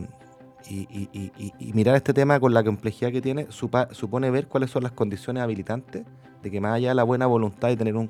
y, 0.70 1.72
mirar 1.74 1.96
este 1.96 2.14
tema 2.14 2.40
con 2.40 2.54
la 2.54 2.64
complejidad 2.64 3.12
que 3.12 3.22
tiene 3.22 3.48
supone 3.50 4.32
ver 4.32 4.48
cuáles 4.48 4.72
son 4.72 4.84
las 4.84 4.92
condiciones 4.92 5.44
habilitantes 5.44 6.04
de 6.42 6.52
que 6.52 6.62
más 6.62 6.74
allá 6.74 6.90
de 6.90 6.96
la 6.96 7.04
buena 7.04 7.26
voluntad 7.26 7.70
de 7.70 7.78
tener 7.78 7.96
un, 7.96 8.10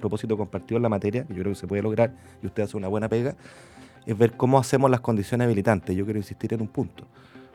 propósito 0.00 0.36
compartido 0.36 0.76
en 0.76 0.82
la 0.82 0.88
materia, 0.88 1.24
que 1.24 1.34
yo 1.34 1.40
creo 1.40 1.52
que 1.52 1.58
se 1.58 1.66
puede 1.66 1.82
lograr 1.82 2.14
y 2.42 2.46
usted 2.46 2.62
hace 2.62 2.76
una 2.76 2.88
buena 2.88 3.08
pega, 3.08 3.34
es 4.04 4.16
ver 4.16 4.36
cómo 4.36 4.58
hacemos 4.58 4.90
las 4.90 5.00
condiciones 5.00 5.46
habilitantes. 5.46 5.96
Yo 5.96 6.04
quiero 6.04 6.18
insistir 6.18 6.54
en 6.54 6.60
un 6.60 6.68
punto. 6.68 7.04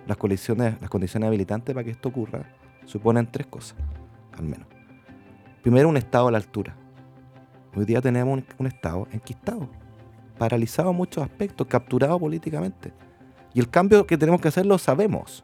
Las 0.08 0.17
condiciones, 0.17 0.80
las 0.82 0.89
condiciones 0.89 1.28
habilitantes 1.28 1.74
para 1.74 1.84
que 1.84 1.91
esto 1.91 2.10
ocurra 2.10 2.44
suponen 2.86 3.32
tres 3.32 3.48
cosas, 3.48 3.78
al 4.38 4.46
menos. 4.46 4.67
Primero, 5.62 5.88
un 5.88 5.98
Estado 5.98 6.28
a 6.28 6.32
la 6.32 6.39
altura. 6.39 6.76
Hoy 7.76 7.86
día 7.86 8.02
tenemos 8.02 8.34
un, 8.34 8.46
un 8.58 8.67
Estado 8.67 9.08
enquistado, 9.12 9.70
paralizado 10.38 10.89
en 10.89 10.98
muchos 10.98 11.24
aspectos, 11.24 11.67
capturado 11.67 12.20
políticamente 12.20 12.91
y 13.54 13.60
el 13.60 13.70
cambio 13.70 14.06
que 14.06 14.18
tenemos 14.18 14.42
que 14.42 14.48
hacer 14.48 14.66
lo 14.66 14.78
sabemos. 14.78 15.44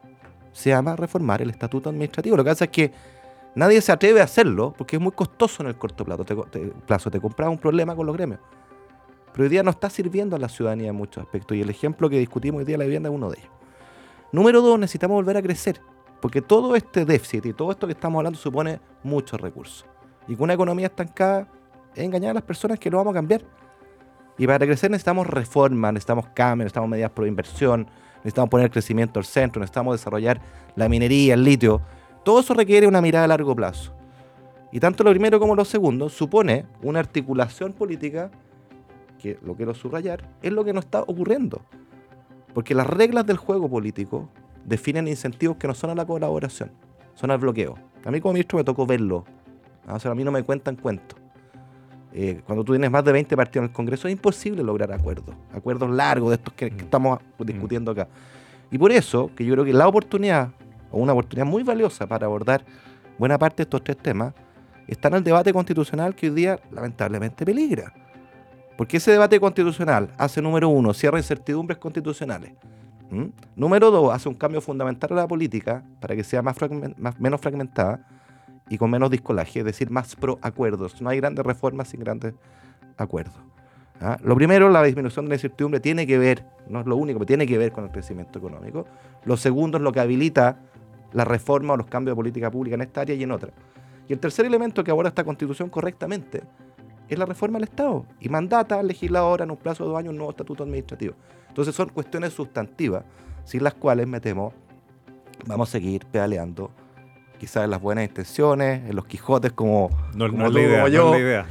Se 0.52 0.70
llama 0.70 0.96
reformar 0.96 1.42
el 1.42 1.50
estatuto 1.50 1.90
administrativo. 1.90 2.36
Lo 2.36 2.44
que 2.44 2.50
pasa 2.50 2.64
es 2.64 2.70
que 2.70 2.92
nadie 3.54 3.80
se 3.80 3.92
atreve 3.92 4.20
a 4.20 4.24
hacerlo 4.24 4.74
porque 4.76 4.96
es 4.96 5.02
muy 5.02 5.12
costoso 5.12 5.62
en 5.62 5.68
el 5.68 5.76
corto 5.76 6.04
plazo. 6.04 6.24
Te, 6.24 6.34
te 6.34 7.20
compras 7.20 7.48
un 7.48 7.58
problema 7.58 7.94
con 7.94 8.06
los 8.06 8.16
gremios. 8.16 8.40
Pero 9.32 9.44
hoy 9.44 9.50
día 9.50 9.62
no 9.62 9.70
está 9.70 9.90
sirviendo 9.90 10.36
a 10.36 10.38
la 10.38 10.48
ciudadanía 10.48 10.88
en 10.88 10.96
muchos 10.96 11.22
aspectos. 11.22 11.56
Y 11.56 11.60
el 11.60 11.70
ejemplo 11.70 12.08
que 12.08 12.18
discutimos 12.18 12.60
hoy 12.60 12.64
día 12.64 12.74
de 12.74 12.78
la 12.78 12.84
vivienda 12.84 13.08
es 13.08 13.14
uno 13.14 13.30
de 13.30 13.38
ellos. 13.38 13.50
Número 14.32 14.60
dos, 14.60 14.78
necesitamos 14.78 15.14
volver 15.14 15.36
a 15.36 15.42
crecer. 15.42 15.80
Porque 16.20 16.42
todo 16.42 16.74
este 16.74 17.04
déficit 17.04 17.46
y 17.46 17.52
todo 17.52 17.70
esto 17.70 17.86
que 17.86 17.92
estamos 17.92 18.18
hablando 18.18 18.38
supone 18.38 18.80
muchos 19.04 19.40
recursos. 19.40 19.86
Y 20.26 20.34
con 20.34 20.44
una 20.44 20.54
economía 20.54 20.86
estancada 20.86 21.46
es 21.94 22.02
engañar 22.02 22.32
a 22.32 22.34
las 22.34 22.42
personas 22.42 22.78
que 22.78 22.90
no 22.90 22.96
vamos 22.96 23.12
a 23.12 23.14
cambiar. 23.14 23.42
Y 24.38 24.46
para 24.46 24.64
crecer 24.64 24.90
necesitamos 24.90 25.26
reformas, 25.26 25.92
necesitamos 25.92 26.26
cambios, 26.32 26.66
necesitamos 26.66 26.88
medidas 26.88 27.10
pro 27.10 27.26
inversión, 27.26 27.88
necesitamos 28.18 28.50
poner 28.50 28.66
el 28.66 28.70
crecimiento 28.70 29.18
al 29.18 29.26
centro, 29.26 29.60
necesitamos 29.60 29.96
desarrollar 29.96 30.40
la 30.76 30.88
minería, 30.88 31.34
el 31.34 31.44
litio. 31.44 31.82
Todo 32.24 32.40
eso 32.40 32.54
requiere 32.54 32.86
una 32.86 33.00
mirada 33.00 33.24
a 33.24 33.28
largo 33.28 33.54
plazo. 33.54 33.92
Y 34.70 34.80
tanto 34.80 35.02
lo 35.02 35.10
primero 35.10 35.40
como 35.40 35.54
lo 35.54 35.64
segundo 35.64 36.08
supone 36.08 36.66
una 36.82 37.00
articulación 37.00 37.72
política 37.72 38.30
que, 39.18 39.38
lo 39.42 39.56
quiero 39.56 39.74
subrayar, 39.74 40.28
es 40.42 40.52
lo 40.52 40.64
que 40.64 40.72
no 40.72 40.80
está 40.80 41.02
ocurriendo. 41.02 41.62
Porque 42.54 42.74
las 42.74 42.86
reglas 42.86 43.26
del 43.26 43.36
juego 43.36 43.68
político 43.68 44.28
definen 44.64 45.08
incentivos 45.08 45.56
que 45.56 45.66
no 45.66 45.74
son 45.74 45.90
a 45.90 45.94
la 45.94 46.06
colaboración, 46.06 46.70
son 47.14 47.30
al 47.30 47.38
bloqueo. 47.38 47.76
A 48.04 48.10
mí 48.10 48.20
como 48.20 48.34
ministro 48.34 48.58
me 48.58 48.64
tocó 48.64 48.86
verlo. 48.86 49.24
Sea, 49.98 50.12
a 50.12 50.14
mí 50.14 50.22
no 50.22 50.30
me 50.30 50.42
cuentan 50.42 50.76
cuentos. 50.76 51.18
Eh, 52.12 52.40
cuando 52.46 52.64
tú 52.64 52.72
tienes 52.72 52.90
más 52.90 53.04
de 53.04 53.12
20 53.12 53.36
partidos 53.36 53.64
en 53.64 53.68
el 53.70 53.72
Congreso 53.72 54.08
es 54.08 54.12
imposible 54.12 54.62
lograr 54.62 54.90
acuerdos, 54.92 55.34
acuerdos 55.52 55.90
largos 55.90 56.30
de 56.30 56.36
estos 56.36 56.54
que, 56.54 56.70
mm. 56.70 56.78
estamos 56.78 57.20
mm. 57.38 57.44
discutiendo 57.44 57.90
acá. 57.90 58.08
Y 58.70 58.78
por 58.78 58.92
eso 58.92 59.30
que 59.34 59.44
yo 59.44 59.54
creo 59.54 59.64
que 59.64 59.72
la 59.72 59.86
oportunidad, 59.86 60.50
o 60.90 60.98
una 60.98 61.12
oportunidad 61.12 61.46
muy 61.46 61.62
valiosa 61.62 62.06
para 62.06 62.26
abordar 62.26 62.64
buena 63.18 63.38
parte 63.38 63.58
de 63.58 63.62
estos 63.64 63.82
tres 63.82 63.98
temas, 63.98 64.32
está 64.86 65.08
en 65.08 65.14
el 65.14 65.24
debate 65.24 65.52
constitucional 65.52 66.14
que 66.14 66.28
hoy 66.28 66.34
día 66.34 66.58
lamentablemente 66.70 67.44
peligra. 67.44 67.92
Porque 68.76 68.98
ese 68.98 69.10
debate 69.10 69.38
constitucional 69.40 70.10
hace, 70.16 70.40
número 70.40 70.68
uno, 70.68 70.94
cierra 70.94 71.18
incertidumbres 71.18 71.78
constitucionales. 71.78 72.52
Número 73.56 73.90
dos, 73.90 74.12
hace 74.12 74.28
un 74.28 74.34
cambio 74.34 74.60
fundamental 74.60 75.12
a 75.12 75.16
la 75.16 75.26
política 75.26 75.82
para 75.98 76.14
que 76.14 76.22
sea 76.22 76.42
más, 76.42 76.56
más 76.98 77.18
menos 77.18 77.40
fragmentada 77.40 78.06
y 78.70 78.78
con 78.78 78.90
menos 78.90 79.10
discolaje, 79.10 79.60
es 79.60 79.64
decir, 79.64 79.90
más 79.90 80.16
pro 80.16 80.38
acuerdos. 80.42 81.00
No 81.00 81.10
hay 81.10 81.18
grandes 81.18 81.44
reformas 81.44 81.88
sin 81.88 82.00
grandes 82.00 82.34
acuerdos. 82.96 83.36
¿ah? 84.00 84.18
Lo 84.22 84.34
primero, 84.34 84.68
la 84.68 84.82
disminución 84.82 85.26
de 85.26 85.30
la 85.30 85.34
incertidumbre 85.36 85.80
tiene 85.80 86.06
que 86.06 86.18
ver, 86.18 86.44
no 86.68 86.80
es 86.80 86.86
lo 86.86 86.96
único, 86.96 87.18
pero 87.18 87.26
tiene 87.26 87.46
que 87.46 87.58
ver 87.58 87.72
con 87.72 87.84
el 87.84 87.90
crecimiento 87.90 88.38
económico. 88.38 88.86
Lo 89.24 89.36
segundo 89.36 89.78
es 89.78 89.82
lo 89.82 89.92
que 89.92 90.00
habilita 90.00 90.58
la 91.12 91.24
reforma 91.24 91.74
o 91.74 91.76
los 91.76 91.86
cambios 91.86 92.12
de 92.12 92.16
política 92.16 92.50
pública 92.50 92.74
en 92.74 92.82
esta 92.82 93.00
área 93.02 93.14
y 93.14 93.22
en 93.22 93.32
otra. 93.32 93.50
Y 94.08 94.12
el 94.12 94.18
tercer 94.18 94.46
elemento 94.46 94.84
que 94.84 94.90
aborda 94.90 95.08
esta 95.08 95.24
constitución 95.24 95.68
correctamente 95.68 96.42
es 97.08 97.18
la 97.18 97.24
reforma 97.24 97.58
del 97.58 97.68
Estado 97.68 98.04
y 98.20 98.28
mandata 98.28 98.78
al 98.78 98.86
legislador 98.86 99.42
en 99.42 99.50
un 99.50 99.56
plazo 99.56 99.84
de 99.84 99.90
dos 99.90 99.98
años 99.98 100.10
un 100.10 100.18
nuevo 100.18 100.30
estatuto 100.30 100.62
administrativo. 100.62 101.14
Entonces 101.48 101.74
son 101.74 101.88
cuestiones 101.88 102.32
sustantivas 102.32 103.04
sin 103.44 103.64
las 103.64 103.74
cuales, 103.74 104.06
me 104.06 104.20
temo, 104.20 104.52
vamos 105.46 105.70
a 105.70 105.72
seguir 105.72 106.04
pedaleando 106.06 106.70
quizás 107.38 107.64
en 107.64 107.70
las 107.70 107.80
buenas 107.80 108.04
intenciones, 108.04 108.88
en 108.88 108.94
los 108.94 109.06
Quijotes 109.06 109.52
como, 109.52 109.90
no, 110.14 110.30
como, 110.30 110.50
yo, 110.50 111.16
idea, 111.16 111.46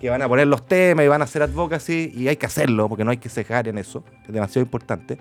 que 0.00 0.08
van 0.08 0.22
a 0.22 0.28
poner 0.28 0.46
los 0.46 0.66
temas 0.66 1.04
y 1.04 1.08
van 1.08 1.20
a 1.20 1.24
hacer 1.24 1.42
advocacy 1.42 2.12
y 2.14 2.28
hay 2.28 2.36
que 2.36 2.46
hacerlo 2.46 2.88
porque 2.88 3.04
no 3.04 3.10
hay 3.10 3.18
que 3.18 3.28
cejar 3.28 3.68
en 3.68 3.78
eso, 3.78 4.04
es 4.26 4.32
demasiado 4.32 4.64
importante, 4.64 5.18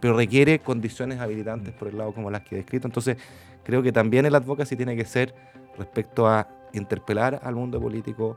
pero 0.00 0.16
requiere 0.16 0.58
condiciones 0.60 1.20
habilitantes 1.20 1.74
por 1.74 1.88
el 1.88 1.98
lado 1.98 2.12
como 2.12 2.30
las 2.30 2.42
que 2.42 2.54
he 2.54 2.58
descrito. 2.58 2.86
Entonces, 2.86 3.16
creo 3.62 3.82
que 3.82 3.92
también 3.92 4.26
el 4.26 4.34
advocacy 4.34 4.76
tiene 4.76 4.96
que 4.96 5.04
ser 5.04 5.34
respecto 5.76 6.26
a 6.26 6.48
interpelar 6.72 7.40
al 7.42 7.54
mundo 7.54 7.80
político 7.80 8.36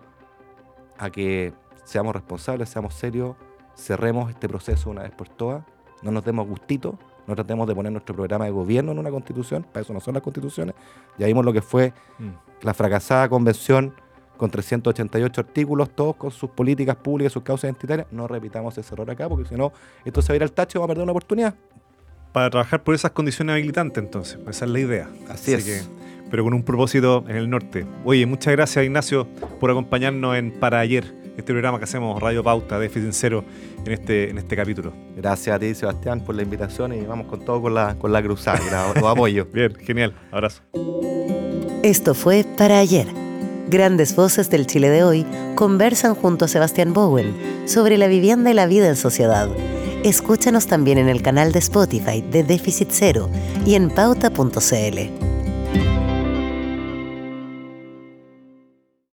a 0.97 1.09
que 1.09 1.53
seamos 1.83 2.13
responsables, 2.13 2.69
seamos 2.69 2.93
serios, 2.93 3.35
cerremos 3.75 4.29
este 4.29 4.47
proceso 4.49 4.89
una 4.89 5.03
vez 5.03 5.11
por 5.11 5.29
todas, 5.29 5.63
no 6.01 6.11
nos 6.11 6.25
demos 6.25 6.47
gustito 6.47 6.97
no 7.27 7.35
tratemos 7.35 7.67
de 7.67 7.75
poner 7.75 7.91
nuestro 7.91 8.15
programa 8.15 8.45
de 8.45 8.51
gobierno 8.51 8.93
en 8.93 8.99
una 8.99 9.11
constitución, 9.11 9.63
para 9.63 9.81
eso 9.81 9.93
no 9.93 9.99
son 9.99 10.13
las 10.13 10.23
constituciones. 10.23 10.73
Ya 11.17 11.27
vimos 11.27 11.43
lo 11.43 11.53
que 11.53 11.61
fue 11.61 11.93
mm. 12.17 12.65
la 12.65 12.73
fracasada 12.73 13.27
convención 13.29 13.93
con 14.37 14.49
388 14.49 15.41
artículos, 15.41 15.89
todos 15.89 16.15
con 16.15 16.31
sus 16.31 16.49
políticas 16.51 16.95
públicas, 16.95 17.33
sus 17.33 17.43
causas 17.43 17.65
identitarias. 17.65 18.07
No 18.11 18.27
repitamos 18.27 18.77
ese 18.77 18.93
error 18.93 19.09
acá, 19.11 19.27
porque 19.27 19.47
si 19.49 19.55
no, 19.55 19.73
esto 20.05 20.21
se 20.21 20.29
va 20.29 20.33
a 20.33 20.35
ir 20.37 20.43
al 20.43 20.51
tacho 20.51 20.77
y 20.77 20.79
vamos 20.79 20.87
a 20.87 20.89
perder 20.89 21.03
una 21.03 21.11
oportunidad. 21.11 21.55
Para 22.31 22.49
trabajar 22.49 22.83
por 22.83 22.95
esas 22.95 23.11
condiciones 23.11 23.53
habilitantes, 23.53 24.03
entonces, 24.03 24.39
esa 24.47 24.65
es 24.65 24.71
la 24.71 24.79
idea. 24.79 25.09
Así, 25.27 25.53
es. 25.53 25.89
pero 26.29 26.43
con 26.43 26.53
un 26.53 26.63
propósito 26.63 27.25
en 27.27 27.35
el 27.35 27.49
norte. 27.49 27.85
Oye, 28.05 28.25
muchas 28.25 28.53
gracias, 28.53 28.85
Ignacio, 28.85 29.27
por 29.59 29.71
acompañarnos 29.71 30.37
en 30.37 30.51
Para 30.51 30.79
Ayer 30.79 31.26
este 31.37 31.53
programa 31.53 31.77
que 31.77 31.83
hacemos 31.83 32.19
Radio 32.19 32.43
Pauta, 32.43 32.79
Déficit 32.79 33.11
Cero, 33.13 33.45
en 33.85 33.91
este, 33.91 34.31
en 34.31 34.39
este 34.39 34.55
capítulo. 34.55 34.91
Gracias 35.15 35.55
a 35.55 35.59
ti, 35.59 35.73
Sebastián, 35.75 36.21
por 36.21 36.35
la 36.35 36.41
invitación 36.41 36.93
y 36.93 37.01
vamos 37.01 37.27
con 37.27 37.45
todo 37.45 37.61
con 37.61 37.75
la, 37.75 37.95
con 37.95 38.11
la 38.11 38.21
cruzada, 38.23 38.91
los 38.95 39.03
apoyo. 39.03 39.45
Bien, 39.53 39.73
genial, 39.75 40.15
abrazo. 40.31 40.63
Esto 41.83 42.15
fue 42.15 42.43
Para 42.57 42.79
Ayer. 42.79 43.07
Grandes 43.69 44.15
voces 44.15 44.49
del 44.49 44.65
Chile 44.65 44.89
de 44.89 45.03
hoy 45.03 45.25
conversan 45.55 46.15
junto 46.15 46.45
a 46.45 46.47
Sebastián 46.47 46.93
Bowen 46.93 47.35
sobre 47.65 47.97
la 47.97 48.07
vivienda 48.07 48.49
y 48.49 48.53
la 48.53 48.65
vida 48.65 48.87
en 48.87 48.95
sociedad. 48.95 49.49
Escúchanos 50.03 50.67
también 50.67 50.97
en 50.97 51.09
el 51.09 51.21
canal 51.21 51.51
de 51.51 51.59
Spotify 51.59 52.21
de 52.21 52.43
Déficit 52.43 52.89
Cero 52.91 53.29
y 53.65 53.75
en 53.75 53.89
pauta.cl. 53.89 55.46